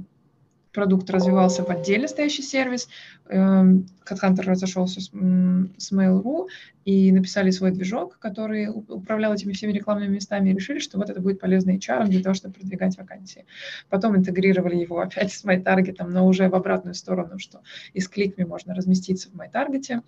продукт 0.73 1.09
развивался 1.11 1.63
в 1.63 1.71
отдельно 1.71 2.09
стоящий 2.09 2.43
сервис. 2.43 2.89
Эм, 3.29 3.87
HeadHunter 4.09 4.43
разошелся 4.43 5.01
с, 5.01 5.09
с 5.09 5.93
Mail.ru 5.93 6.49
и 6.85 7.13
написали 7.13 7.51
свой 7.51 7.71
движок, 7.71 8.19
который 8.19 8.69
управлял 8.69 9.35
этими 9.35 9.53
всеми 9.53 9.73
рекламными 9.73 10.15
местами 10.15 10.51
и 10.51 10.55
решили, 10.55 10.79
что 10.79 10.99
вот 10.99 11.11
это 11.11 11.21
будет 11.21 11.41
полезно 11.41 11.73
HR 11.73 12.07
для 12.07 12.23
того, 12.23 12.35
чтобы 12.35 12.55
продвигать 12.55 12.97
вакансии. 12.97 13.47
Потом 13.89 14.17
интегрировали 14.17 14.77
его 14.77 15.01
опять 15.01 15.33
с 15.33 15.45
MyTarget, 15.45 16.03
но 16.07 16.27
уже 16.27 16.49
в 16.49 16.55
обратную 16.55 16.95
сторону, 16.95 17.39
что 17.39 17.61
из 17.93 18.09
кликми 18.09 18.45
можно 18.45 18.75
разместиться 18.75 19.31
в 19.31 19.35
MyTarget 19.35 20.03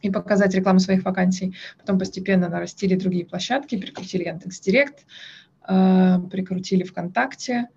и 0.00 0.10
показать 0.10 0.54
рекламу 0.54 0.78
своих 0.78 1.04
вакансий. 1.04 1.56
Потом 1.78 1.98
постепенно 1.98 2.48
нарастили 2.48 2.94
другие 2.94 3.26
площадки, 3.26 3.76
прикрутили 3.76 4.24
Яндекс.Директ, 4.24 5.04
э, 5.68 6.18
прикрутили 6.30 6.84
ВКонтакте, 6.84 7.68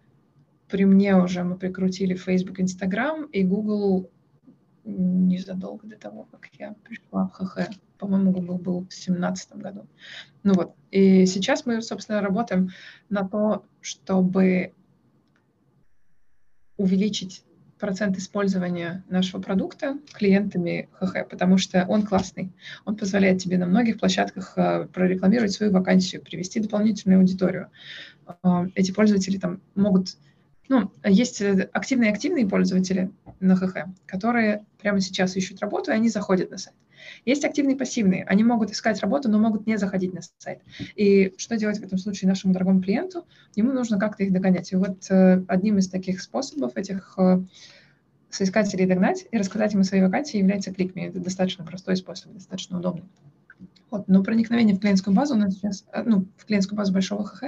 при 0.71 0.85
мне 0.85 1.15
уже 1.15 1.43
мы 1.43 1.57
прикрутили 1.57 2.15
Facebook, 2.15 2.59
Instagram 2.59 3.25
и 3.25 3.43
Google 3.43 4.09
незадолго 4.85 5.85
до 5.85 5.97
того, 5.97 6.27
как 6.31 6.49
я 6.57 6.73
пришла 6.83 7.27
в 7.27 7.31
ХХ. 7.33 7.59
По-моему, 7.99 8.31
Google 8.31 8.57
был 8.57 8.79
в 8.79 8.87
2017 8.87 9.57
году. 9.57 9.85
Ну 10.43 10.53
вот, 10.53 10.73
и 10.89 11.25
сейчас 11.25 11.65
мы, 11.65 11.81
собственно, 11.81 12.21
работаем 12.21 12.69
на 13.09 13.27
то, 13.27 13.65
чтобы 13.81 14.73
увеличить 16.77 17.43
процент 17.77 18.17
использования 18.17 19.03
нашего 19.09 19.41
продукта 19.41 19.97
клиентами 20.13 20.87
ХХ, 20.93 21.27
потому 21.29 21.57
что 21.57 21.85
он 21.87 22.03
классный. 22.03 22.51
Он 22.85 22.95
позволяет 22.95 23.41
тебе 23.41 23.57
на 23.57 23.65
многих 23.65 23.99
площадках 23.99 24.53
э, 24.55 24.87
прорекламировать 24.93 25.51
свою 25.51 25.71
вакансию, 25.71 26.21
привести 26.21 26.59
дополнительную 26.59 27.19
аудиторию. 27.19 27.69
Э, 28.43 28.67
эти 28.75 28.91
пользователи 28.91 29.37
там 29.37 29.61
могут 29.75 30.15
ну, 30.71 30.89
есть 31.03 31.41
э, 31.41 31.69
активные 31.73 32.11
активные 32.13 32.47
пользователи 32.47 33.11
на 33.41 33.57
ХХ, 33.57 33.89
которые 34.05 34.65
прямо 34.81 35.01
сейчас 35.01 35.35
ищут 35.35 35.59
работу, 35.59 35.91
и 35.91 35.93
они 35.93 36.07
заходят 36.07 36.49
на 36.49 36.57
сайт. 36.57 36.77
Есть 37.25 37.43
активные 37.43 37.75
пассивные, 37.75 38.23
они 38.23 38.45
могут 38.45 38.71
искать 38.71 39.01
работу, 39.01 39.29
но 39.29 39.37
могут 39.37 39.67
не 39.67 39.77
заходить 39.77 40.13
на 40.13 40.21
сайт. 40.37 40.61
И 40.95 41.33
что 41.35 41.57
делать 41.57 41.79
в 41.79 41.83
этом 41.83 41.97
случае 41.97 42.29
нашему 42.29 42.53
дорогому 42.53 42.81
клиенту? 42.81 43.25
Ему 43.53 43.73
нужно 43.73 43.99
как-то 43.99 44.23
их 44.23 44.31
догонять. 44.31 44.71
И 44.71 44.77
вот 44.77 45.11
э, 45.11 45.43
одним 45.49 45.77
из 45.77 45.89
таких 45.89 46.21
способов 46.21 46.77
этих 46.77 47.15
э, 47.17 47.43
соискателей 48.29 48.85
догнать 48.85 49.27
и 49.29 49.37
рассказать 49.37 49.75
о 49.75 49.83
своей 49.83 50.03
вакансии 50.03 50.37
является 50.37 50.73
кликми. 50.73 51.01
Это 51.01 51.19
достаточно 51.19 51.65
простой 51.65 51.97
способ, 51.97 52.31
достаточно 52.31 52.79
удобный. 52.79 53.09
Вот. 53.89 54.07
Но 54.07 54.23
проникновение 54.23 54.77
в 54.77 54.79
клиентскую 54.79 55.13
базу 55.13 55.33
у 55.33 55.37
нас 55.37 55.53
сейчас, 55.53 55.83
ну, 56.05 56.27
в 56.37 56.45
клиентскую 56.45 56.77
базу 56.77 56.93
большого 56.93 57.25
ХХ, 57.25 57.43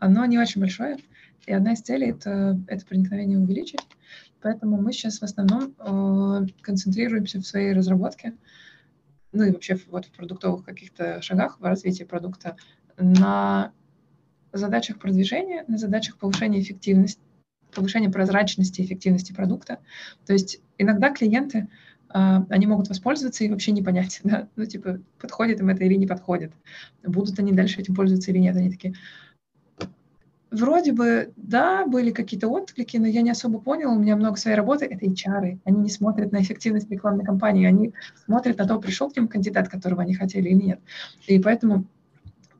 оно 0.00 0.24
не 0.24 0.40
очень 0.40 0.60
большое. 0.60 0.96
И 1.46 1.52
одна 1.52 1.72
из 1.72 1.80
целей 1.80 2.10
это, 2.10 2.60
это 2.68 2.86
проникновение 2.86 3.38
увеличить. 3.38 3.80
Поэтому 4.40 4.80
мы 4.80 4.92
сейчас 4.92 5.18
в 5.18 5.22
основном 5.22 5.74
э, 5.78 6.46
концентрируемся 6.60 7.38
в 7.38 7.46
своей 7.46 7.72
разработке, 7.72 8.34
ну 9.32 9.44
и 9.44 9.50
вообще 9.50 9.78
вот 9.90 10.06
в 10.06 10.10
продуктовых 10.10 10.64
каких-то 10.64 11.22
шагах 11.22 11.58
в 11.58 11.64
развитии 11.64 12.04
продукта 12.04 12.56
на 12.98 13.72
задачах 14.52 14.98
продвижения, 14.98 15.64
на 15.68 15.78
задачах 15.78 16.18
повышения 16.18 16.60
эффективности, 16.60 17.20
повышения 17.72 18.10
прозрачности 18.10 18.80
и 18.80 18.84
эффективности 18.84 19.32
продукта. 19.32 19.78
То 20.26 20.32
есть 20.32 20.60
иногда 20.76 21.10
клиенты, 21.10 21.68
э, 22.12 22.40
они 22.48 22.66
могут 22.66 22.88
воспользоваться 22.88 23.44
и 23.44 23.48
вообще 23.48 23.72
не 23.72 23.82
понять, 23.82 24.20
да? 24.24 24.48
ну 24.56 24.66
типа 24.66 25.00
подходит 25.18 25.60
им 25.60 25.70
это 25.70 25.84
или 25.84 25.94
не 25.94 26.06
подходит, 26.06 26.52
будут 27.04 27.38
они 27.38 27.52
дальше 27.52 27.80
этим 27.80 27.94
пользоваться 27.94 28.30
или 28.30 28.38
нет. 28.38 28.56
Они 28.56 28.70
такие, 28.70 28.94
вроде 30.52 30.92
бы, 30.92 31.32
да, 31.36 31.86
были 31.86 32.10
какие-то 32.10 32.48
отклики, 32.48 32.96
но 32.98 33.06
я 33.06 33.22
не 33.22 33.30
особо 33.30 33.58
поняла, 33.58 33.94
у 33.94 33.98
меня 33.98 34.16
много 34.16 34.36
своей 34.36 34.56
работы, 34.56 34.86
это 34.86 35.06
HR, 35.06 35.58
они 35.64 35.78
не 35.78 35.90
смотрят 35.90 36.30
на 36.30 36.40
эффективность 36.40 36.90
рекламной 36.90 37.24
кампании, 37.24 37.66
они 37.66 37.92
смотрят 38.24 38.58
на 38.58 38.68
то, 38.68 38.78
пришел 38.78 39.10
к 39.10 39.16
ним 39.16 39.28
кандидат, 39.28 39.68
которого 39.68 40.02
они 40.02 40.14
хотели 40.14 40.50
или 40.50 40.62
нет. 40.62 40.80
И 41.26 41.38
поэтому 41.38 41.86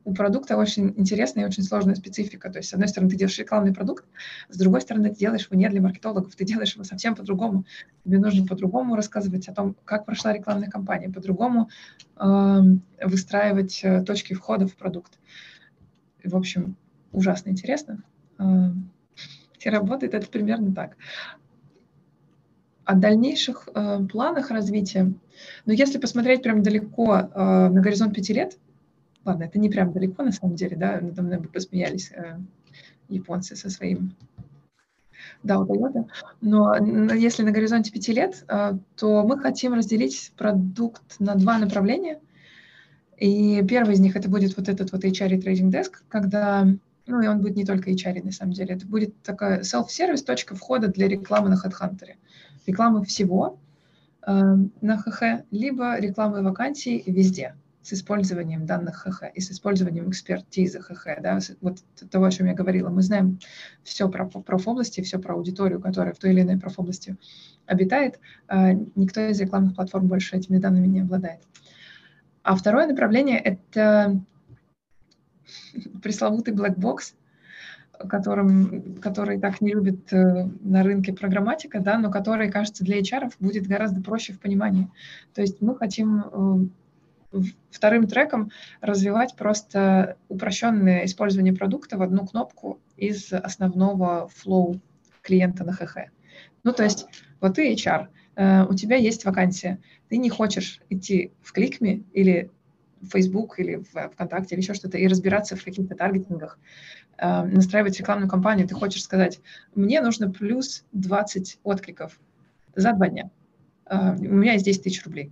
у 0.05 0.13
продукта 0.13 0.57
очень 0.57 0.93
интересная 0.97 1.45
и 1.45 1.47
очень 1.47 1.63
сложная 1.63 1.95
специфика. 1.95 2.49
То 2.49 2.57
есть, 2.57 2.69
с 2.69 2.73
одной 2.73 2.89
стороны, 2.89 3.09
ты 3.09 3.15
делаешь 3.15 3.37
рекламный 3.37 3.73
продукт, 3.73 4.03
с 4.49 4.57
другой 4.57 4.81
стороны, 4.81 5.09
ты 5.09 5.15
делаешь 5.15 5.47
его 5.49 5.57
не 5.57 5.69
для 5.69 5.81
маркетологов, 5.81 6.35
ты 6.35 6.43
делаешь 6.43 6.73
его 6.73 6.83
совсем 6.83 7.15
по-другому. 7.15 7.63
Тебе 8.03 8.19
нужно 8.19 8.45
по-другому 8.45 8.97
рассказывать 8.97 9.47
о 9.47 9.53
том, 9.53 9.77
как 9.85 10.05
прошла 10.05 10.33
рекламная 10.33 10.69
кампания, 10.69 11.09
по-другому 11.09 11.69
э, 12.17 12.59
выстраивать 13.01 13.81
точки 14.05 14.33
входа 14.33 14.67
в 14.67 14.75
продукт. 14.75 15.19
В 16.21 16.35
общем, 16.35 16.75
ужасно 17.13 17.49
интересно. 17.49 18.03
А, 18.37 18.71
и 19.59 19.69
работает 19.69 20.13
это 20.13 20.27
примерно 20.27 20.73
так. 20.73 20.97
О 22.85 22.95
дальнейших 22.95 23.69
э, 23.73 23.99
планах 24.11 24.51
развития, 24.51 25.03
но 25.03 25.13
ну, 25.67 25.73
если 25.73 25.99
посмотреть 25.99 26.43
прям 26.43 26.63
далеко 26.63 27.15
э, 27.15 27.69
на 27.69 27.81
горизонт 27.81 28.13
пяти 28.13 28.33
лет, 28.33 28.57
ладно, 29.23 29.45
это 29.45 29.57
не 29.57 29.69
прям 29.69 29.93
далеко 29.93 30.21
на 30.21 30.33
самом 30.33 30.55
деле, 30.55 30.75
да, 30.75 30.99
надо 30.99 31.21
мной 31.21 31.39
бы 31.39 31.47
посмеялись 31.47 32.11
э, 32.11 32.39
японцы 33.07 33.55
со 33.55 33.69
своим 33.69 34.15
да, 35.43 35.59
у. 35.59 36.09
Но 36.41 36.75
если 37.13 37.43
на 37.43 37.51
горизонте 37.51 37.91
пяти 37.91 38.11
лет, 38.11 38.45
то 38.47 39.23
мы 39.23 39.39
хотим 39.39 39.73
разделить 39.73 40.33
продукт 40.37 41.19
на 41.19 41.35
два 41.35 41.57
направления. 41.57 42.19
И 43.17 43.63
первый 43.67 43.93
из 43.93 43.99
них 43.99 44.17
это 44.17 44.29
будет 44.29 44.57
вот 44.57 44.67
этот 44.67 44.91
вот 44.91 45.05
HR 45.05 45.41
Trading 45.41 45.71
Desk, 45.71 45.91
когда 46.09 46.67
ну 47.05 47.21
и 47.21 47.27
он 47.27 47.41
будет 47.41 47.55
не 47.55 47.65
только 47.65 47.91
HR, 47.91 48.23
на 48.23 48.31
самом 48.31 48.53
деле. 48.53 48.75
Это 48.75 48.85
будет 48.85 49.21
такая 49.23 49.61
self-сервис, 49.61 50.23
точка 50.23 50.55
входа 50.55 50.87
для 50.87 51.07
рекламы 51.07 51.49
на 51.49 51.55
HeadHunter. 51.55 52.15
Рекламы 52.65 53.03
всего 53.03 53.59
э, 54.25 54.31
на 54.81 54.97
ХХ, 54.97 55.45
либо 55.51 55.99
рекламы 55.99 56.41
вакансий 56.41 57.03
везде 57.05 57.55
с 57.81 57.91
использованием 57.91 58.65
данных 58.65 59.03
ХХ 59.03 59.23
и 59.33 59.41
с 59.41 59.51
использованием 59.51 60.09
экспертизы 60.09 60.79
ХХ. 60.79 61.21
Да, 61.21 61.39
вот 61.59 61.79
того, 62.09 62.25
о 62.25 62.31
чем 62.31 62.47
я 62.47 62.53
говорила. 62.53 62.89
Мы 62.89 63.01
знаем 63.01 63.39
все 63.83 64.07
про 64.07 64.25
профобласти, 64.25 65.01
все 65.01 65.19
про 65.19 65.35
аудиторию, 65.35 65.81
которая 65.81 66.13
в 66.13 66.19
той 66.19 66.31
или 66.31 66.41
иной 66.41 66.57
профобласти 66.57 67.17
обитает. 67.65 68.19
Э, 68.47 68.71
никто 68.95 69.19
из 69.21 69.41
рекламных 69.41 69.75
платформ 69.75 70.07
больше 70.07 70.37
этими 70.37 70.57
данными 70.57 70.87
не 70.87 71.01
обладает. 71.01 71.41
А 72.43 72.55
второе 72.55 72.87
направление— 72.87 73.39
это 73.43 74.21
пресловутый 76.01 76.53
black 76.53 76.75
box, 76.75 77.15
которым, 78.09 78.95
который 79.01 79.39
так 79.39 79.61
не 79.61 79.71
любит 79.71 80.11
э, 80.11 80.49
на 80.61 80.83
рынке 80.83 81.13
программатика, 81.13 81.79
да, 81.79 81.97
но 81.97 82.11
который, 82.11 82.51
кажется, 82.51 82.83
для 82.83 82.99
HR 82.99 83.31
будет 83.39 83.67
гораздо 83.67 84.01
проще 84.01 84.33
в 84.33 84.39
понимании. 84.39 84.89
То 85.33 85.41
есть 85.41 85.61
мы 85.61 85.75
хотим 85.75 86.69
э, 87.33 87.39
вторым 87.69 88.07
треком 88.07 88.51
развивать 88.81 89.35
просто 89.35 90.17
упрощенное 90.29 91.05
использование 91.05 91.53
продукта 91.53 91.97
в 91.97 92.01
одну 92.01 92.25
кнопку 92.25 92.79
из 92.97 93.31
основного 93.31 94.27
флоу 94.29 94.79
клиента 95.21 95.63
на 95.63 95.73
ХХ. 95.73 95.97
Ну, 96.63 96.73
то 96.73 96.83
есть 96.83 97.05
вот 97.39 97.55
ты 97.55 97.73
HR, 97.73 98.07
э, 98.35 98.65
у 98.65 98.73
тебя 98.73 98.95
есть 98.97 99.25
вакансия, 99.25 99.79
ты 100.09 100.17
не 100.17 100.29
хочешь 100.29 100.81
идти 100.89 101.31
в 101.41 101.51
кликме 101.53 102.03
или 102.13 102.51
Facebook 103.11 103.59
или 103.59 103.75
в 103.75 104.09
ВКонтакте 104.09 104.55
или 104.55 104.61
еще 104.61 104.73
что-то 104.73 104.97
и 104.97 105.07
разбираться 105.07 105.55
в 105.55 105.63
каких-то 105.63 105.95
таргетингах, 105.95 106.59
э, 107.17 107.43
настраивать 107.43 107.99
рекламную 107.99 108.29
кампанию, 108.29 108.67
ты 108.67 108.75
хочешь 108.75 109.03
сказать, 109.03 109.39
мне 109.75 110.01
нужно 110.01 110.31
плюс 110.31 110.85
20 110.93 111.59
откликов 111.63 112.19
за 112.75 112.93
два 112.93 113.09
дня. 113.09 113.29
Э, 113.85 114.15
у 114.15 114.35
меня 114.35 114.53
есть 114.53 114.65
10 114.65 114.83
тысяч 114.83 115.03
рублей. 115.05 115.31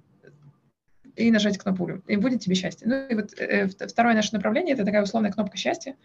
И 1.17 1.29
нажать 1.29 1.57
кнопку, 1.57 1.89
и 2.07 2.15
будет 2.15 2.39
тебе 2.39 2.55
счастье. 2.55 2.87
Ну 2.87 3.07
и 3.07 3.15
вот 3.15 3.33
э, 3.37 3.67
второе 3.67 4.15
наше 4.15 4.33
направление– 4.33 4.73
это 4.75 4.85
такая 4.85 5.03
условная 5.03 5.31
кнопка 5.31 5.57
счастья 5.57 5.95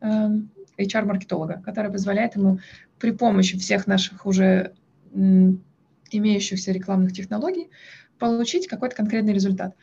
э, 0.00 0.06
HR-маркетолога, 0.78 1.60
которая 1.64 1.90
позволяет 1.90 2.36
ему 2.36 2.60
при 2.98 3.10
помощи 3.10 3.58
всех 3.58 3.86
наших 3.86 4.24
уже 4.24 4.72
имеющихся 6.10 6.72
рекламных 6.72 7.12
технологий 7.12 7.70
получить 8.18 8.68
какой-то 8.68 8.94
конкретный 8.94 9.32
результат. 9.32 9.74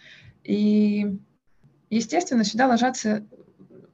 И 0.43 1.19
Естественно, 1.89 2.43
сюда 2.43 2.67
ложатся 2.67 3.25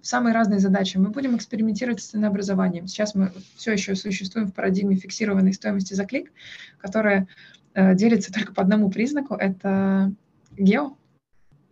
самые 0.02 0.34
разные 0.34 0.60
задачи. 0.60 0.98
Мы 0.98 1.10
будем 1.10 1.36
экспериментировать 1.36 2.02
с 2.02 2.08
ценообразованием. 2.08 2.88
Сейчас 2.88 3.16
мы 3.16 3.32
все 3.56 3.72
еще 3.72 3.96
существуем 3.96 4.48
в 4.48 4.54
парадигме 4.54 4.96
фиксированной 4.96 5.54
стоимости 5.54 5.94
за 5.94 6.06
клик, 6.06 6.32
которая 6.78 7.28
э, 7.74 7.96
делится 7.96 8.32
только 8.32 8.54
по 8.54 8.62
одному 8.62 8.90
признаку. 8.92 9.36
Это 9.36 10.14
гео. 10.58 10.96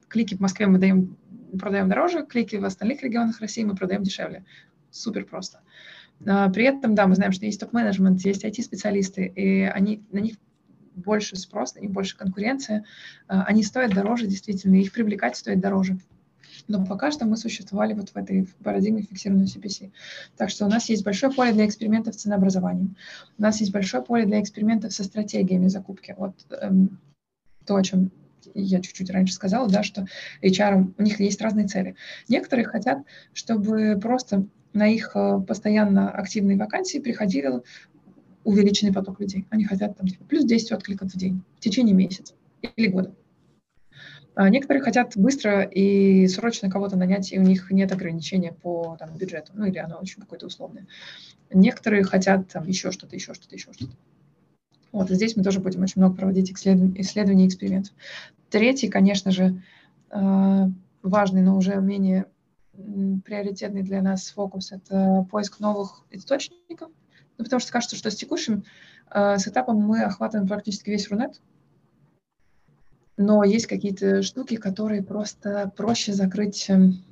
Клики 0.07 0.35
в 0.35 0.39
Москве 0.39 0.67
мы 0.67 0.79
даем, 0.79 1.15
продаем 1.59 1.89
дороже, 1.89 2.25
клики 2.25 2.55
в 2.55 2.65
остальных 2.65 3.03
регионах 3.03 3.39
России 3.39 3.63
мы 3.63 3.75
продаем 3.75 4.03
дешевле. 4.03 4.45
Супер 4.89 5.25
просто. 5.25 5.61
А, 6.25 6.49
при 6.49 6.65
этом, 6.65 6.95
да, 6.95 7.07
мы 7.07 7.15
знаем, 7.15 7.31
что 7.31 7.45
есть 7.45 7.59
топ-менеджмент, 7.59 8.21
есть 8.21 8.45
IT-специалисты, 8.45 9.25
и 9.25 9.63
они, 9.63 10.03
на 10.11 10.19
них 10.19 10.35
больше 10.95 11.35
спрос, 11.35 11.75
на 11.75 11.79
них 11.79 11.91
больше 11.91 12.17
конкуренция. 12.17 12.85
А, 13.27 13.43
они 13.43 13.63
стоят 13.63 13.93
дороже, 13.93 14.27
действительно, 14.27 14.75
их 14.75 14.91
привлекать 14.91 15.35
стоит 15.35 15.59
дороже. 15.59 15.97
Но 16.67 16.85
пока 16.85 17.11
что 17.11 17.25
мы 17.25 17.37
существовали 17.37 17.93
вот 17.93 18.09
в 18.09 18.15
этой 18.15 18.47
парадигме 18.63 19.01
фиксированного 19.01 19.47
CPC. 19.47 19.91
Так 20.37 20.49
что 20.49 20.65
у 20.65 20.69
нас 20.69 20.89
есть 20.89 21.03
большое 21.03 21.31
поле 21.31 21.51
для 21.51 21.65
экспериментов 21.65 22.15
с 22.15 22.19
ценообразованием. 22.19 22.95
У 23.37 23.41
нас 23.41 23.59
есть 23.59 23.71
большое 23.71 24.03
поле 24.03 24.25
для 24.25 24.41
экспериментов 24.41 24.93
со 24.93 25.03
стратегиями 25.03 25.67
закупки. 25.67 26.15
Вот 26.17 26.33
эм, 26.49 26.99
то, 27.65 27.75
о 27.75 27.83
чем 27.83 28.11
я 28.53 28.81
чуть-чуть 28.81 29.09
раньше 29.09 29.33
сказала, 29.33 29.69
да, 29.69 29.83
что 29.83 30.05
HR, 30.41 30.93
у 30.97 31.01
них 31.01 31.19
есть 31.19 31.41
разные 31.41 31.67
цели. 31.67 31.95
Некоторые 32.27 32.65
хотят, 32.65 32.99
чтобы 33.33 33.99
просто 34.01 34.47
на 34.73 34.87
их 34.87 35.11
э, 35.15 35.39
постоянно 35.47 36.09
активные 36.11 36.57
вакансии 36.57 36.97
приходили 36.97 37.61
увеличенный 38.43 38.93
поток 38.93 39.19
людей. 39.19 39.45
Они 39.49 39.63
хотят 39.63 39.97
там 39.97 40.07
типа, 40.07 40.25
плюс 40.25 40.45
10 40.45 40.71
откликов 40.73 41.11
в 41.11 41.17
день 41.17 41.43
в 41.57 41.59
течение 41.61 41.95
месяца 41.95 42.33
или 42.75 42.87
года. 42.87 43.13
А 44.35 44.49
некоторые 44.49 44.83
хотят 44.83 45.13
быстро 45.15 45.61
и 45.61 46.27
срочно 46.27 46.69
кого-то 46.69 46.95
нанять, 46.95 47.31
и 47.31 47.39
у 47.39 47.43
них 47.43 47.69
нет 47.69 47.91
ограничения 47.91 48.51
по 48.51 48.95
там, 48.99 49.15
бюджету, 49.15 49.51
ну 49.53 49.65
или 49.65 49.77
оно 49.77 49.99
очень 49.99 50.21
какое-то 50.21 50.47
условное. 50.47 50.87
Некоторые 51.51 52.03
хотят 52.03 52.47
там 52.47 52.67
еще 52.67 52.91
что-то, 52.91 53.15
еще 53.15 53.33
что-то, 53.35 53.55
еще 53.55 53.71
что-то. 53.73 53.93
Вот, 54.91 55.11
и 55.11 55.15
здесь 55.15 55.35
мы 55.35 55.43
тоже 55.43 55.59
будем 55.59 55.81
очень 55.83 56.01
много 56.01 56.15
проводить 56.15 56.51
исследований, 56.51 57.45
и 57.45 57.47
экспериментов. 57.47 57.93
Третий, 58.49 58.89
конечно 58.89 59.31
же, 59.31 59.61
а, 60.09 60.69
важный, 61.01 61.41
но 61.41 61.55
уже 61.55 61.75
менее 61.75 62.25
приоритетный 63.25 63.83
для 63.83 64.01
нас 64.01 64.29
фокус– 64.29 64.71
это 64.71 65.27
поиск 65.29 65.59
новых 65.59 66.05
источников, 66.09 66.89
ну, 67.37 67.43
потому 67.43 67.59
что 67.59 67.71
кажется, 67.71 67.95
что 67.95 68.09
с 68.09 68.15
текущим 68.15 68.63
э, 69.11 69.37
сетапом 69.37 69.77
мы 69.77 70.03
охватываем 70.03 70.47
практически 70.47 70.89
весь 70.89 71.09
Рунет, 71.09 71.39
но 73.17 73.43
есть 73.43 73.67
какие-то 73.67 74.23
штуки, 74.23 74.55
которые 74.55 75.03
просто 75.03 75.71
проще 75.75 76.13
закрыть, 76.13 76.69
эм, 76.69 77.03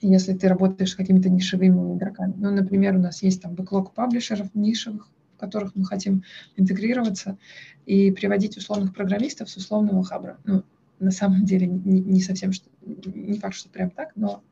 если 0.00 0.34
ты 0.34 0.48
работаешь 0.48 0.92
с 0.92 0.94
какими-то 0.94 1.28
нишевыми 1.30 1.96
игроками. 1.96 2.34
Ну, 2.36 2.50
например, 2.50 2.96
у 2.96 3.00
нас 3.00 3.22
есть 3.22 3.42
там 3.42 3.54
бэклог 3.54 3.92
паблишеров 3.92 4.54
нишевых, 4.54 5.08
в 5.36 5.40
которых 5.40 5.74
мы 5.74 5.84
хотим 5.84 6.24
интегрироваться 6.56 7.38
и 7.86 8.10
приводить 8.10 8.56
условных 8.56 8.94
программистов 8.94 9.48
с 9.48 9.56
условного 9.56 10.04
хабра. 10.04 10.38
Ну, 10.44 10.62
на 10.98 11.10
самом 11.10 11.44
деле 11.44 11.66
не, 11.66 12.00
не 12.00 12.20
совсем, 12.20 12.52
что, 12.52 12.68
не 12.84 13.38
факт, 13.38 13.54
что 13.54 13.70
прям 13.70 13.90
так, 13.90 14.12
но 14.16 14.42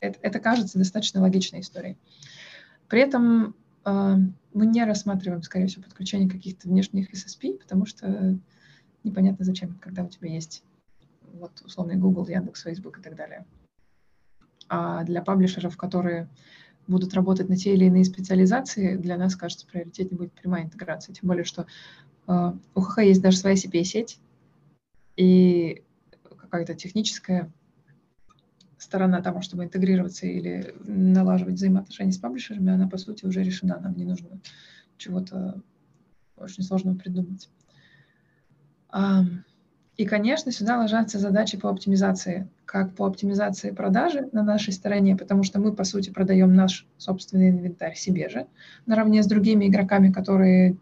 это, 0.00 0.18
это 0.22 0.38
кажется 0.38 0.78
достаточно 0.78 1.20
логичной 1.20 1.60
историей. 1.60 1.96
При 2.88 3.00
этом 3.00 3.54
э, 3.84 4.16
мы 4.52 4.66
не 4.66 4.84
рассматриваем, 4.84 5.42
скорее 5.42 5.66
всего, 5.66 5.82
подключение 5.82 6.28
каких-то 6.28 6.68
внешних 6.68 7.12
SSP, 7.12 7.58
потому 7.58 7.86
что 7.86 8.38
непонятно 9.04 9.44
зачем, 9.44 9.74
когда 9.80 10.04
у 10.04 10.08
тебя 10.08 10.30
есть 10.30 10.62
вот 11.32 11.60
условный 11.64 11.96
Google, 11.96 12.26
Яндекс, 12.26 12.62
Facebook 12.62 12.98
и 12.98 13.02
так 13.02 13.16
далее. 13.16 13.46
А 14.68 15.04
для 15.04 15.22
паблишеров, 15.22 15.76
которые 15.76 16.28
будут 16.86 17.14
работать 17.14 17.48
на 17.48 17.56
те 17.56 17.74
или 17.74 17.84
иные 17.84 18.04
специализации, 18.04 18.96
для 18.96 19.16
нас, 19.16 19.36
кажется, 19.36 19.66
приоритетнее 19.66 20.18
будет 20.18 20.32
прямая 20.32 20.64
интеграция. 20.64 21.14
Тем 21.14 21.28
более, 21.28 21.44
что 21.44 21.66
э, 22.26 22.52
у 22.74 22.80
ХХ 22.80 22.98
есть 22.98 23.22
даже 23.22 23.36
своя 23.36 23.56
CPA-сеть 23.56 24.18
и 25.16 25.82
какая-то 26.36 26.74
техническая 26.74 27.52
сторона 28.78 29.20
того, 29.20 29.42
чтобы 29.42 29.64
интегрироваться 29.64 30.26
или 30.26 30.74
налаживать 30.84 31.54
взаимоотношения 31.54 32.12
с 32.12 32.18
паблишерами, 32.18 32.72
она, 32.72 32.88
по 32.88 32.96
сути, 32.96 33.26
уже 33.26 33.42
решена. 33.42 33.78
Нам 33.80 33.94
не 33.96 34.04
нужно 34.04 34.40
чего-то 34.96 35.60
очень 36.36 36.62
сложного 36.62 36.96
придумать. 36.96 37.50
И, 38.92 40.06
конечно, 40.06 40.52
сюда 40.52 40.78
ложатся 40.78 41.18
задачи 41.18 41.58
по 41.58 41.68
оптимизации, 41.68 42.48
как 42.66 42.94
по 42.94 43.06
оптимизации 43.06 43.72
продажи 43.72 44.28
на 44.32 44.44
нашей 44.44 44.72
стороне, 44.72 45.16
потому 45.16 45.42
что 45.42 45.58
мы, 45.58 45.72
по 45.72 45.82
сути, 45.82 46.10
продаем 46.10 46.54
наш 46.54 46.86
собственный 46.98 47.50
инвентарь 47.50 47.96
себе 47.96 48.28
же, 48.28 48.46
наравне 48.86 49.24
с 49.24 49.26
другими 49.26 49.66
игроками, 49.66 50.12
которые 50.12 50.76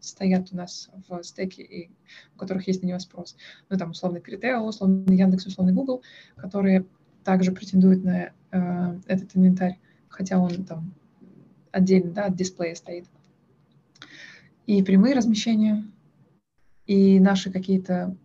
стоят 0.00 0.48
у 0.52 0.56
нас 0.56 0.90
в 1.08 1.22
стеке 1.22 1.62
и 1.62 1.90
у 2.34 2.38
которых 2.38 2.66
есть 2.66 2.82
на 2.82 2.86
него 2.88 2.98
спрос. 2.98 3.36
Ну, 3.68 3.78
там, 3.78 3.90
условный 3.90 4.20
Критео, 4.20 4.64
условный 4.64 5.16
Яндекс, 5.16 5.46
условный 5.46 5.72
Google, 5.72 6.02
которые 6.36 6.86
также 7.22 7.52
претендуют 7.52 8.02
на 8.02 8.32
э, 8.50 8.98
этот 9.06 9.36
инвентарь, 9.36 9.78
хотя 10.08 10.38
он 10.38 10.64
там 10.64 10.94
отдельно, 11.70 12.12
да, 12.12 12.24
от 12.26 12.34
дисплея 12.34 12.74
стоит. 12.74 13.06
И 14.66 14.82
прямые 14.82 15.14
размещения, 15.14 15.84
и 16.86 17.20
наши 17.20 17.50
какие-то 17.50 18.16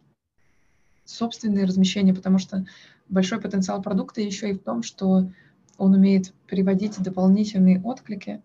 собственные 1.06 1.66
размещения, 1.66 2.14
потому 2.14 2.38
что 2.38 2.66
большой 3.08 3.42
потенциал 3.42 3.82
продукта 3.82 4.22
еще 4.22 4.52
и 4.52 4.54
в 4.54 4.60
том, 4.60 4.84
что 4.84 5.32
он 5.78 5.94
умеет 5.94 6.34
приводить 6.48 7.02
дополнительные 7.02 7.82
отклики 7.82 8.42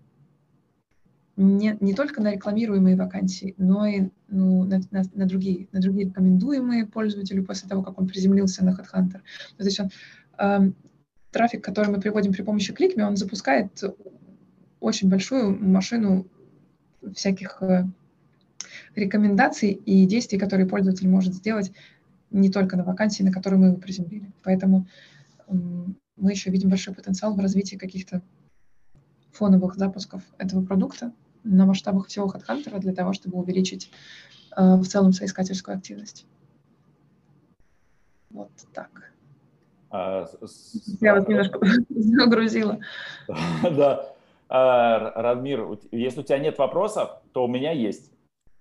не, 1.37 1.77
не 1.81 1.95
только 1.95 2.23
на 2.23 2.33
рекламируемые 2.33 2.97
вакансии, 2.97 3.55
но 3.59 3.87
и 3.87 4.09
ну, 4.29 4.65
на, 4.65 4.81
на, 4.91 5.03
на, 5.15 5.27
другие, 5.27 5.69
на 5.73 5.81
другие 5.81 6.07
рекомендуемые 6.07 6.87
пользователю 6.87 7.45
после 7.45 7.69
того, 7.69 7.83
как 7.83 7.99
он 7.99 8.07
приземлился 8.07 8.65
на 8.65 8.71
HeadHunter. 8.71 9.21
То 9.57 9.65
есть 9.65 9.81
он, 9.81 9.91
э, 10.39 10.71
трафик, 11.33 11.65
который 11.65 11.91
мы 11.91 12.01
приводим 12.01 12.33
при 12.33 12.43
помощи 12.43 12.73
кликми, 12.73 13.03
он 13.03 13.17
запускает 13.17 13.83
очень 14.79 15.09
большую 15.09 15.61
машину 15.61 16.27
всяких 17.15 17.61
э, 17.63 17.85
рекомендаций 18.95 19.71
и 19.71 20.07
действий, 20.07 20.39
которые 20.39 20.67
пользователь 20.67 21.09
может 21.09 21.35
сделать 21.35 21.73
не 22.31 22.51
только 22.51 22.77
на 22.77 22.85
вакансии, 22.85 23.23
на 23.23 23.33
которые 23.33 23.61
мы 23.61 23.67
его 23.69 23.77
приземлили. 23.77 24.33
Поэтому 24.43 24.87
мы 25.49 26.31
еще 26.31 26.51
видим 26.51 26.71
большой 26.71 26.95
потенциал 26.95 27.35
в 27.35 27.41
развитии 27.41 27.77
каких-то 27.77 28.23
фоновых 29.33 29.75
запусков 29.75 30.23
этого 30.39 30.65
продукта, 30.65 31.13
на 31.43 31.67
масштабах 31.67 32.07
всего 32.07 32.27
HeadHunter 32.27 32.79
для 32.79 32.95
того, 32.95 33.13
чтобы 33.13 33.39
увеличить 33.39 33.91
э, 34.57 34.77
в 34.77 34.85
целом 34.85 35.13
соискательскую 35.13 35.77
активность. 35.77 36.27
Вот 38.31 38.51
так. 38.73 39.13
А, 39.91 40.27
с... 40.43 40.97
Я 41.01 41.15
вас 41.15 41.29
немножко 41.29 41.61
загрузила. 41.89 42.81
Да. 43.63 44.15
А, 44.49 45.23
Радмир, 45.23 45.79
если 45.91 46.21
у 46.21 46.23
тебя 46.23 46.39
нет 46.39 46.59
вопросов, 46.59 47.11
то 47.33 47.45
у 47.45 47.49
меня 47.49 47.73
есть. 47.73 48.11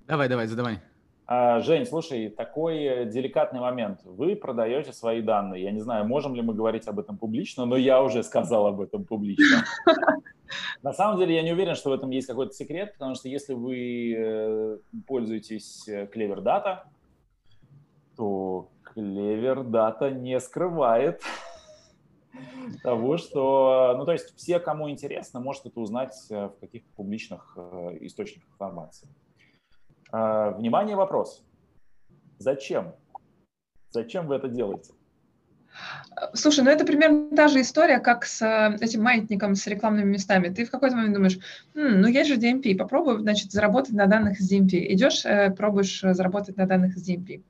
Давай, 0.08 0.28
давай, 0.28 0.48
задавай. 0.48 0.80
А, 1.26 1.62
Жень, 1.62 1.86
слушай, 1.86 2.30
такой 2.30 3.06
деликатный 3.06 3.62
момент. 3.62 4.02
Вы 4.04 4.36
продаете 4.36 4.92
свои 4.92 5.22
данные. 5.22 5.64
Я 5.64 5.72
не 5.72 5.80
знаю, 5.80 6.06
можем 6.06 6.36
ли 6.36 6.42
мы 6.42 6.54
говорить 6.54 6.88
об 6.88 7.00
этом 7.00 7.18
публично, 7.18 7.66
но 7.66 7.78
я 7.78 8.04
уже 8.04 8.24
сказал 8.24 8.68
об 8.68 8.82
этом 8.82 9.06
публично. 9.06 9.64
На 10.84 10.92
самом 10.92 11.18
деле 11.18 11.36
я 11.36 11.42
не 11.42 11.54
уверен, 11.54 11.76
что 11.76 11.90
в 11.90 11.94
этом 11.94 12.10
есть 12.10 12.28
какой-то 12.28 12.54
секрет, 12.54 12.94
потому 12.94 13.16
что 13.16 13.30
если 13.30 13.54
вы 13.54 14.14
э, 14.16 14.78
пользуетесь 15.08 15.88
э, 15.88 16.06
Clever 16.14 16.44
Data, 16.44 16.80
то 18.18 18.70
Clever 18.94 19.64
Data 19.64 20.12
не 20.12 20.40
скрывает 20.42 21.22
того, 22.84 23.18
что, 23.18 23.96
ну 23.98 24.06
то 24.06 24.12
есть 24.12 24.36
все, 24.36 24.60
кому 24.60 24.90
интересно, 24.90 25.40
может 25.40 25.66
это 25.66 25.80
узнать 25.80 26.14
э, 26.30 26.48
в 26.48 26.60
каких-то 26.60 26.90
публичных 26.96 27.58
источниках 28.02 28.50
информации. 28.52 29.08
Внимание, 30.14 30.96
вопрос. 30.96 31.44
Зачем? 32.38 32.94
Зачем 33.90 34.28
вы 34.28 34.36
это 34.36 34.48
делаете? 34.48 34.94
Слушай, 36.36 36.64
ну 36.64 36.70
это 36.70 36.86
примерно 36.86 37.36
та 37.36 37.48
же 37.48 37.62
история, 37.62 37.98
как 37.98 38.26
с 38.26 38.40
э, 38.44 38.78
этим 38.80 39.02
маятником 39.02 39.56
с 39.56 39.66
рекламными 39.66 40.12
местами. 40.12 40.50
Ты 40.50 40.66
в 40.66 40.72
какой-то 40.72 40.96
момент 40.96 41.16
думаешь, 41.16 41.40
М, 41.74 42.02
ну 42.02 42.08
есть 42.08 42.30
же 42.30 42.38
DMP, 42.38 42.76
попробуй, 42.76 43.20
значит, 43.20 43.52
заработать 43.52 43.96
на 43.96 44.06
данных 44.06 44.40
из 44.40 44.52
DMP. 44.52 44.94
Идешь, 44.94 45.26
э, 45.26 45.50
пробуешь 45.50 46.04
э, 46.04 46.14
заработать 46.14 46.58
на 46.58 46.68
данных 46.68 46.96
из 46.96 47.10
DMP. 47.10 47.42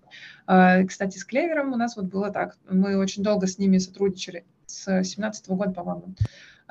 Кстати, 0.87 1.17
с 1.17 1.23
Клевером 1.23 1.71
у 1.71 1.77
нас 1.77 1.95
вот 1.95 2.05
было 2.05 2.29
так. 2.29 2.57
Мы 2.69 2.97
очень 2.97 3.23
долго 3.23 3.47
с 3.47 3.57
ними 3.57 3.77
сотрудничали, 3.77 4.43
с 4.65 4.85
2017 4.85 5.49
года, 5.49 5.71
по-моему. 5.71 6.15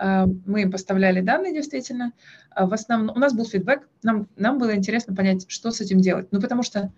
Мы 0.05 0.63
им 0.63 0.73
поставляли 0.73 1.21
данные, 1.21 1.53
действительно. 1.53 2.13
В 2.57 2.73
основном 2.73 3.17
у 3.17 3.19
нас 3.19 3.35
был 3.35 3.47
фидбэк, 3.47 3.89
нам, 4.03 4.29
нам 4.37 4.59
было 4.59 4.75
интересно 4.75 5.15
понять, 5.15 5.45
что 5.49 5.71
с 5.71 5.81
этим 5.81 6.01
делать. 6.01 6.29
Ну, 6.33 6.41
потому 6.41 6.63
что 6.63 6.93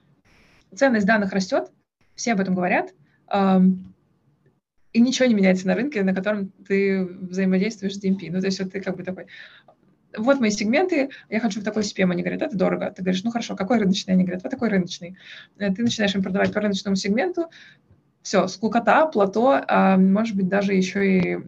ценность 0.75 1.07
данных 1.07 1.33
растет, 1.33 1.71
все 2.15 2.33
об 2.33 2.41
этом 2.41 2.55
говорят, 2.55 2.95
и 4.95 5.01
ничего 5.01 5.27
не 5.27 5.35
меняется 5.35 5.67
на 5.67 5.75
рынке, 5.75 6.03
на 6.03 6.15
котором 6.15 6.53
ты 6.67 7.05
взаимодействуешь 7.05 7.97
с 7.97 8.03
DMP. 8.03 8.31
Ну, 8.31 8.41
то 8.41 8.47
есть 8.47 8.61
вот 8.61 8.73
ты 8.73 8.81
как 8.81 8.97
бы 8.97 9.03
такой, 9.03 9.27
вот 10.17 10.41
мои 10.41 10.51
сегменты, 10.51 11.11
я 11.29 11.41
хочу 11.41 11.61
в 11.61 11.65
такой 11.65 11.83
CPM. 11.83 12.13
Они 12.13 12.23
говорят, 12.23 12.43
это 12.43 12.57
дорого. 12.57 12.93
Ты 12.95 13.03
говоришь, 13.03 13.25
ну 13.25 13.31
хорошо, 13.31 13.57
какой 13.57 13.79
рыночный? 13.79 14.15
Они 14.15 14.23
говорят, 14.23 14.43
вот 14.43 14.51
такой 14.51 14.69
рыночный. 14.69 15.17
Э, 15.59 15.73
ты 15.75 15.83
начинаешь 15.83 16.15
им 16.15 16.23
продавать 16.23 16.53
по 16.53 16.61
рыночному 16.61 16.97
сегменту, 16.97 17.51
все, 18.23 18.47
скукота, 18.47 19.07
плато, 19.07 19.63
а 19.67 19.99
может 19.99 20.37
быть 20.37 20.49
даже 20.49 20.73
еще 20.73 21.19
и 21.19 21.39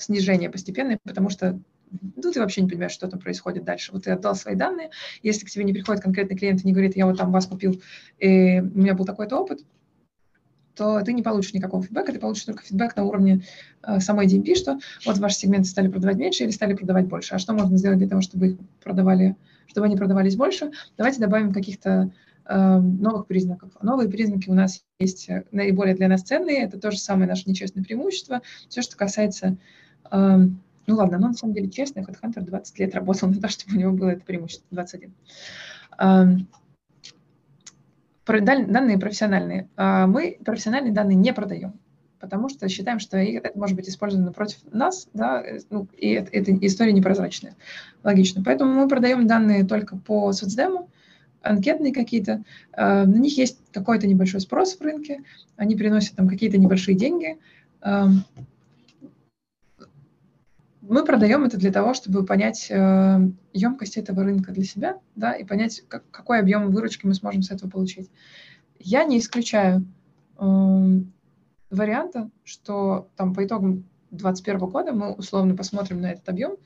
снижение 0.00 0.50
постепенное, 0.50 0.98
потому 1.04 1.30
что 1.30 1.60
ну, 1.90 2.32
ты 2.32 2.40
вообще 2.40 2.62
не 2.62 2.68
понимаешь, 2.68 2.92
что 2.92 3.08
там 3.08 3.18
происходит 3.18 3.64
дальше. 3.64 3.92
Вот 3.92 4.04
ты 4.04 4.12
отдал 4.12 4.34
свои 4.34 4.54
данные, 4.54 4.90
если 5.22 5.44
к 5.44 5.50
тебе 5.50 5.64
не 5.64 5.72
приходит 5.72 6.02
конкретный 6.02 6.36
клиент 6.36 6.62
и 6.62 6.66
не 6.66 6.72
говорит, 6.72 6.96
я 6.96 7.06
вот 7.06 7.18
там 7.18 7.32
вас 7.32 7.46
купил, 7.46 7.82
и 8.18 8.60
у 8.60 8.78
меня 8.78 8.94
был 8.94 9.04
такой-то 9.04 9.38
опыт, 9.38 9.60
то 10.74 11.02
ты 11.02 11.12
не 11.12 11.22
получишь 11.22 11.52
никакого 11.52 11.82
фидбэка, 11.82 12.12
ты 12.12 12.18
получишь 12.18 12.44
только 12.44 12.62
фидбэк 12.62 12.96
на 12.96 13.04
уровне 13.04 13.42
э, 13.82 14.00
самой 14.00 14.26
DMP, 14.26 14.54
что 14.54 14.78
вот 15.04 15.18
ваши 15.18 15.36
сегменты 15.36 15.68
стали 15.68 15.88
продавать 15.88 16.16
меньше 16.16 16.44
или 16.44 16.50
стали 16.50 16.74
продавать 16.74 17.06
больше. 17.06 17.34
А 17.34 17.38
что 17.38 17.52
можно 17.52 17.76
сделать 17.76 17.98
для 17.98 18.08
того, 18.08 18.22
чтобы 18.22 18.48
их 18.48 18.56
продавали, 18.82 19.36
чтобы 19.66 19.86
они 19.86 19.96
продавались 19.96 20.36
больше? 20.36 20.70
Давайте 20.96 21.20
добавим 21.20 21.52
каких-то 21.52 22.12
э, 22.46 22.78
новых 22.78 23.26
признаков. 23.26 23.72
Новые 23.82 24.08
признаки 24.08 24.48
у 24.48 24.54
нас 24.54 24.82
есть 24.98 25.28
э, 25.28 25.44
наиболее 25.50 25.94
для 25.94 26.08
нас 26.08 26.22
ценные. 26.22 26.62
Это 26.62 26.78
то 26.78 26.90
же 26.90 26.98
самое 26.98 27.28
наше 27.28 27.48
нечестное 27.48 27.84
преимущество. 27.84 28.40
Все, 28.68 28.80
что 28.80 28.96
касается 28.96 29.58
ну 30.90 30.96
ладно, 30.96 31.18
но 31.18 31.28
на 31.28 31.34
самом 31.34 31.54
деле 31.54 31.70
честно, 31.70 32.00
HeadHunter 32.00 32.40
20 32.40 32.78
лет 32.80 32.94
работал 32.94 33.28
на 33.28 33.40
то, 33.40 33.48
чтобы 33.50 33.76
у 33.76 33.78
него 33.78 33.92
было 33.92 34.10
это 34.10 34.24
преимущество, 34.24 34.66
21. 34.70 35.14
Данные 38.26 38.98
профессиональные. 38.98 39.68
А, 39.76 40.06
мы 40.06 40.38
профессиональные 40.44 40.92
данные 40.92 41.16
не 41.16 41.32
продаем, 41.32 41.74
потому 42.20 42.48
что 42.48 42.68
считаем, 42.68 42.98
что 42.98 43.16
это 43.16 43.58
может 43.58 43.76
быть 43.76 43.88
использовано 43.88 44.32
против 44.32 44.58
нас, 44.72 45.08
да, 45.14 45.42
э, 45.42 45.60
ну, 45.70 45.88
и 45.96 46.10
это, 46.10 46.30
это 46.32 46.66
история 46.66 46.92
непрозрачная. 46.92 47.56
Логично. 48.04 48.42
Поэтому 48.44 48.72
мы 48.72 48.88
продаем 48.88 49.26
данные 49.26 49.64
только 49.64 49.96
по 49.96 50.32
соцдему, 50.32 50.90
анкетные 51.42 51.92
какие-то, 51.92 52.44
а, 52.72 53.04
на 53.04 53.16
них 53.16 53.36
есть 53.36 53.58
какой-то 53.72 54.06
небольшой 54.06 54.40
спрос 54.40 54.76
в 54.76 54.80
рынке, 54.80 55.22
они 55.56 55.74
приносят 55.74 56.14
там 56.14 56.28
какие-то 56.28 56.58
небольшие 56.58 56.96
деньги, 56.96 57.38
мы 60.90 61.04
продаем 61.04 61.44
это 61.44 61.56
для 61.56 61.70
того, 61.70 61.94
чтобы 61.94 62.26
понять 62.26 62.66
э, 62.68 63.20
емкость 63.52 63.96
этого 63.96 64.24
рынка 64.24 64.50
для 64.50 64.64
себя, 64.64 64.98
да, 65.14 65.32
и 65.34 65.44
понять, 65.44 65.84
как, 65.86 66.02
какой 66.10 66.40
объем 66.40 66.72
выручки 66.72 67.06
мы 67.06 67.14
сможем 67.14 67.42
с 67.42 67.52
этого 67.52 67.70
получить. 67.70 68.10
Я 68.80 69.04
не 69.04 69.20
исключаю 69.20 69.86
э, 70.36 70.44
варианта, 71.70 72.28
что 72.42 73.08
там 73.14 73.34
по 73.34 73.44
итогам 73.44 73.84
2021 74.10 74.58
года 74.68 74.92
мы 74.92 75.12
условно 75.12 75.54
посмотрим 75.54 76.00
на 76.00 76.10
этот 76.10 76.28
объем, 76.28 76.56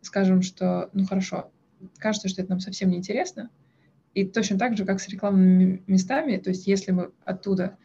скажем, 0.00 0.40
что, 0.40 0.88
ну 0.94 1.04
хорошо, 1.04 1.50
кажется, 1.98 2.28
что 2.28 2.40
это 2.40 2.52
нам 2.52 2.60
совсем 2.60 2.88
не 2.88 2.96
интересно, 2.96 3.50
и 4.14 4.24
точно 4.24 4.58
так 4.58 4.74
же, 4.78 4.86
как 4.86 5.02
с 5.02 5.08
рекламными 5.08 5.82
местами, 5.86 6.38
то 6.38 6.48
есть 6.48 6.66
если 6.66 6.92
мы 6.92 7.10
оттуда 7.26 7.76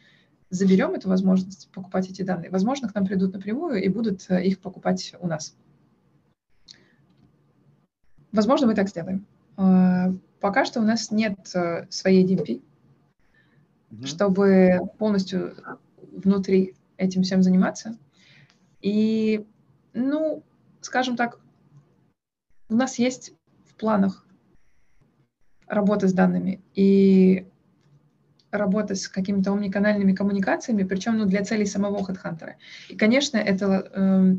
заберем 0.50 0.92
эту 0.92 1.10
возможность 1.10 1.70
покупать 1.74 2.10
эти 2.10 2.22
данные, 2.22 2.50
возможно, 2.50 2.88
к 2.88 2.96
нам 2.96 3.06
придут 3.06 3.34
напрямую 3.34 3.84
и 3.84 3.90
будут 3.90 4.26
э, 4.30 4.42
их 4.46 4.60
покупать 4.60 5.14
у 5.20 5.28
нас. 5.28 5.54
Возможно, 8.36 8.68
мы 8.68 8.76
так 8.76 8.90
сделаем. 8.90 9.26
А, 9.58 10.12
пока 10.42 10.66
что 10.66 10.82
у 10.82 10.84
нас 10.84 11.10
нет 11.10 11.38
э, 11.56 11.86
своей 11.90 12.26
DMP, 12.26 12.62
mm-hmm. 13.92 14.06
чтобы 14.06 14.80
полностью 14.98 15.56
внутри 16.12 16.76
этим 16.98 17.24
всем 17.24 17.42
заниматься. 17.42 17.98
И, 18.82 19.46
ну, 19.94 20.44
скажем 20.82 21.16
так, 21.16 21.40
у 22.70 22.76
нас 22.76 23.00
есть 23.00 23.34
в 23.66 23.76
планах 23.76 24.26
работа 25.68 26.08
с 26.08 26.14
данными 26.14 26.62
и 26.74 27.48
работа 28.52 28.96
с 28.96 29.08
какими-то 29.08 29.52
омниканальными 29.54 30.14
коммуникациями, 30.14 30.84
причем 30.84 31.18
ну, 31.18 31.26
для 31.26 31.44
целей 31.44 31.66
самого 31.66 32.00
HeadHunter. 32.00 32.54
И, 32.90 32.96
конечно, 32.96 33.38
это 33.38 33.90
э, 33.94 34.36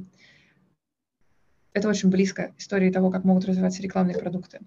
это 1.76 1.90
очень 1.90 2.08
близко 2.08 2.54
истории 2.56 2.90
того, 2.90 3.10
как 3.10 3.24
могут 3.24 3.44
развиваться 3.44 3.82
рекламные 3.82 4.16
продукты. 4.16 4.60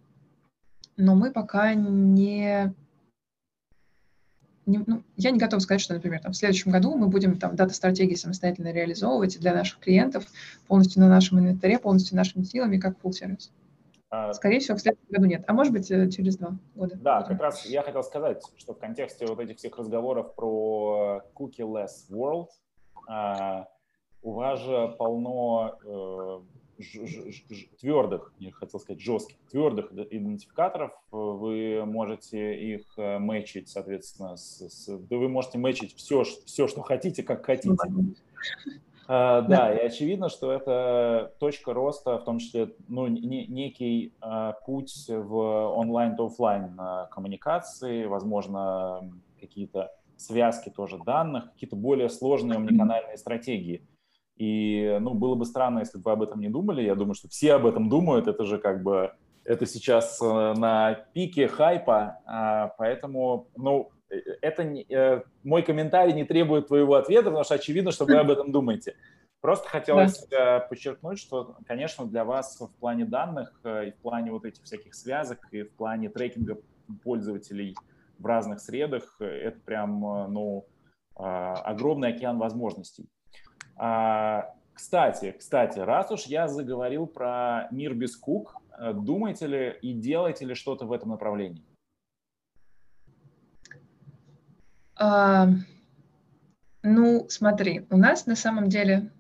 Но 0.95 1.16
мы 1.16 1.32
пока 1.32 1.74
не... 1.74 2.72
не 4.68 4.84
ну, 4.86 5.01
я 5.18 5.32
не 5.32 5.39
готова 5.39 5.60
сказать, 5.60 5.82
что, 5.82 5.95
например, 5.95 6.22
там, 6.22 6.34
в 6.34 6.38
следующем 6.38 6.70
году 6.70 6.95
мы 6.95 7.07
будем 7.07 7.39
там 7.39 7.55
дата-стратегии 7.55 8.14
самостоятельно 8.14 8.72
реализовывать 8.72 9.39
для 9.39 9.55
наших 9.55 9.80
клиентов 9.80 10.26
полностью 10.68 11.01
на 11.01 11.10
нашем 11.10 11.39
инвентаре, 11.39 11.80
полностью 11.80 12.16
нашими 12.16 12.43
силами, 12.43 12.78
как 12.78 12.95
full 12.99 13.12
сервис. 13.12 13.51
А, 14.12 14.32
Скорее 14.34 14.60
всего, 14.60 14.78
в 14.78 14.82
следующем 14.82 15.07
году 15.10 15.26
нет. 15.26 15.43
А 15.47 15.53
может 15.53 15.74
быть, 15.74 15.89
э, 15.89 16.12
через 16.12 16.38
два 16.38 16.60
года. 16.76 16.95
Да, 17.01 17.24
как 17.24 17.41
раз 17.41 17.66
я 17.66 17.82
хотел 17.82 18.03
сказать, 18.03 18.43
что 18.57 18.76
в 18.76 18.78
контексте 18.78 19.26
вот 19.26 19.39
этих 19.39 19.57
всех 19.57 19.80
разговоров 19.80 20.36
про 20.36 21.24
cookie-less 21.34 22.12
world 22.12 22.49
а, 23.07 23.68
у 24.22 24.34
вас 24.34 24.60
же 24.60 24.95
полно 24.99 25.80
э, 25.84 26.59
твердых, 27.80 28.34
я 28.39 28.51
хотел 28.51 28.80
сказать 28.80 29.01
жестких, 29.01 29.38
твердых 29.51 29.91
идентификаторов, 29.91 30.91
вы 31.11 31.84
можете 31.86 32.55
их 32.55 32.82
э, 32.97 33.19
мэчить, 33.19 33.69
соответственно, 33.69 34.38
с, 34.38 34.61
с, 34.61 34.97
да 34.97 35.17
вы 35.17 35.27
можете 35.30 35.57
мэчить 35.57 35.95
все, 35.95 36.23
все, 36.23 36.67
что 36.67 36.82
хотите, 36.82 37.23
как 37.23 37.45
хотите. 37.45 37.75
Uh, 39.07 39.41
да, 39.47 39.73
и 39.73 39.80
очевидно, 39.80 40.30
что 40.30 40.51
это 40.51 41.34
точка 41.39 41.73
роста, 41.73 42.19
в 42.19 42.25
том 42.25 42.38
числе 42.38 42.75
ну, 42.88 43.07
не, 43.07 43.47
некий 43.47 44.13
uh, 44.21 44.53
путь 44.67 45.07
в 45.07 45.36
онлайн-то-офлайн 45.36 46.80
uh, 46.80 47.07
коммуникации, 47.09 48.05
возможно, 48.05 49.11
какие-то 49.39 49.91
связки 50.15 50.69
тоже 50.69 50.99
данных, 51.03 51.51
какие-то 51.53 51.75
более 51.75 52.09
сложные 52.09 52.57
омниканальные 52.57 53.17
стратегии. 53.17 53.84
И, 54.39 54.97
ну, 55.01 55.13
было 55.13 55.35
бы 55.35 55.45
странно, 55.45 55.79
если 55.79 55.97
бы 55.97 56.05
вы 56.05 56.11
об 56.13 56.23
этом 56.23 56.39
не 56.39 56.47
думали. 56.47 56.81
Я 56.81 56.95
думаю, 56.95 57.13
что 57.13 57.27
все 57.27 57.53
об 57.53 57.65
этом 57.65 57.89
думают. 57.89 58.27
Это 58.27 58.45
же 58.45 58.57
как 58.57 58.81
бы, 58.81 59.11
это 59.43 59.65
сейчас 59.65 60.17
э, 60.21 60.53
на 60.57 60.93
пике 61.13 61.49
хайпа, 61.49 62.19
а, 62.25 62.69
поэтому, 62.77 63.49
ну, 63.57 63.91
э, 64.09 64.15
это 64.41 64.63
не, 64.63 64.85
э, 64.89 65.23
мой 65.43 65.61
комментарий 65.61 66.13
не 66.13 66.23
требует 66.23 66.67
твоего 66.67 66.95
ответа, 66.95 67.25
потому 67.25 67.43
что 67.43 67.55
очевидно, 67.55 67.91
что 67.91 68.05
вы 68.05 68.15
об 68.15 68.31
этом 68.31 68.53
думаете. 68.53 68.95
Просто 69.41 69.67
хотелось 69.67 70.25
да. 70.27 70.61
подчеркнуть, 70.61 71.19
что, 71.19 71.57
конечно, 71.67 72.05
для 72.05 72.23
вас 72.23 72.59
в 72.59 72.79
плане 72.79 73.05
данных 73.05 73.53
и 73.63 73.91
в 73.91 73.95
плане 74.01 74.31
вот 74.31 74.45
этих 74.45 74.63
всяких 74.63 74.93
связок 74.95 75.39
и 75.51 75.63
в 75.63 75.71
плане 75.75 76.09
трекинга 76.09 76.57
пользователей 77.03 77.75
в 78.17 78.25
разных 78.25 78.59
средах 78.59 79.15
это 79.19 79.57
прям, 79.61 80.01
ну, 80.31 80.65
а, 81.15 81.53
огромный 81.55 82.09
океан 82.09 82.37
возможностей. 82.37 83.09
А, 83.80 84.53
кстати, 84.73 85.34
кстати, 85.39 85.80
раз 85.80 86.11
уж 86.11 86.23
я 86.23 86.49
заговорил 86.49 87.07
про 87.07 87.69
мир 87.71 87.93
без 87.93 88.17
кук, 88.17 88.61
э, 88.77 88.91
думаете 88.93 89.47
ли 89.47 89.77
и 89.82 89.93
делаете 89.93 90.45
ли 90.45 90.53
что-то 90.53 90.86
в 90.86 90.91
этом 90.91 91.09
направлении? 91.09 91.63
А, 94.97 95.47
ну, 96.84 97.25
смотри, 97.30 97.88
у 97.89 97.95
нас 97.95 98.25
на 98.25 98.36
самом 98.36 98.67
деле 98.67 99.13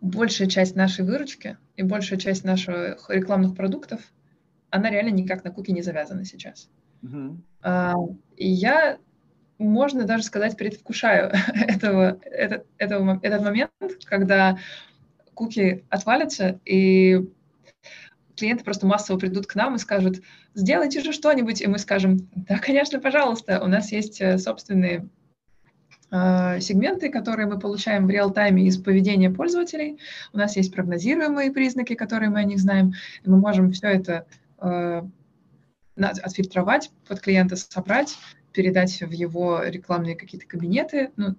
большая 0.00 0.48
часть 0.48 0.76
нашей 0.76 1.04
выручки 1.04 1.58
и 1.76 1.82
большая 1.82 2.18
часть 2.18 2.42
наших 2.42 3.10
рекламных 3.10 3.54
продуктов, 3.54 4.00
она 4.70 4.88
реально 4.88 5.10
никак 5.10 5.44
на 5.44 5.50
куки 5.50 5.72
не 5.72 5.82
завязана 5.82 6.24
сейчас. 6.24 6.70
Uh-huh. 7.02 7.36
А, 7.60 7.94
и 8.36 8.48
я 8.48 8.98
можно 9.58 10.04
даже 10.04 10.22
сказать, 10.22 10.56
предвкушаю 10.56 11.32
этого, 11.54 12.18
этот, 12.22 12.66
этого, 12.78 13.18
этот 13.22 13.42
момент, 13.42 13.70
когда 14.04 14.58
куки 15.34 15.84
отвалятся, 15.90 16.60
и 16.64 17.26
клиенты 18.36 18.64
просто 18.64 18.86
массово 18.86 19.18
придут 19.18 19.46
к 19.46 19.54
нам 19.54 19.74
и 19.74 19.78
скажут, 19.78 20.22
сделайте 20.54 21.00
же 21.00 21.12
что-нибудь, 21.12 21.60
и 21.62 21.66
мы 21.66 21.78
скажем, 21.78 22.28
да, 22.34 22.58
конечно, 22.58 23.00
пожалуйста, 23.00 23.62
у 23.62 23.66
нас 23.66 23.92
есть 23.92 24.20
э, 24.20 24.38
собственные 24.38 25.08
э, 26.10 26.60
сегменты, 26.60 27.08
которые 27.08 27.46
мы 27.46 27.58
получаем 27.58 28.06
в 28.06 28.10
реал-тайме 28.10 28.66
из 28.66 28.76
поведения 28.76 29.30
пользователей, 29.30 29.98
у 30.32 30.38
нас 30.38 30.56
есть 30.56 30.72
прогнозируемые 30.72 31.50
признаки, 31.50 31.94
которые 31.94 32.30
мы 32.30 32.40
о 32.40 32.44
них 32.44 32.58
знаем, 32.58 32.92
и 33.24 33.30
мы 33.30 33.38
можем 33.38 33.72
все 33.72 33.88
это 33.88 34.26
э, 34.60 35.02
отфильтровать, 35.96 36.90
под 37.08 37.20
клиента 37.20 37.56
собрать 37.56 38.16
передать 38.56 39.02
в 39.02 39.10
его 39.10 39.62
рекламные 39.62 40.16
какие-то 40.16 40.46
кабинеты. 40.46 41.12
Ну, 41.16 41.36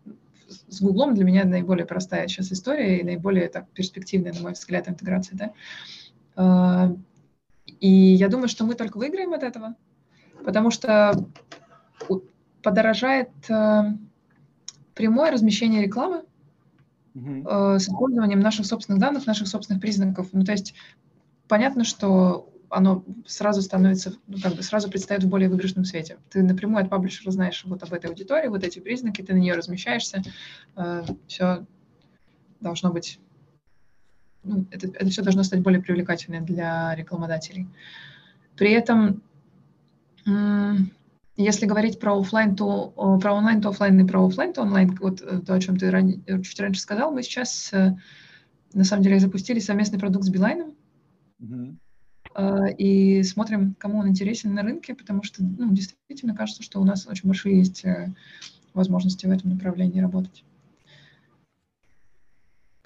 с 0.47 0.80
Гуглом 0.80 1.15
для 1.15 1.26
меня 1.26 1.45
наиболее 1.45 1.88
простая 1.88 2.28
сейчас 2.28 2.51
история 2.51 2.99
и 2.99 3.03
наиболее 3.03 3.49
так, 3.49 3.68
перспективная, 3.72 4.34
на 4.34 4.41
мой 4.41 4.51
взгляд, 4.53 4.88
интеграция. 4.88 5.36
Да? 5.36 5.53
А, 6.36 6.95
и 7.80 7.89
я 7.89 8.30
думаю, 8.30 8.47
что 8.47 8.65
мы 8.65 8.76
только 8.76 8.97
выиграем 8.97 9.34
от 9.34 9.41
этого, 9.41 9.74
потому 10.45 10.70
что 10.70 11.28
подорожает 12.61 13.32
а, 13.49 13.95
прямое 14.93 15.32
размещение 15.32 15.82
рекламы 15.82 16.24
mm-hmm. 17.15 17.80
с 17.80 17.89
использованием 17.89 18.41
наших 18.41 18.68
собственных 18.68 19.01
данных, 19.01 19.26
наших 19.26 19.47
собственных 19.47 19.82
признаков. 19.82 20.28
Ну, 20.34 20.45
то 20.45 20.51
есть 20.51 20.76
понятно, 21.47 21.84
что 21.84 22.47
оно 22.70 23.03
сразу 23.26 23.61
становится, 23.61 24.13
ну, 24.28 24.38
как 24.41 24.55
бы 24.55 24.63
сразу 24.63 24.89
предстает 24.89 25.24
в 25.24 25.30
более 25.30 25.49
выигрышном 25.49 25.86
свете. 25.86 26.18
Ты 26.30 26.43
напрямую 26.43 26.84
от 26.84 26.89
паблишера 26.89 27.32
знаешь 27.32 27.63
вот 27.65 27.84
об 27.84 27.93
этой 27.93 28.07
аудитории, 28.09 28.47
вот 28.47 28.63
эти 28.63 28.80
признаки, 28.80 29.22
ты 29.22 29.34
на 29.34 29.38
нее 29.38 29.53
размещаешься, 29.53 30.24
э, 30.76 31.03
все 31.28 31.65
должно 32.59 32.91
быть, 32.91 33.20
ну, 34.43 34.65
это, 34.72 34.88
это 34.88 35.09
все 35.09 35.22
должно 35.22 35.43
стать 35.43 35.61
более 35.61 35.82
привлекательным 35.82 36.45
для 36.45 36.95
рекламодателей. 36.95 37.68
При 38.55 38.72
этом 38.72 39.22
Если 41.38 41.68
говорить 41.68 41.99
про 41.99 42.20
офлайн, 42.20 42.55
то 42.55 42.89
про 43.22 43.34
онлайн, 43.34 43.61
то 43.61 43.70
офлайн 43.70 43.99
и 43.99 44.07
про 44.07 44.26
офлайн, 44.26 44.53
то 44.53 44.63
онлайн, 44.63 44.97
вот 44.99 45.22
то, 45.45 45.53
о 45.53 45.59
чем 45.59 45.78
ты 45.78 45.91
ран... 45.91 46.24
чуть 46.43 46.59
раньше 46.59 46.82
сказал, 46.82 47.11
мы 47.11 47.22
сейчас 47.22 47.72
на 47.72 48.84
самом 48.84 49.03
деле 49.03 49.20
запустили 49.20 49.59
совместный 49.59 49.99
продукт 49.99 50.26
с 50.26 50.30
Билайном. 50.30 50.76
Mm-hmm. 51.39 51.76
И 52.77 53.23
смотрим, 53.23 53.75
кому 53.79 53.99
он 53.99 54.09
интересен 54.09 54.53
на 54.53 54.61
рынке, 54.61 54.93
потому 54.93 55.23
что 55.23 55.43
ну, 55.43 55.73
действительно 55.73 56.35
кажется, 56.35 56.61
что 56.61 56.79
у 56.79 56.83
нас 56.83 57.07
очень 57.07 57.27
большие 57.27 57.57
есть 57.57 57.83
э, 57.83 58.13
возможности 58.75 59.25
в 59.25 59.31
этом 59.31 59.51
направлении 59.51 59.99
работать. 59.99 60.43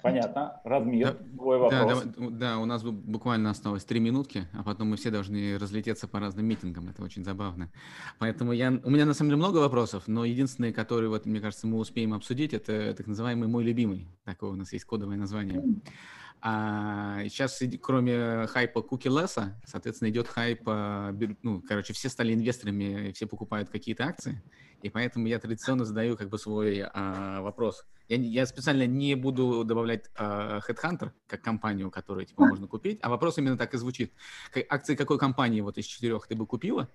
Понятно. 0.02 0.60
Радмир, 0.64 1.06
да, 1.06 1.36
твой 1.36 1.58
вопрос. 1.58 2.02
Да, 2.04 2.12
да, 2.16 2.30
да, 2.30 2.58
у 2.58 2.64
нас 2.64 2.82
буквально 2.82 3.50
осталось 3.50 3.84
три 3.84 4.00
минутки, 4.00 4.48
а 4.52 4.62
потом 4.62 4.90
мы 4.90 4.96
все 4.96 5.10
должны 5.10 5.58
разлететься 5.58 6.08
по 6.08 6.18
разным 6.18 6.46
митингам. 6.46 6.88
Это 6.88 7.02
очень 7.02 7.24
забавно. 7.24 7.70
Поэтому 8.18 8.52
я, 8.52 8.70
у 8.84 8.90
меня 8.90 9.06
на 9.06 9.14
самом 9.14 9.30
деле 9.30 9.38
много 9.38 9.58
вопросов, 9.58 10.04
но 10.08 10.24
единственный, 10.24 10.72
который, 10.72 11.08
вот, 11.08 11.24
мне 11.24 11.40
кажется, 11.40 11.66
мы 11.66 11.78
успеем 11.78 12.14
обсудить, 12.14 12.52
это 12.52 12.94
так 12.94 13.06
называемый 13.06 13.48
«Мой 13.48 13.62
любимый». 13.62 14.08
Такое 14.24 14.50
у 14.50 14.56
нас 14.56 14.72
есть 14.72 14.84
кодовое 14.84 15.16
название. 15.16 15.62
А 16.44 17.22
сейчас, 17.28 17.62
кроме 17.80 18.48
хайпа 18.48 18.82
кукилеса, 18.82 19.60
соответственно, 19.64 20.08
идет 20.08 20.26
хайп, 20.26 20.62
а, 20.66 21.16
ну, 21.42 21.62
короче, 21.62 21.92
все 21.92 22.08
стали 22.08 22.34
инвесторами, 22.34 23.12
все 23.12 23.26
покупают 23.28 23.68
какие-то 23.68 24.04
акции, 24.04 24.42
и 24.82 24.90
поэтому 24.90 25.26
я 25.26 25.38
традиционно 25.38 25.84
задаю 25.84 26.16
как 26.16 26.28
бы 26.28 26.38
свой 26.38 26.82
а, 26.82 27.40
вопрос. 27.40 27.84
Я, 28.08 28.16
я 28.16 28.46
специально 28.46 28.86
не 28.86 29.14
буду 29.14 29.64
добавлять 29.64 30.10
а, 30.16 30.60
Headhunter 30.68 31.12
как 31.26 31.42
компанию, 31.42 31.90
которую 31.90 32.26
типа 32.26 32.44
можно 32.46 32.66
купить, 32.66 32.98
а 33.02 33.08
вопрос 33.08 33.38
именно 33.38 33.56
так 33.56 33.72
и 33.74 33.78
звучит. 33.78 34.12
Акции 34.68 34.96
какой 34.96 35.18
компании 35.18 35.60
вот 35.60 35.78
из 35.78 35.86
четырех 35.86 36.26
ты 36.26 36.34
бы 36.34 36.46
купила? 36.46 36.88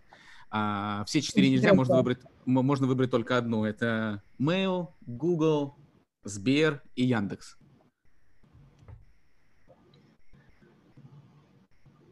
А, 0.50 1.04
все 1.06 1.22
четыре 1.22 1.50
нельзя, 1.50 1.74
можно 1.74 1.96
выбрать, 1.96 2.20
можно 2.46 2.88
выбрать 2.88 3.12
только 3.12 3.38
одну. 3.38 3.66
Это 3.66 4.22
Mail, 4.40 4.90
Google, 5.06 5.76
Сбер 6.24 6.84
и 6.96 7.06
Яндекс. 7.06 7.58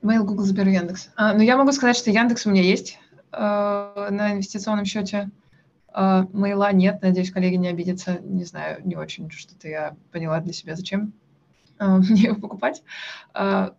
Mail, 0.02 0.24
Google, 0.24 0.44
Сбер, 0.44 0.68
Яндекс. 0.68 1.10
А, 1.16 1.34
ну, 1.34 1.42
я 1.42 1.58
могу 1.58 1.72
сказать, 1.72 1.98
что 1.98 2.12
Яндекс 2.12 2.46
у 2.46 2.52
меня 2.52 2.62
есть 2.62 3.00
э, 3.32 3.38
на 3.38 4.34
инвестиционном 4.34 4.86
счете. 4.86 5.18
Э, 5.18 5.45
Мейла 5.96 6.74
нет, 6.74 7.02
надеюсь, 7.02 7.32
коллеги 7.32 7.56
не 7.56 7.70
обидятся. 7.70 8.20
Не 8.22 8.44
знаю, 8.44 8.82
не 8.84 8.96
очень 8.96 9.30
что-то 9.32 9.68
я 9.68 9.96
поняла 10.12 10.40
для 10.42 10.54
себя, 10.54 10.76
зачем 10.76 11.14
э, 11.80 11.88
мне 12.10 12.24
его 12.24 12.36
покупать. 12.36 12.84
Э, 13.34 13.70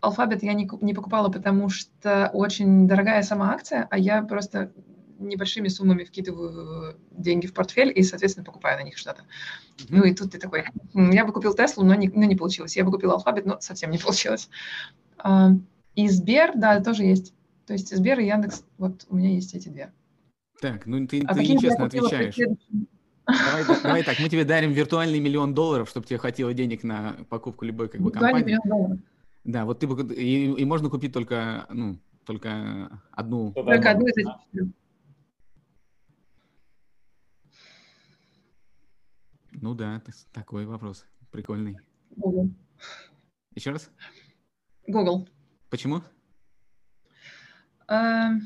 Алфабет 0.00 0.42
я 0.42 0.54
не, 0.54 0.68
не 0.80 0.94
покупала, 0.94 1.28
потому 1.28 1.68
что 1.68 2.30
очень 2.32 2.86
дорогая 2.86 3.22
сама 3.22 3.52
акция, 3.52 3.86
а 3.90 3.98
я 3.98 4.22
просто 4.22 4.72
небольшими 5.18 5.68
суммами 5.68 6.04
вкидываю 6.04 6.96
деньги 7.10 7.46
в 7.46 7.54
портфель 7.54 7.92
и, 7.94 8.02
соответственно, 8.02 8.44
покупаю 8.44 8.78
на 8.78 8.84
них 8.84 8.96
что-то. 8.96 9.22
Mm-hmm. 9.22 9.86
Ну 9.90 10.04
и 10.04 10.14
тут 10.14 10.32
ты 10.32 10.38
такой, 10.38 10.64
я 10.94 11.24
бы 11.24 11.32
купил 11.32 11.54
Теслу, 11.54 11.84
но 11.84 11.94
не, 11.94 12.08
но 12.08 12.24
не 12.24 12.36
получилось. 12.36 12.76
Я 12.76 12.84
бы 12.84 12.92
купил 12.92 13.10
Алфабет, 13.10 13.44
но 13.44 13.60
совсем 13.60 13.90
не 13.90 13.98
получилось. 14.04 14.48
А, 15.18 15.50
и 15.96 16.08
Сбер, 16.08 16.52
да, 16.54 16.80
тоже 16.80 17.04
есть. 17.04 17.34
То 17.66 17.72
есть 17.72 17.94
Сбер 17.94 18.20
и 18.20 18.26
Яндекс, 18.26 18.64
вот 18.78 19.04
у 19.08 19.16
меня 19.16 19.30
есть 19.30 19.54
эти 19.54 19.68
две. 19.68 19.92
Так, 20.60 20.86
ну 20.86 21.06
ты, 21.06 21.22
а 21.22 21.34
ты 21.34 21.46
нечестно 21.46 21.86
отвечаешь. 21.86 22.36
Давай, 23.26 23.82
давай 23.82 24.02
так, 24.04 24.18
мы 24.20 24.28
тебе 24.28 24.44
дарим 24.46 24.72
виртуальный 24.72 25.20
миллион 25.20 25.54
долларов, 25.54 25.88
чтобы 25.88 26.06
тебе 26.06 26.18
хватило 26.18 26.52
денег 26.54 26.82
на 26.82 27.16
покупку 27.28 27.64
любой 27.64 27.88
как 27.88 28.00
бы 28.00 28.10
компании. 28.10 28.44
Миллион 28.44 28.68
долларов. 28.68 28.98
Да, 29.44 29.64
вот 29.64 29.78
ты 29.78 29.86
бы 29.86 30.14
и, 30.14 30.52
и 30.52 30.64
можно 30.64 30.90
купить 30.90 31.12
только, 31.12 31.66
ну, 31.70 31.98
только 32.24 33.00
одну. 33.12 33.52
Только 33.52 33.90
одну 33.90 34.06
из 34.06 34.16
этих 34.16 34.32
Ну 39.60 39.74
да, 39.74 40.02
такой 40.32 40.66
вопрос. 40.66 41.04
Прикольный. 41.30 41.78
Google. 42.16 42.50
Еще 43.54 43.70
раз? 43.70 43.90
Google. 44.86 45.28
Почему? 45.68 46.02
Uh, 47.88 48.38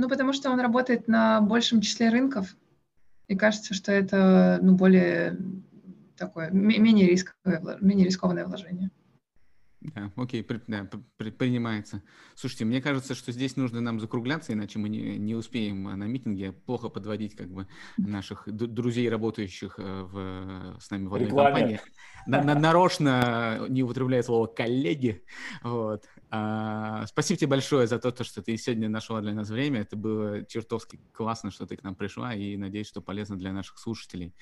ну, 0.00 0.08
потому 0.08 0.32
что 0.32 0.50
он 0.50 0.60
работает 0.60 1.08
на 1.08 1.40
большем 1.40 1.80
числе 1.80 2.08
рынков, 2.08 2.56
и 3.28 3.36
кажется, 3.36 3.74
что 3.74 3.92
это 3.92 4.58
ну, 4.62 4.74
более 4.74 5.38
такое, 6.16 6.50
менее 6.50 7.06
рисковое, 7.08 7.78
менее 7.80 8.06
рискованное 8.06 8.46
вложение. 8.46 8.90
Да, 9.80 10.12
окей, 10.16 10.44
при, 10.44 10.60
да, 10.66 10.88
при, 11.16 11.30
принимается. 11.30 12.02
Слушайте, 12.34 12.66
мне 12.66 12.82
кажется, 12.82 13.14
что 13.14 13.32
здесь 13.32 13.56
нужно 13.56 13.80
нам 13.80 13.98
закругляться, 13.98 14.52
иначе 14.52 14.78
мы 14.78 14.90
не, 14.90 15.16
не 15.16 15.34
успеем 15.34 15.84
на 15.84 16.04
митинге 16.04 16.52
плохо 16.52 16.90
подводить 16.90 17.34
как 17.34 17.48
бы 17.48 17.66
наших 17.96 18.44
друзей, 18.46 19.08
работающих 19.08 19.76
э, 19.78 20.02
в, 20.02 20.78
с 20.78 20.90
нами 20.90 21.06
в 21.06 21.14
одной 21.14 21.28
Рекламе. 21.28 21.50
компании. 21.50 21.80
На, 22.26 22.42
на, 22.42 22.54
нарочно 22.54 23.64
не 23.70 23.82
употребляю 23.82 24.22
слово 24.22 24.46
коллеги. 24.48 25.24
Вот. 25.62 26.04
А, 26.28 27.06
спасибо 27.06 27.38
тебе 27.38 27.48
большое 27.48 27.86
за 27.86 27.98
то, 27.98 28.12
что 28.22 28.42
ты 28.42 28.58
сегодня 28.58 28.90
нашла 28.90 29.22
для 29.22 29.32
нас 29.32 29.48
время. 29.48 29.80
Это 29.80 29.96
было 29.96 30.44
чертовски 30.44 31.00
классно, 31.14 31.50
что 31.50 31.64
ты 31.64 31.76
к 31.76 31.82
нам 31.82 31.94
пришла, 31.94 32.34
и 32.34 32.58
надеюсь, 32.58 32.86
что 32.86 33.00
полезно 33.00 33.38
для 33.38 33.52
наших 33.52 33.78
слушателей. 33.78 34.34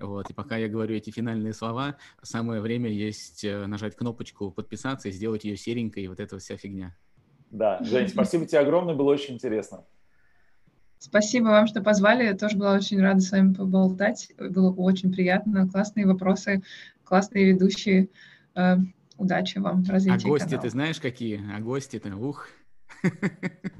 Вот. 0.00 0.30
И 0.30 0.32
пока 0.32 0.56
я 0.56 0.68
говорю 0.68 0.96
эти 0.96 1.10
финальные 1.10 1.52
слова, 1.52 1.98
самое 2.22 2.62
время 2.62 2.90
есть 2.90 3.44
э, 3.44 3.66
нажать 3.66 3.94
кнопочку 3.94 4.50
подписаться 4.50 4.85
и 5.06 5.10
сделать 5.10 5.44
ее 5.44 5.56
серенькой, 5.56 6.04
и 6.04 6.08
вот 6.08 6.20
эта 6.20 6.38
вся 6.38 6.56
фигня. 6.56 6.96
Да, 7.50 7.82
Жень, 7.82 8.08
спасибо 8.08 8.46
тебе 8.46 8.60
огромное, 8.60 8.94
было 8.94 9.12
очень 9.12 9.34
интересно. 9.34 9.84
Спасибо 10.98 11.46
вам, 11.46 11.66
что 11.66 11.82
позвали. 11.82 12.24
Я 12.24 12.34
тоже 12.34 12.56
была 12.56 12.74
очень 12.74 13.00
рада 13.00 13.20
с 13.20 13.30
вами 13.30 13.52
поболтать. 13.52 14.32
Было 14.38 14.72
очень 14.72 15.12
приятно. 15.12 15.68
Классные 15.68 16.06
вопросы, 16.06 16.62
классные 17.04 17.52
ведущие. 17.52 18.08
Э, 18.54 18.76
удачи 19.18 19.58
вам 19.58 19.84
в 19.84 19.90
развитии 19.90 20.26
А 20.26 20.28
гости 20.28 20.46
канала. 20.46 20.62
ты 20.62 20.70
знаешь 20.70 20.98
какие? 20.98 21.42
А 21.54 21.60
гости-то, 21.60 22.16
ух. 22.16 22.48